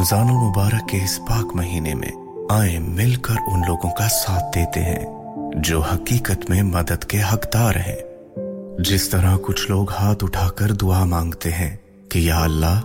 रमज़ान 0.09 0.31
मुबारक 0.33 0.87
के 0.91 0.97
इस 0.97 1.17
पाक 1.19 1.49
महीने 1.57 1.95
में 1.95 2.49
आए 2.51 2.79
मिलकर 2.79 3.39
उन 3.49 3.65
लोगों 3.65 3.89
का 3.91 4.07
साथ 4.09 4.43
देते 4.53 4.81
हैं, 4.81 5.61
जो 5.61 5.81
हकीकत 5.81 6.47
में 6.51 6.63
मदद 6.63 7.05
के 7.05 7.19
हकदार 7.19 7.79
हैं। 7.79 8.83
जिस 8.83 9.11
तरह 9.13 9.37
कुछ 9.37 9.71
लोग 9.71 9.93
हाथ 9.93 10.23
उठाकर 10.23 10.73
दुआ 10.73 11.05
मांगते 11.05 11.51
हैं 11.51 11.79
कि 12.13 12.29
या 12.29 12.39
अल्लाह, 12.39 12.79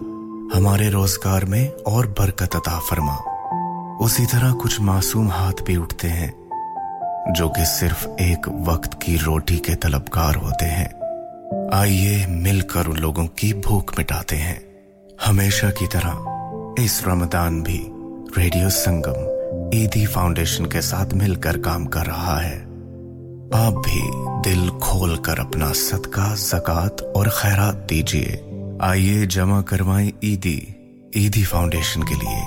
हमारे 0.57 0.89
रोज़गार 0.89 1.45
में 1.45 1.69
और 1.69 2.07
बरकत 2.19 2.55
अता 2.55 2.79
फरमा। 2.79 3.15
उसी 4.05 4.25
तरह 4.25 4.51
कुछ 4.51 4.79
मासूम 4.81 5.31
हाथ 5.31 5.63
भी 5.65 5.77
उठते 5.77 6.07
हैं, 6.07 6.33
जो 7.33 7.49
कि 7.49 7.65
सिर्फ़ 7.65 8.07
एक 8.21 8.49
वक्त 8.67 8.99
की 9.03 9.15
रोटी 9.17 9.57
के 9.59 9.75
तलबगार 9.75 10.35
होते 10.35 10.65
हैं। 10.65 10.91
आइए 11.73 12.25
मिलकर 12.27 12.87
उन 12.87 12.97
लोगों 12.97 13.25
की 13.25 13.53
भूख 13.53 13.97
मिटाते 13.97 14.35
हैं। 14.35 14.61
हमेशा 15.25 15.69
की 15.69 15.87
तरह 15.87 16.32
इस 16.79 17.03
रमदान 17.07 17.63
भी 17.63 17.87
रेडियो 18.37 18.69
संगम, 18.69 19.79
ईदी 19.79 20.05
फाउंडेशन 20.05 20.65
के 20.65 20.81
साथ 20.81 21.13
मिलकर 21.13 21.57
काम 21.57 21.85
कर 21.85 22.05
रहा 22.05 22.39
है। 22.39 22.57
आप 23.55 23.83
भी 23.87 24.01
दिल 24.49 24.69
खोल 24.69 25.17
कर 25.17 25.39
अपना 25.39 25.71
सदका, 25.73 26.35
जक़ात 26.35 27.01
और 27.17 27.29
खैरात 27.29 27.75
दीजिए। 27.89 28.41
आइए 28.81 29.25
जमा 29.25 29.61
करवाएँ 29.61 30.11
ईदी 30.23 30.57
ईदी 31.17 31.43
फाउंडेशन 31.43 32.03
के 32.03 32.15
लिए। 32.15 32.41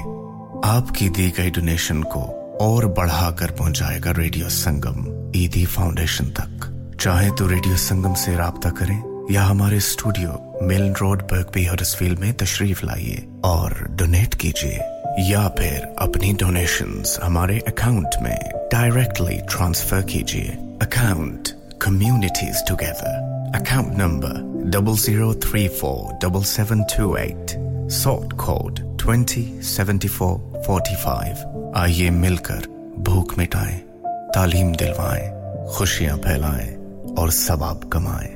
आपकी 0.64 1.08
दी 1.08 1.30
गई 1.30 1.50
डोनेशन 1.50 2.02
को 2.02 2.22
और 2.60 2.86
बढ़ाकर 2.86 3.50
पहुंचाएगा 3.50 4.10
रेडियो 4.10 4.48
संगम, 4.48 5.30
ईदी 5.36 5.64
फाउंडेशन 5.66 6.24
तक। 6.24 6.72
चाहे 7.00 7.30
तो 7.30 7.46
रेडियो 7.46 7.76
संगम 7.76 8.14
से 8.14 8.36
राबता 8.36 8.70
करें 8.70 9.26
या 9.30 9.44
हमारे 9.44 9.80
स्टूडियो 9.80 10.45
मिलन 10.62 10.92
रोड 11.00 11.22
बर्कबी 11.30 11.64
हडर्सफील्ड 11.64 12.18
में 12.18 12.32
तशरीफ़ 12.36 12.84
लाइए 12.86 13.26
और 13.44 13.72
डोनेट 13.98 14.34
कीजिए, 14.34 14.78
या 15.28 15.48
फिर 15.58 15.82
अपनी 16.00 16.32
डोनेशंस 16.40 17.18
हमारे 17.22 17.58
अकाउंट 17.68 18.16
में 18.22 18.38
डायरेक्टली 18.72 19.36
ट्रांसफ़र 19.50 20.02
कीजिए। 20.12 20.56
Account 20.82 21.48
communities 21.82 22.62
together 22.68 23.52
account 23.56 23.98
number 23.98 24.70
double 24.70 24.96
zero 24.98 25.32
three 25.44 25.66
four 25.80 26.12
double 26.24 26.42
seven 26.52 26.82
two 26.96 27.14
eight 27.16 27.56
sort 27.92 28.32
code 28.44 28.80
twenty 29.02 29.44
seventy 29.66 30.08
four 30.08 30.62
forty 30.66 30.96
five 31.04 31.72
आइए 31.76 32.10
मिलकर 32.10 32.66
भूख 32.98 33.36
मिटाएँ, 33.38 33.78
तालीम 34.34 34.72
दिलवाएँ, 34.74 35.28
खुशियाँ 35.76 36.16
फैलाएँ 36.18 36.74
और 37.18 37.30
सवाब 37.32 37.90
कमाएँ। 37.92 38.35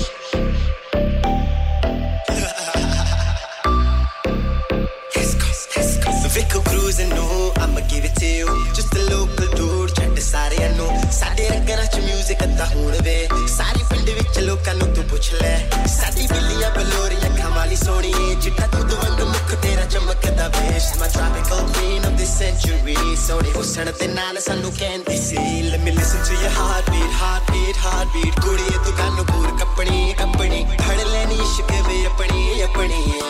뮤직 12.61 12.67
ਅੱਦਾ 12.67 12.75
ਹੁਣ 12.75 12.91
ਵੇ। 13.01 13.27
ਸਾਰੀ 13.47 13.83
ਪਿੰਡ 13.89 14.09
ਵਿੱਚ 14.09 14.39
ਲੋਕਾਂ 14.39 14.75
ਨੂੰ 14.75 14.93
ਤੂੰ 14.93 15.03
ਪੁੱਛ 15.03 15.33
ਲੈ। 15.33 15.69
ਸਾਡੀ 15.87 16.27
ਬਿੱਲੀਆਂ 16.27 16.71
ਬਲੋਰੀਆਂ 16.71 17.29
ਅੱਖਾਂ 17.31 17.49
ਵਾਲੀ 17.49 17.75
ਸੋਹਣੀ 17.75 18.35
ਚਿੱਟਾ 18.41 18.67
ਦੁੱਧ 18.67 18.93
ਵਾਂਗ 18.93 19.21
ਮੁੱਖ 19.21 19.55
ਤੇਰਾ 19.55 19.85
ਚਮਕਦਾ 19.85 20.47
ਵੇਸ਼। 20.47 20.85
my 20.93 21.07
tropical 21.07 21.63
queen 21.73 22.07
of 22.09 22.19
this 22.21 22.33
century 22.41 23.15
ਸੋਹਣੇ 23.27 23.51
ਹੁਸਨ 23.51 23.91
ਤੇ 23.91 24.07
ਨਾਲ 24.07 24.39
ਸਾਨੂੰ 24.39 24.71
ਕਹਿੰਦੀ 24.79 25.17
ਸੀ 25.17 25.37
let 25.71 25.87
me 25.87 25.95
listen 25.97 26.23
to 26.29 26.37
your 26.41 26.53
heartbeat 26.59 27.11
heartbeat 27.21 27.81
heartbeat 27.85 28.41
ਕੁੜੀਏ, 28.41 28.77
ਤੂੰ 28.85 28.93
ਕਾਨੂੰ 28.93 29.25
ਪੂਰ 29.25 29.57
ਕੱਪਣੀ 29.59 30.13
ਕੱਪਣੀ। 30.19 30.65
ਫੜ 30.81 30.99
ਲੈਣੀ 31.03 31.35
ਇਸ਼ਕ 31.35 31.71
ਵੇ 31.87 32.05
ਆਪਣੀ 32.05 32.61
ਆਪਣੀ 32.61 33.21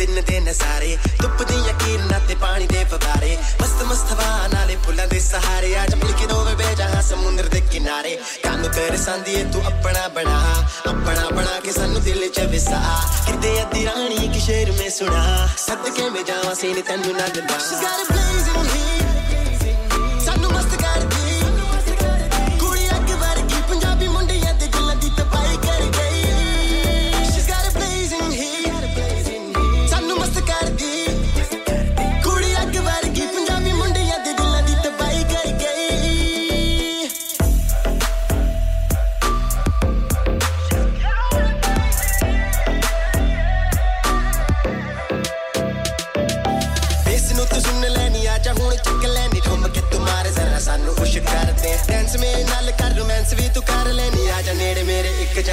ਦਿਨ 0.00 0.20
ਦੇ 0.28 0.38
ਨਜ਼ਾਰੇ 0.40 0.96
ਧੁੱਪ 1.20 1.42
ਦੀਆਂ 1.42 1.72
ਕਿਰਨਾਂ 1.74 2.20
ਤੇ 2.28 2.34
ਪਾਣੀ 2.34 2.66
ਦੇ 2.66 2.84
ਫਵਾਰੇ 2.84 3.36
ਮਸਤ 3.62 3.82
ਮਸਤ 3.82 4.12
ਹਵਾ 4.12 4.46
ਨਾਲੇ 4.52 4.76
ਫੁੱਲਾਂ 4.76 5.06
ਦੇ 5.06 5.18
ਸਹਾਰੇ 5.20 5.74
ਅੱਜ 5.82 5.94
ਮਿਲ 5.94 6.12
ਕੇ 6.12 6.26
ਦੋਵੇਂ 6.26 6.54
ਬੇਜਹਾਂ 6.56 7.02
ਸਮੁੰਦਰ 7.02 7.48
ਦੇ 7.48 7.60
ਕਿਨਾਰੇ 7.72 8.16
ਕੰਨ 8.44 8.68
ਤਰਸਾਂਦੀ 8.68 9.34
ਏ 9.34 9.44
ਤੂੰ 9.52 9.64
ਆਪਣਾ 9.66 10.06
ਬਣਾ 10.08 10.38
ਆਪਣਾ 10.88 11.28
ਬਣਾ 11.30 11.60
ਕੇ 11.64 11.72
ਸਾਨੂੰ 11.72 12.02
ਦਿਲ 12.02 12.28
ਚ 12.28 12.40
ਵਸਾ 12.54 12.80
ਕਿਤੇ 13.26 13.60
ਅੱਧੀ 13.62 13.84
ਰਾਣੀ 13.86 14.24
ਇੱਕ 14.24 14.38
ਸ਼ੇਰ 14.44 14.72
ਮੈਂ 14.72 14.90
ਸੁਣਾ 14.90 15.48
ਸਦਕੇ 15.66 16.08
ਮੈਂ 16.10 16.22
ਜਾਵਾਂ 16.24 16.54
ਸੀਨੇ 16.54 16.82
ਤੈਨੂੰ 16.82 17.16
ਨਾ 17.16 17.28
ਦਿੰਦਾ 17.28 17.58
She's 17.58 17.80
got 17.80 18.00
a 18.00 18.12
blazing 18.12 18.68
heat 18.72 20.24
ਸਾਨੂੰ 20.24 20.52
ਮਸਤ 20.52 20.76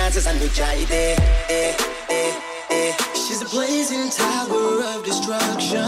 chances 0.08 0.26
and 0.26 0.40
we 0.40 0.48
try 0.48 0.74
it. 0.74 0.90
Eh, 0.90 1.16
eh, 1.50 1.76
eh, 2.08 2.32
eh. 2.70 2.92
She's 3.12 3.42
a 3.42 3.44
blazing 3.46 4.08
tower 4.08 4.82
of 4.92 5.04
destruction. 5.04 5.84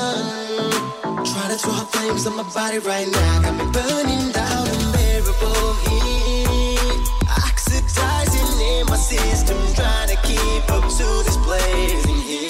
Try 1.31 1.47
to 1.49 1.57
throw 1.57 1.81
flames 1.93 2.27
on 2.27 2.37
my 2.37 2.43
body 2.55 2.81
right 2.81 3.09
now. 3.09 3.41
Got 3.41 3.55
me 3.57 3.65
burning 3.73 4.33
down 4.33 4.69
in 4.69 4.75
unbearable 4.75 5.75
heat. 5.87 7.09
Oxidizing 7.47 8.53
in 8.61 8.87
my 8.87 8.97
system. 8.97 9.57
Trying 9.75 10.09
to 10.09 10.17
keep 10.29 10.71
up 10.71 10.85
to 10.99 11.07
this 11.25 11.37
blazing 11.39 12.21
heat. 12.21 12.50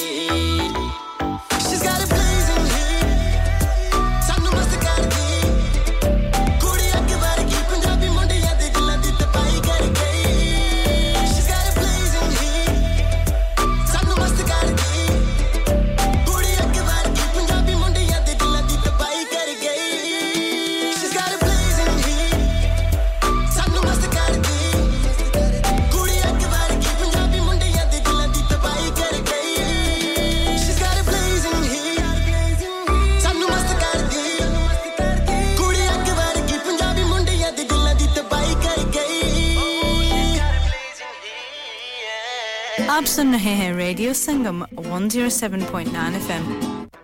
आप 43.00 43.06
सुन 43.06 43.32
रहे 43.34 43.51
हैं 43.56 43.74
radio 43.75 44.14
Sangam 44.16 44.64
107.9 44.64 46.16
FM 46.16 46.48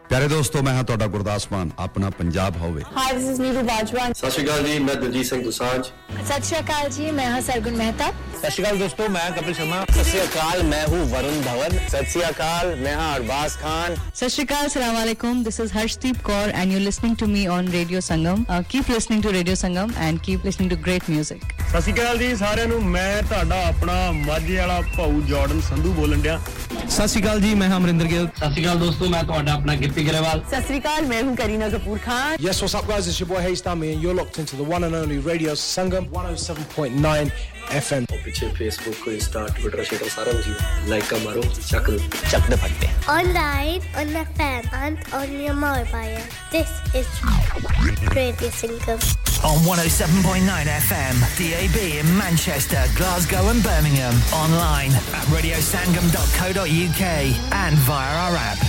ਪਿਆਰੇ 0.09 0.27
ਦੋਸਤੋ 0.27 0.61
ਮੈਂ 0.61 0.73
ਹਾਂ 0.73 0.83
ਤੁਹਾਡਾ 0.83 1.05
ਗੁਰਦਾਸ 1.07 1.47
ਮਾਨ 1.51 1.69
ਆਪਣਾ 1.80 2.09
ਪੰਜਾਬ 2.17 2.55
ਹੋਵੇ 2.61 2.81
hi 2.95 3.11
this 3.13 3.27
is 3.33 3.38
Neeru 3.41 3.61
Bajwa 3.67 4.07
ਸਤਿ 4.13 4.31
ਸ਼੍ਰੀ 4.31 4.43
ਅਕਾਲ 4.45 4.63
ਜੀ 4.63 4.77
ਮੈਂ 4.88 4.95
ਦਲਜੀਤ 4.95 5.25
ਸਿੰਘ 5.25 5.41
ਦੁਸਾਂਝ 5.43 5.83
सत 6.30 6.47
श्री 6.47 6.57
अकाल 6.57 6.89
जी 6.95 7.11
मैं 7.19 7.27
हाँ 7.27 7.39
सरगुन 7.45 7.77
मेहता 7.81 8.09
सत 8.41 8.49
श्रीकाल 8.51 8.77
दोस्तों 8.80 9.07
मैं 9.09 9.25
कपिल 9.35 9.53
शर्मा 9.53 9.83
सत 9.85 10.03
श्री 10.09 10.19
अकाल 10.19 10.61
मैं 10.65 10.85
हूँ 10.91 11.01
वरुण 11.11 11.41
धवन 11.41 11.77
सत 11.89 12.05
श्री 12.11 12.21
अकाल 12.30 12.75
मैं 12.80 12.95
हाँ 12.95 13.13
अरबाज 13.15 13.55
खान 13.63 13.95
सत 14.15 14.27
श्री 14.27 14.45
अकाल 14.45 14.67
सलाम 14.75 14.95
वालेकुम 14.95 15.43
this 15.43 15.59
is 15.61 15.73
Harshdeep 15.73 16.21
Kaur 16.30 16.49
and 16.49 16.71
you 16.73 16.80
listening 16.80 17.15
to 17.17 17.27
me 17.33 17.45
on 17.57 17.67
radio 17.77 18.01
Sangam 18.09 18.45
keep 18.71 18.89
listening 18.91 19.23
to 19.23 19.31
radio 19.31 19.55
Sangam 19.65 19.93
and 19.99 20.21
keep 20.27 20.45
listening 20.45 20.69
to 20.71 20.77
great 20.88 21.09
music 21.09 21.49
ਸਤਿ 21.71 21.81
ਸ਼੍ਰੀ 21.81 21.93
ਅਕਾਲ 21.93 22.17
ਜੀ 22.17 22.35
ਸਾਰਿਆਂ 22.35 22.67
ਨੂੰ 22.67 22.81
ਮੈਂ 22.85 23.21
ਤੁਹਾਡਾ 23.23 23.55
ਆਪਣਾ 23.67 23.93
ਮਾਝੇ 24.11 24.57
ਵਾਲਾ 24.57 24.80
ਭਾਊ 24.95 25.21
ਜਾਰਡਨ 25.27 25.61
ਸੰਧੂ 25.67 25.91
ਬੋਲਣ 25.99 26.21
ਡਿਆ 26.21 26.39
ਸਤਿ 26.88 27.07
ਸ਼੍ਰੀ 27.07 27.21
ਅਕਾਲ 27.21 27.39
ਜੀ 27.41 27.53
ਮੈਂ 27.55 27.69
ਹਾਂ 27.69 27.77
ਅਮਰਿੰਦਰ 27.77 28.05
ਗਿੱਲ 28.05 28.27
ਸਤਿ 28.27 28.49
ਸ਼੍ਰੀ 28.49 28.63
ਅਕਾਲ 28.63 28.80
ਦੋਸਤੋ 28.80 29.07
ਮੈਂ 29.09 29.23
ਤੁਹਾਡਾ 29.23 29.53
ਆਪਣਾ 29.53 29.75
ਗਿੱਪੀ 29.83 30.03
ਗਰੇਵਾਲ 30.07 30.41
सत 30.51 30.67
श्री 30.67 30.80
अकाल 30.81 31.07
मैं 31.11 31.21
हूँ 31.23 31.35
Kareena 31.41 31.69
Kapoor 31.75 32.01
Khan 32.07 32.43
Yes, 32.47 32.59
what's 32.63 32.75
up, 32.80 32.89
guys? 32.91 33.07
It's 33.11 33.21
your 33.21 33.30
boy 33.31 33.43
Hayes 33.45 33.63
Dummy, 33.67 33.93
and 33.93 34.05
you're 34.05 34.17
locked 34.19 34.41
into 34.43 34.59
the 34.61 34.67
one 34.73 34.88
and 34.89 34.99
only 35.01 35.19
Radio 35.30 35.55
Sangam 35.63 36.11
107.9 36.23 37.31
FM 37.72 38.04
ਪਿੱਛੇ 38.24 38.48
ਫੇਸਬੁੱਕ 38.58 39.08
ਇੰਸਟਾ 39.08 39.46
ਟਵਿੱਟਰ 39.56 39.82
ਸ਼ੇਟਰ 39.84 40.08
ਸਾਰਾ 40.08 40.32
ਕੁਝ 40.32 40.88
ਲਾਈਕਾਂ 40.88 41.18
ਮਾਰੋ 41.20 41.42
ਚੱਕ 41.68 41.90
ਦੋ 41.90 41.98
ਚੱਕ 42.30 42.48
ਦੇ 42.50 42.56
ਫੱਟੇ 42.56 42.88
online 43.10 43.80
on 44.00 44.12
the 44.12 44.22
fan 44.38 44.68
and 44.82 44.98
on 45.14 45.40
your 45.42 45.54
mobile 45.54 46.20
this 46.52 46.96
is 46.96 48.14
radio 48.14 48.50
single 48.60 48.98
On 49.46 49.58
107.9 49.64 50.70
FM, 50.74 51.18
DAB 51.38 51.74
in 51.98 52.08
Manchester, 52.20 52.84
Glasgow, 52.94 53.42
and 53.50 53.62
Birmingham. 53.66 54.16
Online 54.38 54.96
at 55.18 55.28
radiosangam.co.uk 55.34 57.12
and 57.58 57.84
via 57.90 58.16
our 58.24 58.40
app. 58.46 58.66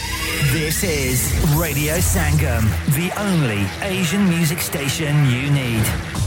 This 0.51 0.83
is 0.83 1.25
Radio 1.55 1.97
Sangam, 2.11 2.69
the 2.99 3.09
only 3.25 3.65
Asian 3.81 4.29
music 4.29 4.59
station 4.61 5.25
you 5.27 5.49
need. 5.51 6.26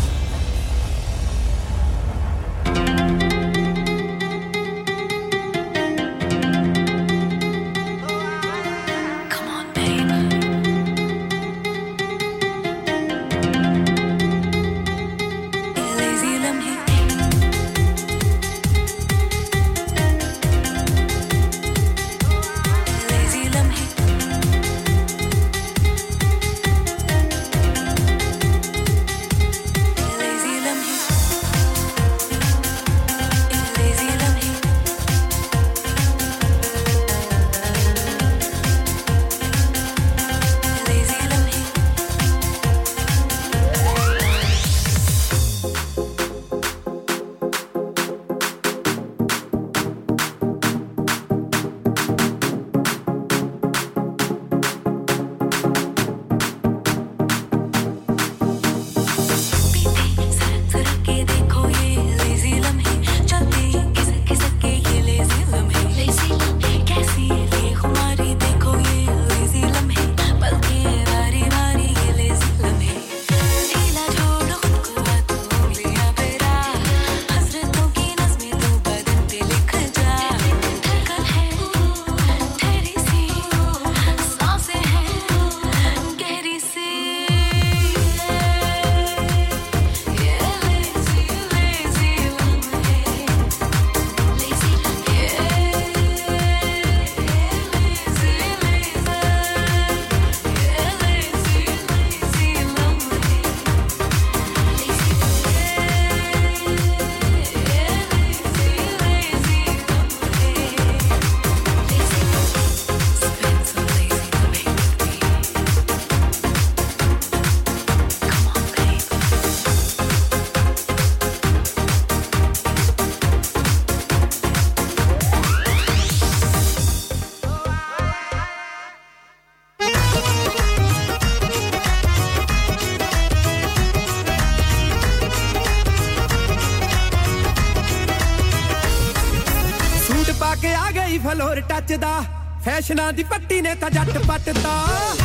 ਫੈਸ਼ਨਾਂ 142.91 143.13
ਦੀ 143.13 143.23
ਪੱਟੀ 143.23 143.61
ਨੇ 143.61 143.75
ਤਾਂ 143.75 143.91
ਜੱਟ 143.91 144.19
ਪੱਟਦਾ 144.19 145.20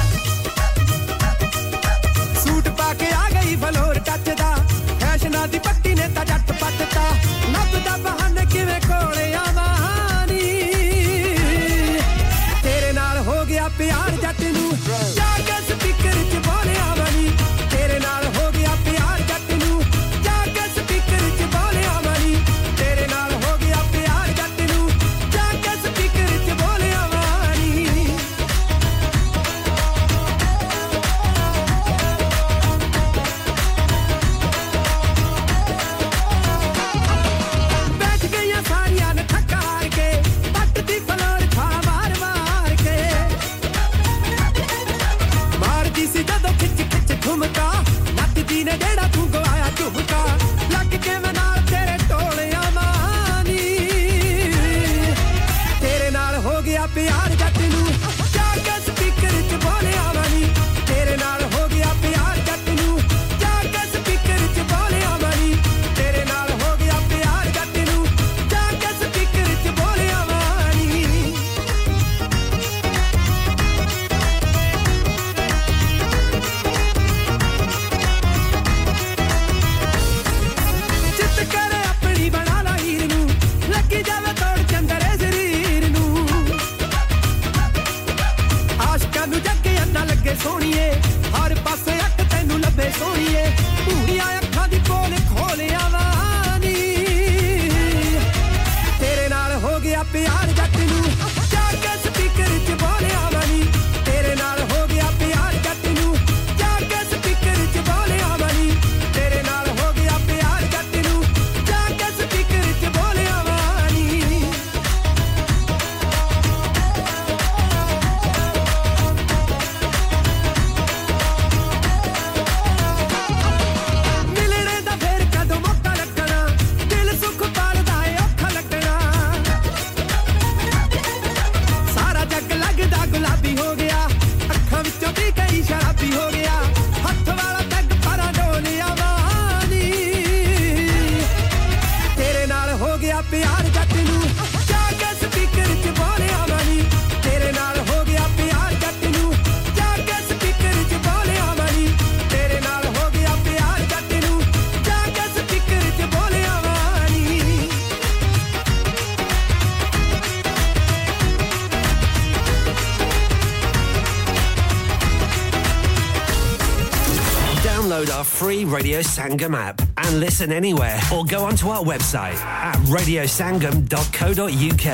Sangam 169.16 169.56
app 169.56 169.82
and 169.98 170.20
listen 170.20 170.52
anywhere 170.52 171.00
or 171.14 171.24
go 171.26 171.44
onto 171.46 171.70
our 171.70 171.84
website 171.84 172.40
at 172.70 172.76
radiosangam.co.uk. 172.96 174.88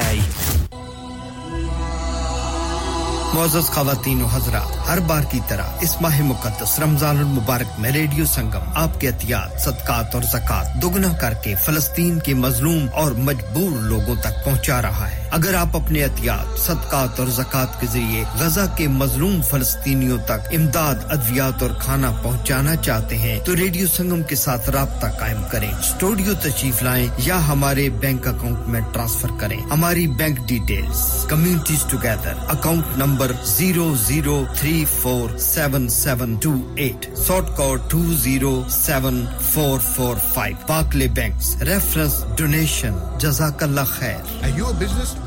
Moses 3.35 3.67
खातन 3.73 4.21
हजरा 4.31 4.59
हर 4.87 4.99
बार 5.09 5.25
की 5.31 5.39
तरह 5.49 5.79
इस 5.83 5.93
माह 6.01 6.17
मुकदस 6.23 6.73
रमज़ान 6.81 7.17
मुबारक 7.35 7.75
में 7.79 7.91
रेडियो 7.97 8.25
संगम 8.33 8.63
आपके 8.81 9.07
एहतियात 9.07 9.49
सदकात 9.65 10.15
और 10.15 10.23
जक़ात 10.33 10.65
दुगना 10.81 11.11
करके 11.21 11.51
फलस्तीन 11.65 12.19
के 12.25 12.33
मजलूम 12.43 12.83
और 13.03 13.09
मजबूर 13.29 13.71
लोगों 13.91 14.15
तक 14.25 14.33
पहुँचा 14.45 14.77
रहा 14.87 15.05
है 15.05 15.20
अगर 15.33 15.55
आप 15.55 15.75
अपने 15.75 15.99
एहतियात, 15.99 16.57
सदकात 16.59 17.19
और 17.19 17.29
जक़ात 17.31 17.77
के 17.81 17.87
ज़रिए 17.87 18.23
गजा 18.39 18.65
के 18.77 18.87
मजलूम 18.91 19.41
फलस्तीनियों 19.41 20.17
तक 20.29 20.49
इमदाद, 20.53 21.07
अद्वियात 21.11 21.63
और 21.63 21.73
खाना 21.81 22.09
पहुँचाना 22.23 22.75
चाहते 22.77 23.15
हैं 23.15 23.37
तो 23.43 23.53
रेडियो 23.53 23.87
संगम 23.87 24.23
के 24.29 24.35
साथ 24.35 24.69
रबता 24.75 25.07
कायम 25.19 25.41
करें। 25.51 25.71
स्टूडियो 25.83 26.33
तशरीफ़ 26.45 26.83
लाए 26.83 27.09
या 27.27 27.37
हमारे 27.47 27.89
बैंक 28.01 28.27
अकाउंट 28.27 28.67
में 28.67 28.81
ट्रांसफ़र 28.91 29.37
करें। 29.41 29.57
हमारी 29.71 30.05
bank 30.19 30.39
details, 30.47 30.99
communities 31.29 31.89
together, 31.91 32.45
account 32.57 32.97
number 32.97 33.33
zero 33.47 33.89
zero 33.97 34.37
three 34.59 34.73
four 34.95 35.37
seven 35.39 35.87
seven 35.95 36.37
two 36.43 36.53
eight 36.79 37.09
short 37.27 37.55
code 37.61 37.89
two 37.91 38.03
zero 38.17 38.53
seven 38.71 39.25
four 39.53 39.79
four 39.79 40.19
five. 40.35 40.57
पाकले 40.69 41.07
bank 41.21 41.39
reference, 41.63 42.21
donation 42.39 43.01
जजाकल्ला 43.21 43.85
खैर। 43.95 44.39
Business 44.81 45.09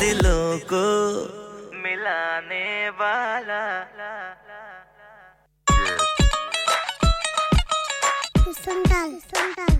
दिलों 0.00 0.58
को 0.72 0.84
मिलाने 1.82 2.68
वाला। 3.00 3.62
सुंदर 8.58 9.08
सुंदर 9.30 9.72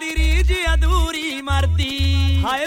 दी 0.00 0.10
रीज 0.14 0.52
अधूरी 0.68 1.40
मरती 1.42 1.92
हाय 2.44 2.66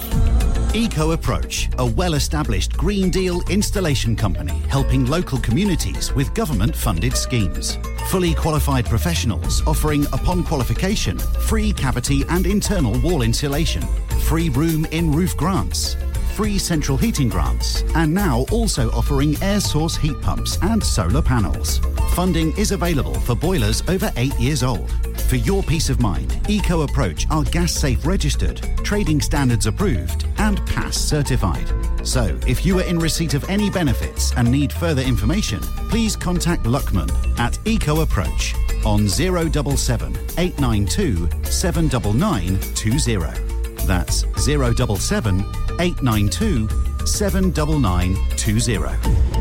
Eco 0.75 1.11
Approach, 1.11 1.69
a 1.77 1.85
well 1.85 2.15
established 2.15 2.75
Green 2.75 3.09
Deal 3.09 3.41
installation 3.49 4.13
company 4.13 4.59
helping 4.67 5.05
local 5.05 5.37
communities 5.37 6.13
with 6.13 6.33
government 6.33 6.75
funded 6.75 7.15
schemes. 7.15 7.77
Fully 8.09 8.33
qualified 8.33 8.85
professionals 8.85 9.65
offering, 9.65 10.05
upon 10.07 10.43
qualification, 10.43 11.17
free 11.17 11.71
cavity 11.71 12.25
and 12.27 12.45
internal 12.45 12.99
wall 12.99 13.21
insulation, 13.21 13.83
free 14.23 14.49
room 14.49 14.83
in 14.91 15.13
roof 15.13 15.37
grants 15.37 15.95
free 16.35 16.57
central 16.57 16.97
heating 16.97 17.29
grants, 17.29 17.83
and 17.95 18.13
now 18.13 18.45
also 18.51 18.91
offering 18.91 19.41
air 19.41 19.61
source 19.61 19.95
heat 19.95 20.19
pumps 20.21 20.57
and 20.63 20.83
solar 20.83 21.21
panels. 21.21 21.79
Funding 22.13 22.51
is 22.57 22.73
available 22.73 23.13
for 23.21 23.35
boilers 23.35 23.81
over 23.87 24.11
eight 24.17 24.37
years 24.37 24.61
old. 24.61 24.91
For 25.27 25.35
your 25.37 25.63
peace 25.63 25.89
of 25.89 25.99
mind, 25.99 26.39
Eco 26.47 26.81
Approach 26.81 27.25
are 27.31 27.43
gas 27.45 27.73
safe 27.73 28.05
registered, 28.05 28.61
trading 28.83 29.19
standards 29.19 29.65
approved, 29.65 30.27
and 30.37 30.63
PASS 30.67 30.97
certified. 30.97 31.67
So, 32.03 32.37
if 32.45 32.63
you 32.63 32.77
are 32.79 32.83
in 32.83 32.99
receipt 32.99 33.33
of 33.33 33.49
any 33.49 33.71
benefits 33.71 34.31
and 34.37 34.51
need 34.51 34.71
further 34.71 35.01
information, 35.01 35.61
please 35.89 36.15
contact 36.15 36.65
Luckman 36.65 37.09
at 37.39 37.57
Eco 37.65 38.01
Approach 38.01 38.53
on 38.85 39.09
077 39.09 40.15
892 40.37 41.27
79920. 41.49 43.87
That's 43.87 44.25
077 44.37 45.39
892 45.79 46.69
79920. 47.07 49.34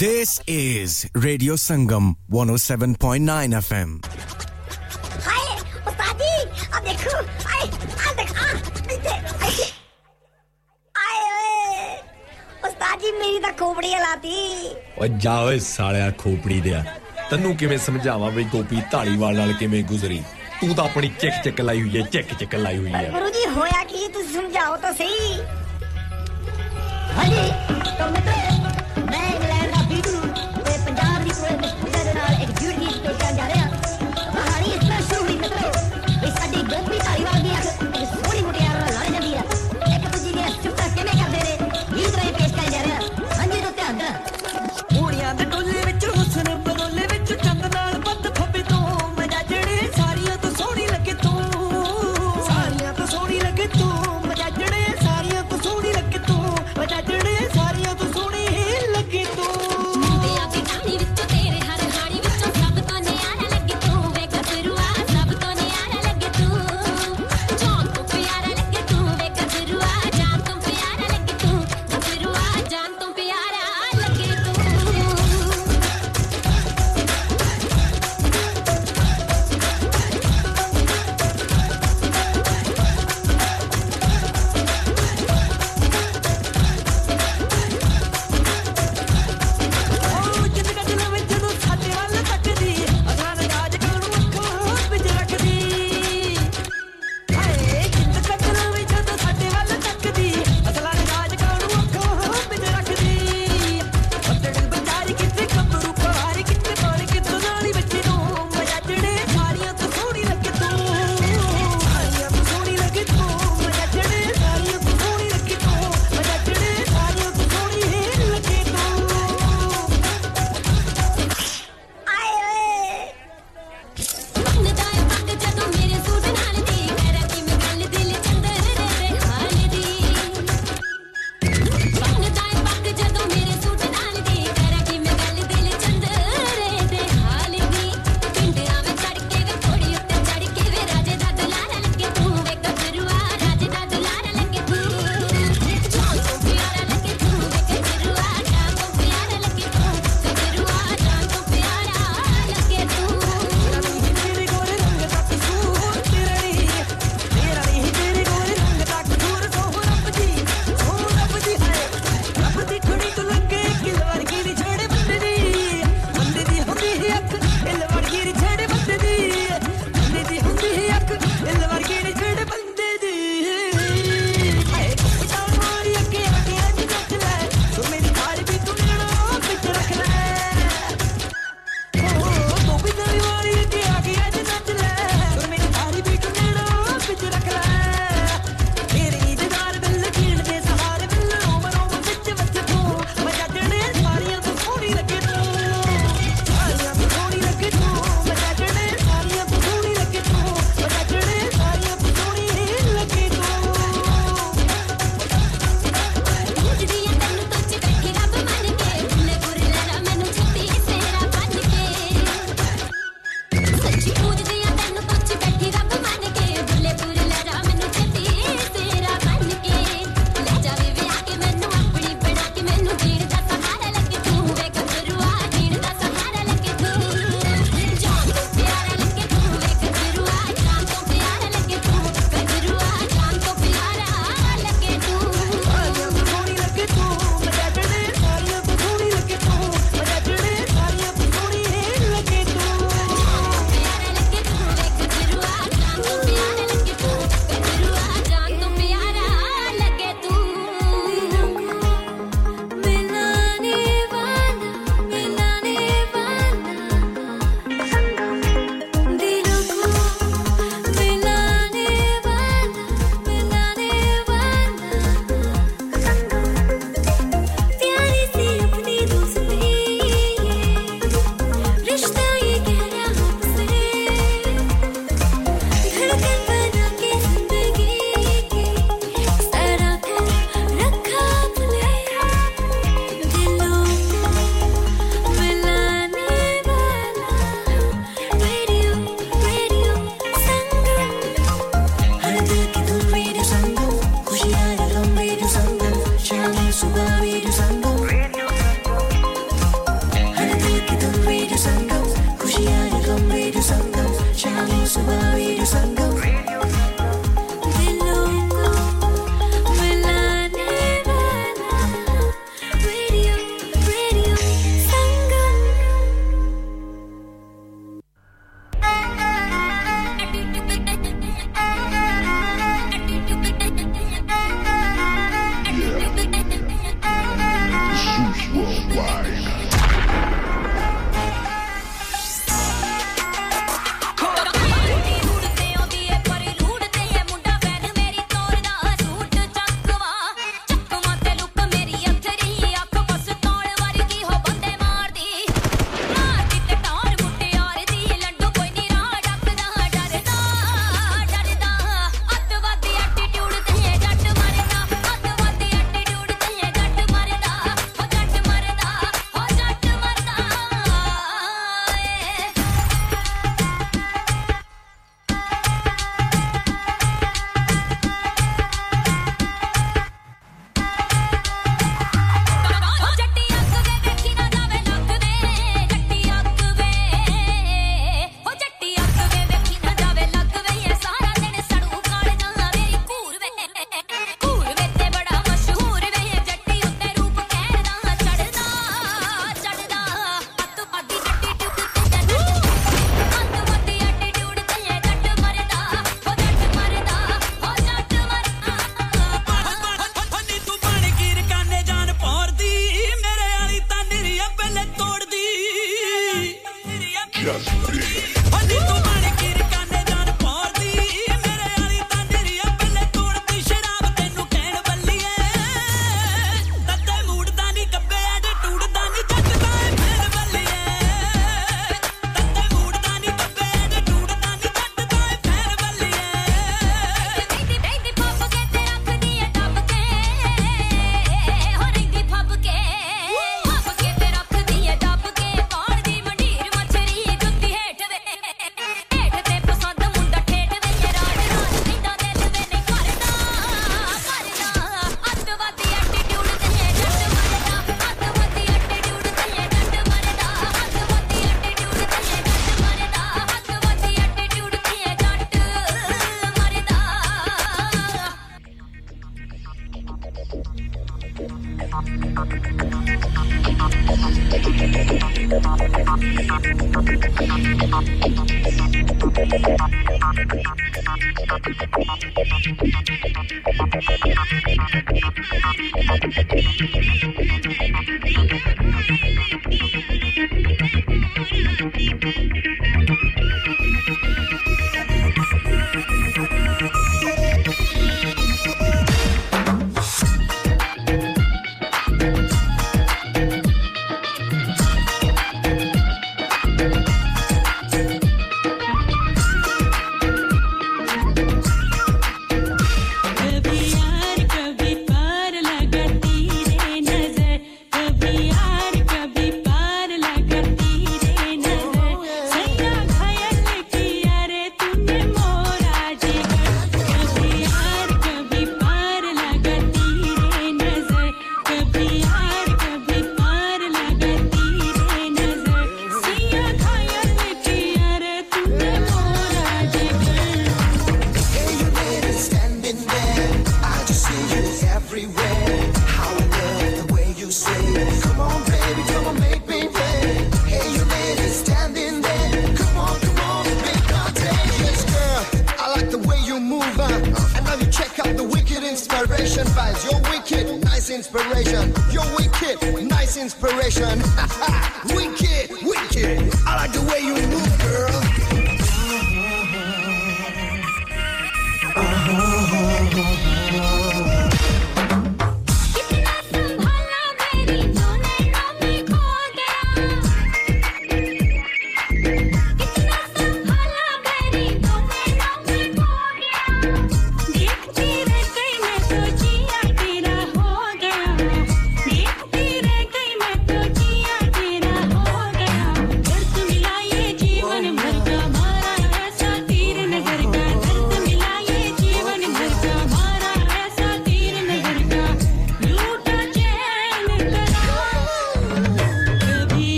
This 0.00 0.40
is 0.48 1.04
Radio 1.14 1.52
Sangam 1.54 2.16
107.9 2.30 2.96
FM. 3.60 4.00
हाय 5.20 5.44
उस्तादी 5.84 6.30
अब 6.72 6.80
देखो 6.86 7.12
आए 7.52 7.68
आ 8.00 8.12
देख 8.16 8.32
आ 8.36 8.48
नीचे 8.88 9.12
आए 10.94 11.20
ओए 11.24 11.92
उस्तादी 12.68 13.12
मेरी 13.20 13.40
ਤਾਂ 13.42 13.52
ਖੋਪੜੀ 13.58 13.92
ਹਲਾਤੀ 13.94 14.36
ਓ 14.98 15.06
ਜਾ 15.24 15.34
ਓਏ 15.42 15.58
ਸਾਲਿਆ 15.68 16.10
ਖੋਪੜੀ 16.24 16.60
ਦਿਆ 16.60 16.82
ਤੈਨੂੰ 17.30 17.54
ਕਿਵੇਂ 17.56 17.78
ਸਮਝਾਵਾਂ 17.88 18.30
ਬਈ 18.32 18.44
ਗੋਪੀ 18.56 18.80
ਢਾਲੀਵਾਲ 18.92 19.36
ਨਾਲ 19.36 19.52
ਕਿਵੇਂ 19.60 19.82
ਗੁਜ਼ਰੀ 19.92 20.22
ਤੂੰ 20.60 20.74
ਤਾਂ 20.74 20.84
ਆਪਣੀ 20.84 21.08
ਚਿੱਕ 21.20 21.42
ਚਿੱਕ 21.44 21.60
ਲਾਈ 21.60 21.82
ਹੋਈ 21.82 22.00
ਹੈ 22.00 22.06
ਚਿੱਕ 22.16 22.34
ਚਿੱਕ 22.38 22.54
ਲਾਈ 22.54 22.76
ਹੋਈ 22.78 22.92
ਹੈ 22.92 23.08
ਗੁਰੂ 23.18 23.28
ਜੀ 23.38 23.46
ਹੋਇਆ 23.56 23.84
ਕੀ 23.92 24.08
ਤੁਸੀਂ 24.08 24.40
ਸਮਝਾਓ 24.40 24.76
ਤਾਂ 24.86 24.92
ਸਹੀ 24.94 25.38
ਹਾਂਜੀ 27.18 27.50
ਤਾਂ 27.98 28.10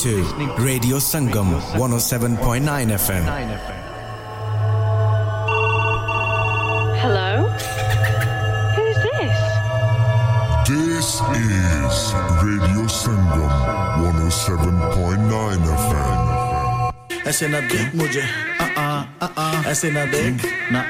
to 0.00 0.22
Radio 0.56 0.96
Sangam 0.96 1.52
107.9 1.76 2.64
FM. 2.96 3.24
Hello? 6.96 7.44
Who's 8.72 8.96
this? 9.04 9.36
This 10.64 11.20
is 11.20 11.96
Radio 12.40 12.88
Sangam 12.88 13.52
107.9 14.00 15.68
FM. 15.84 16.16
ऐसे 17.28 17.46
ना 17.52 17.60
देख 17.68 17.94
मुझे 18.00 18.22
आ 18.60 18.64
आ 18.80 19.04
आ 19.20 19.28
आ 19.36 19.62
ऐसे 19.70 19.90
ना 19.90 20.04
देख 20.14 20.44
ना 20.72 20.80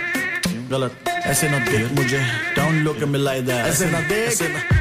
गलत 0.71 0.93
ऐसे 1.27 1.49
ना 1.51 1.59
देख 1.67 1.91
मुझे 1.99 2.21
डाउन 2.57 2.75
लो 2.85 2.93
के 3.01 3.07
मिलाई 3.11 3.41
दे 3.51 3.53
ऐसे 3.67 3.91
ना 3.91 4.01
देख 4.09 4.29
ऐसे 4.31 4.49
ना 4.55 4.61
उन्नीस 4.61 4.80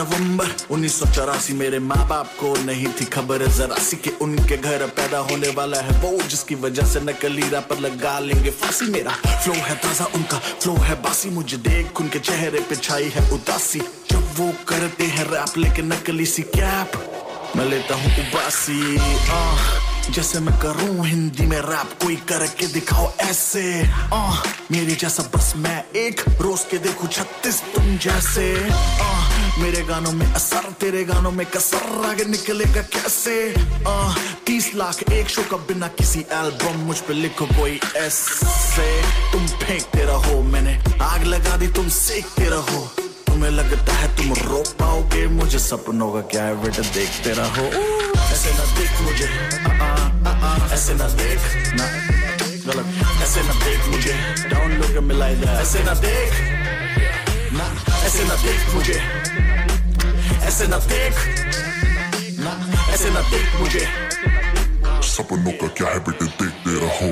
नवंबर 0.00 0.52
उन्नीस 0.72 0.98
सौ 0.98 1.06
चौरासी 1.12 1.52
मेरे 1.54 1.78
माँ 1.78 2.06
बाप 2.08 2.28
को 2.40 2.52
नहीं 2.64 2.86
थी 2.96 3.04
खबर। 3.06 3.46
जरा 3.48 3.78
सी 3.84 3.96
कि 3.96 4.10
उनके 4.22 4.56
घर 4.58 4.84
पैदा 4.96 5.18
होने 5.28 5.48
वाला 5.52 5.80
है 5.80 5.96
वो 6.00 6.10
जिसकी 6.24 6.54
वजह 6.62 6.86
से 6.92 7.00
नकली 7.00 7.48
रैपर 7.50 7.78
लगा 7.78 8.18
लेंगे 8.18 8.50
फांसी। 8.50 8.86
मेरा 8.92 9.12
फ्लो 9.26 9.54
है 9.54 9.74
ताज़ा 9.76 10.04
उनका 10.16 10.38
फ्लो 10.38 10.74
है 10.80 10.94
बासी। 11.02 11.30
मुझे 11.30 11.56
देख 11.68 12.00
उनके 12.00 12.18
चेहरे 12.20 12.60
पे 12.68 12.76
छाई 12.78 13.08
है 13.14 13.28
उदासी। 13.32 13.80
जब 14.10 14.24
वो 14.38 14.48
करते 14.68 15.04
हैं 15.12 15.24
रैप 15.30 15.58
लेके 15.58 15.82
नकली 15.82 16.26
सी 16.26 16.42
कैप 16.56 16.96
मैं 17.56 17.64
लेता 17.66 17.94
हूँ 18.00 18.10
उबासी। 18.24 18.96
आह, 19.36 19.62
जैसे 20.12 20.40
मैं 20.40 20.58
करूँ 20.60 21.06
हिंदी 21.06 21.46
में 21.46 21.60
रैप 21.68 21.98
कोई 22.02 22.16
करके 22.28 22.66
दिखाओ 22.72 23.12
ऐसे। 23.20 23.64
आह, 24.14 24.42
मेरे 24.72 24.94
जैसा 24.96 25.22
बस 25.34 25.52
मैं 25.58 25.78
एक 26.00 26.24
रोज 26.40 26.64
के 26.70 26.78
देखू 26.88 27.06
छत्तीस 27.08 27.62
तुम 27.74 27.96
जैसे। 27.98 28.46
आह, 28.70 29.19
मेरे 29.60 29.82
गानों 29.84 30.12
में 30.12 30.26
असर 30.26 30.70
तेरे 30.80 31.02
गानों 31.04 31.30
में 31.30 31.44
कसर। 31.46 32.04
आगे 32.06 32.24
निकलेगा 32.24 32.82
कैसे? 32.94 33.34
आह, 33.88 34.16
तीस 34.46 34.70
लाख 34.74 35.02
एक 35.12 35.28
शो 35.28 35.42
का 35.50 35.56
बिना 35.68 35.88
किसी 35.98 36.20
एल्बम 36.32 36.78
मुझ 36.86 36.98
पे 37.08 37.14
लिखो 37.14 37.46
कोई 37.46 37.80
ऐसे 37.96 38.88
तुम 39.32 39.46
फेंकते 39.46 40.04
रहो 40.04 40.42
मैंने 40.52 40.74
आग 41.02 41.24
लगा 41.24 41.56
दी 41.56 41.68
तुम 41.76 41.88
सेकते 41.88 42.48
रहो। 42.50 42.80
तुम्हें 43.26 43.50
लगता 43.50 43.92
है 43.92 44.08
तुम 44.16 44.32
रोक 44.48 44.66
पाओगे 44.80 45.26
मुझे 45.36 45.58
सपनों 45.58 46.10
का 46.12 46.20
क्या 46.32 46.44
है 46.44 46.62
बेटा 46.62 46.82
देखते 46.96 47.32
रहो। 47.38 47.66
ऐसे 48.32 48.52
ना 48.58 48.64
देख 48.78 49.00
मुझे 49.02 49.28
आ, 49.28 49.72
आ, 49.72 49.90
आ, 50.26 50.32
आ, 50.32 50.74
ऐसे 50.74 50.94
ना 50.94 51.08
देख 51.20 51.40
ना 51.76 51.86
गलत। 52.66 52.86
ऐसे 53.22 53.42
ना 53.42 53.54
देख 53.64 53.88
मुझे 53.88 54.14
डाउन 54.48 54.72
लो 54.72 54.92
के 54.94 55.00
मिलाई 55.08 55.34
दे 55.36 55.46
ऐसे 55.62 55.84
ना 55.84 55.94
देख 56.06 56.32
ना 57.52 57.72
ऐसे 58.06 58.24
ना 58.24 58.34
देख 58.42 58.74
मुझे। 58.74 59.19
ऐसे 60.60 60.68
ना 60.68 60.78
देख। 60.78 61.14
ऐसे 62.92 63.10
ना 63.10 63.20
देख 63.30 63.54
मुझे। 63.60 63.84
सपनों 65.08 65.52
का 65.52 65.68
क्या 65.76 65.88
है 65.88 65.98
बेटे 66.04 66.26
देखते 66.26 66.74
रहो 66.80 67.08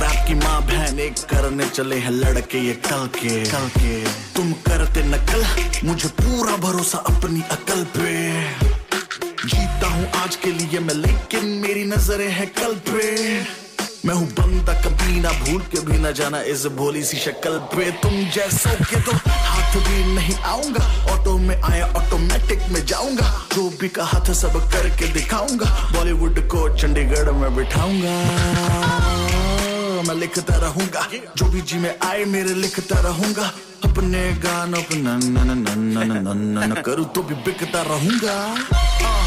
रैप 0.00 0.24
की 0.28 0.34
माँ 0.34 0.60
बहन 0.66 0.98
एक 0.98 1.18
करने 1.30 1.66
चले 1.68 1.96
हैं 2.00 2.10
लड़के 2.10 2.58
ये 2.58 2.72
कल 2.88 3.06
के। 3.18 3.34
कल 3.50 3.68
के। 3.76 3.92
तुम 4.32 4.52
करते 4.64 5.02
नकल 5.04 5.44
मुझे 5.88 6.08
पूरा 6.22 6.56
भरोसा 6.56 6.98
अपनी 7.12 7.42
अकल 7.52 7.84
पे। 7.96 8.16
जीता 9.44 9.88
हूँ 9.88 10.10
आज 10.22 10.36
के 10.36 10.52
लिए 10.52 10.80
मैं 10.80 10.94
लेकिन 11.04 11.44
मेरी 11.60 11.84
नज़रें 11.84 12.28
हैं 12.32 12.48
कल 12.54 12.80
पे। 12.88 13.04
मैं 14.10 14.18
हूँ 14.18 14.26
बंदा, 14.34 14.74
कभी 14.82 15.20
ना 15.22 15.30
भूल 15.38 15.62
के 15.70 15.80
भी 15.86 15.98
ना 16.02 16.10
जाना 16.10 16.40
इस 16.50 16.66
भोली 16.74 17.02
सी 17.06 17.16
शक्ल 17.16 17.58
पे। 17.70 17.90
तुम 18.02 18.14
जैसा 18.34 18.70
के 18.82 19.00
तो 19.06 19.12
हाथ 19.14 19.76
भी 19.86 19.98
नहीं 20.14 20.34
आऊँगा। 20.50 20.82
ऑटो 21.14 21.36
में 21.38 21.54
आया 21.54 21.86
ऑटोमेटिक 21.94 22.60
में 22.72 22.82
जाऊँगा। 22.86 23.26
जो 23.54 23.62
भी 23.80 23.88
कहा 23.88 24.18
था 24.28 24.32
सब 24.34 24.54
करके 24.72 25.06
दिखाऊँगा। 25.14 25.68
बॉलीवुड 25.94 26.40
को 26.50 26.68
चंडीगढ़ 26.76 27.30
में 27.38 27.54
बिठाऊँगा। 27.56 28.14
मैं 30.08 30.16
लिखता 30.16 30.56
रहूँगा। 30.58 31.06
जो 31.36 31.46
भी 31.46 31.60
जी 31.62 31.78
में 31.78 31.94
आए, 32.02 32.24
मेरे 32.34 32.54
लिखता 32.66 33.00
रहूँगा। 33.06 33.46
अपने 33.84 34.22
गानों 34.42 34.82
पे 34.90 34.96
नन 34.98 36.74
करूँ 36.86 37.06
तो 37.14 37.22
भी 37.22 37.34
बिकता 37.46 37.82
रहूँगा। 37.82 38.34
हाँ, 39.02 39.22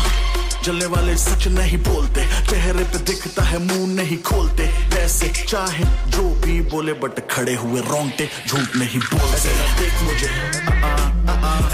जलने 0.64 0.86
वाले 0.86 1.16
सच 1.18 1.48
नहीं 1.56 1.78
बोलते। 1.84 2.22
चेहरे 2.54 2.84
पे 2.94 2.98
दिखता 3.10 3.44
है 3.44 3.58
मुँह 3.60 3.88
नहीं 3.98 4.18
खोलते। 4.22 4.64
वैसे 4.94 5.28
चाहे 5.50 5.86
जो 6.14 6.24
भी 6.42 6.60
बोले 6.70 6.94
बट 7.02 7.20
खड़े 7.32 7.56
हुए 7.62 7.82
रोंगटे 7.82 8.30
झूठ 8.48 8.76
नहीं 8.78 9.00
बोलते। 9.10 9.38
ऐसे 9.38 9.54
ना 9.58 9.66
देख 9.80 9.96
मुझे। 10.06 10.30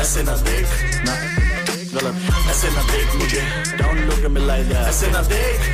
ऐसे 0.02 0.24
ना 0.24 0.36
देख। 0.48 0.68
ना 1.08 1.16
गलत। 1.94 2.16
ऐसे 2.52 2.70
ना 2.76 2.84
देख 2.92 3.16
मुझे। 3.16 3.42
डाउन 3.78 4.00
लो 4.08 4.16
के 4.22 4.28
मिलाई 4.38 4.64
ऐसे 4.88 5.12
ना 5.12 5.22
देख। 5.34 5.68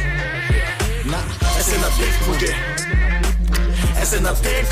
ना 1.14 1.19
ऐसे 1.53 1.77
ना 1.77 1.90
देख 2.01 2.27
मुझे। 2.27 2.51
ऐसे 4.01 4.19
ना 4.25 4.32
देख। 4.42 4.69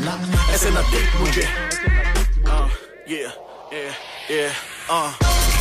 ना 0.00 0.14
ऐसे 0.54 0.70
ना 0.70 0.82
देख 0.92 1.16
मुझे। 1.20 1.46
uh, 2.48 2.68
yeah 3.12 3.30
yeah 3.76 3.92
yeah 4.30 4.52
uh 4.96 5.51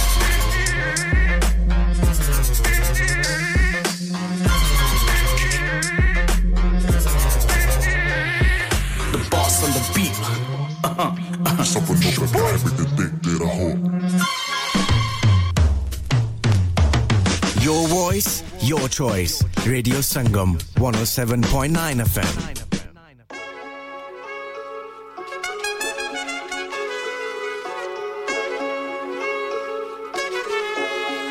Your 17.62 17.88
voice, 17.88 18.44
your 18.62 18.90
choice. 18.90 19.44
Radio 19.66 19.98
Sangam, 19.98 20.58
107.9 20.76 22.02
FM. 22.02 22.58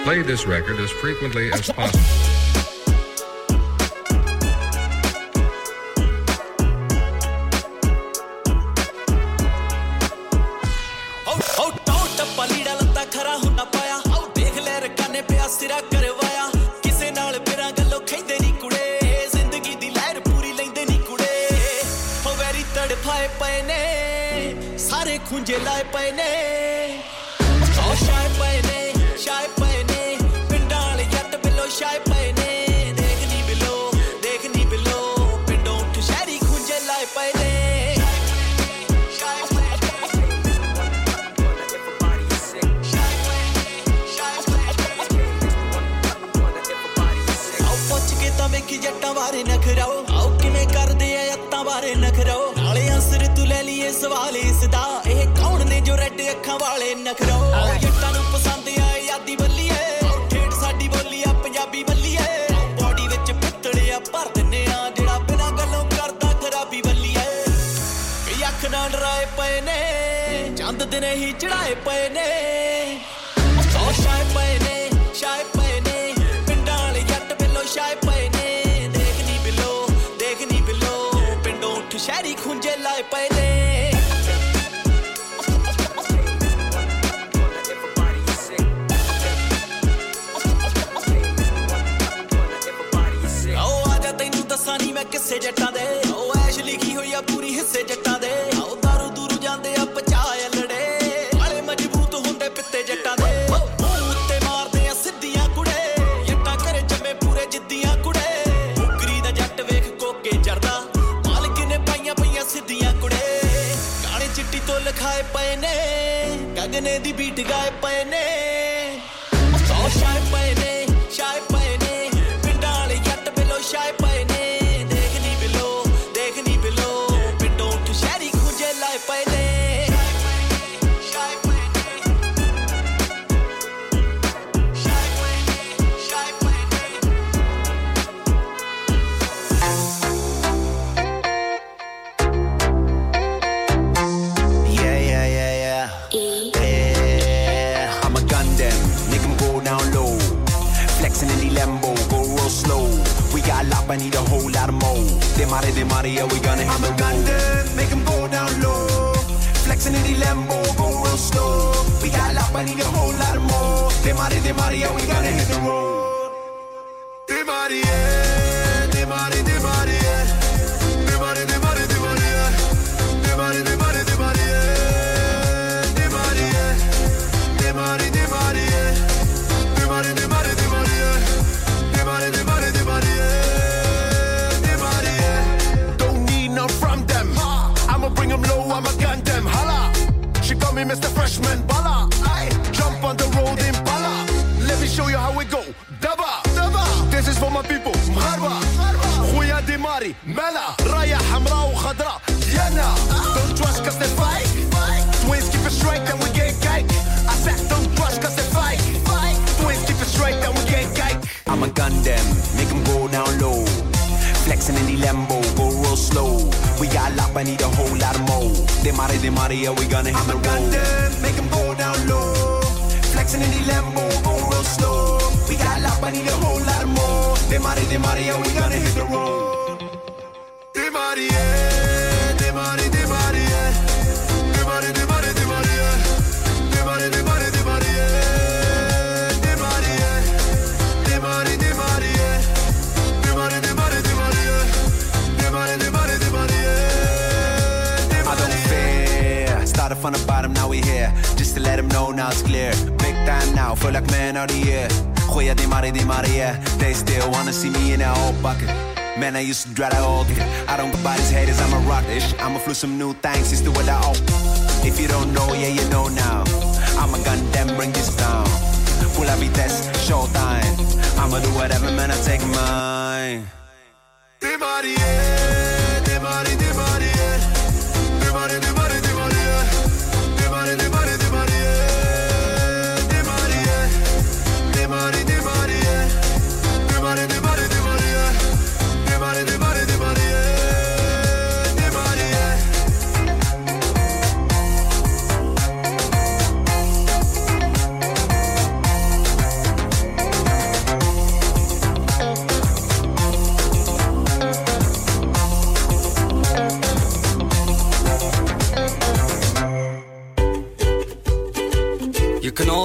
Play 0.04 0.22
this 0.22 0.46
record 0.46 0.78
as 0.80 0.90
frequently 0.92 1.52
as 1.52 1.70
possible. 1.70 2.29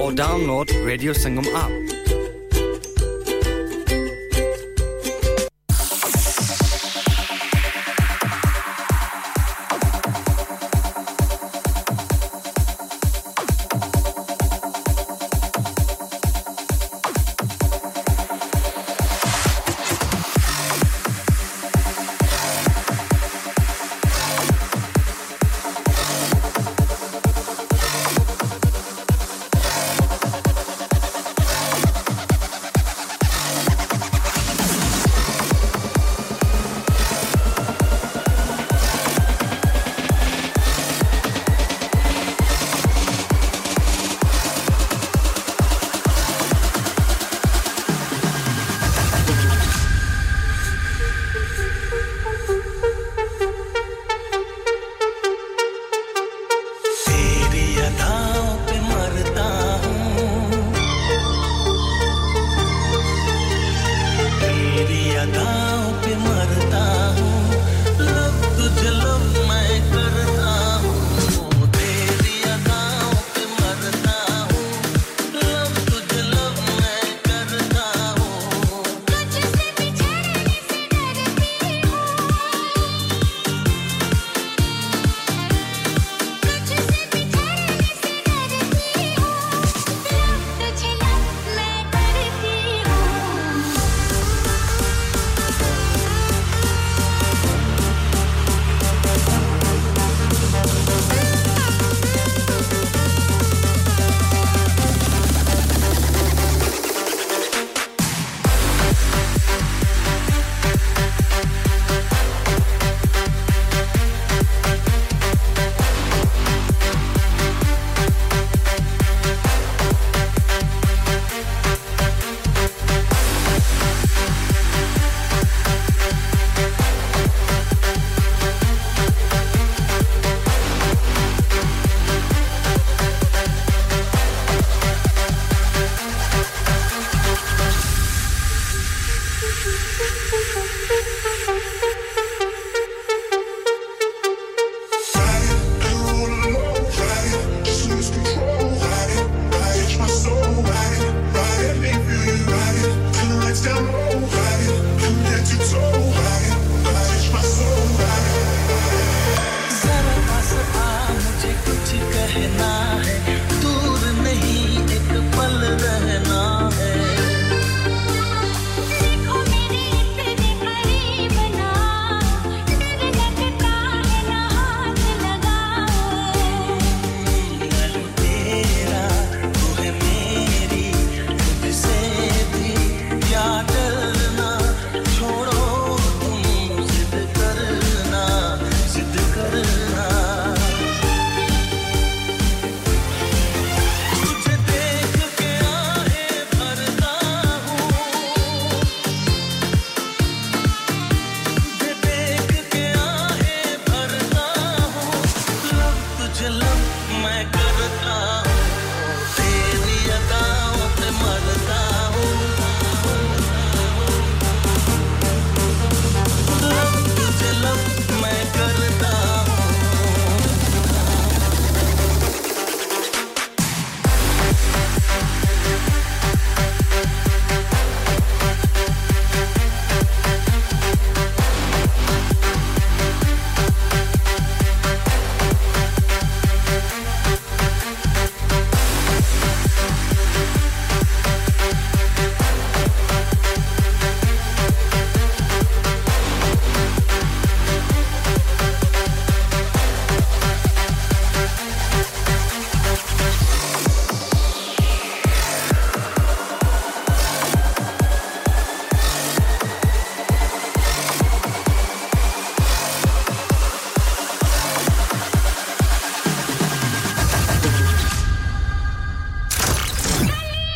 or 0.01 0.11
download 0.13 0.87
Radio 0.87 1.13
Singham 1.13 1.45
app. 1.55 1.86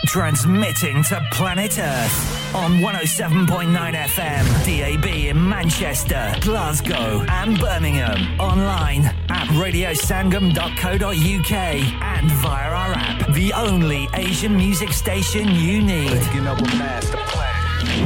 Transmitting 0.10 1.04
to 1.04 1.22
planet 1.32 1.78
Earth 1.80 2.56
on 2.56 2.80
107.9 2.80 3.94
FM, 3.94 4.46
DAB 4.66 5.06
in 5.06 5.50
Manchester, 5.50 6.34
Glasgow, 6.42 7.26
and 7.28 7.60
Birmingham. 7.60 8.40
Online 8.40 9.06
at 9.30 9.48
radiosangam.co.uk 9.50 11.52
and 11.52 12.32
via 12.32 12.70
our 12.70 12.94
app, 12.94 13.28
the 13.34 13.52
only 13.54 14.08
Asian 14.14 14.56
music 14.56 14.92
station 14.94 15.48
you 15.50 15.82
need. 15.82 16.12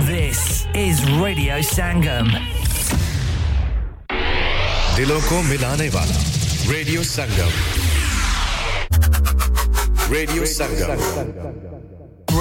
This 0.06 0.66
is 0.74 1.04
Radio 1.22 1.60
Sangam. 1.60 2.30
दिलों 5.00 5.20
को 5.30 5.42
मिलाने 5.48 5.88
वाला 5.90 6.16
radio 6.72 7.04
Sangam 7.10 7.52
radio 10.14 10.46
संगम 10.46 11.53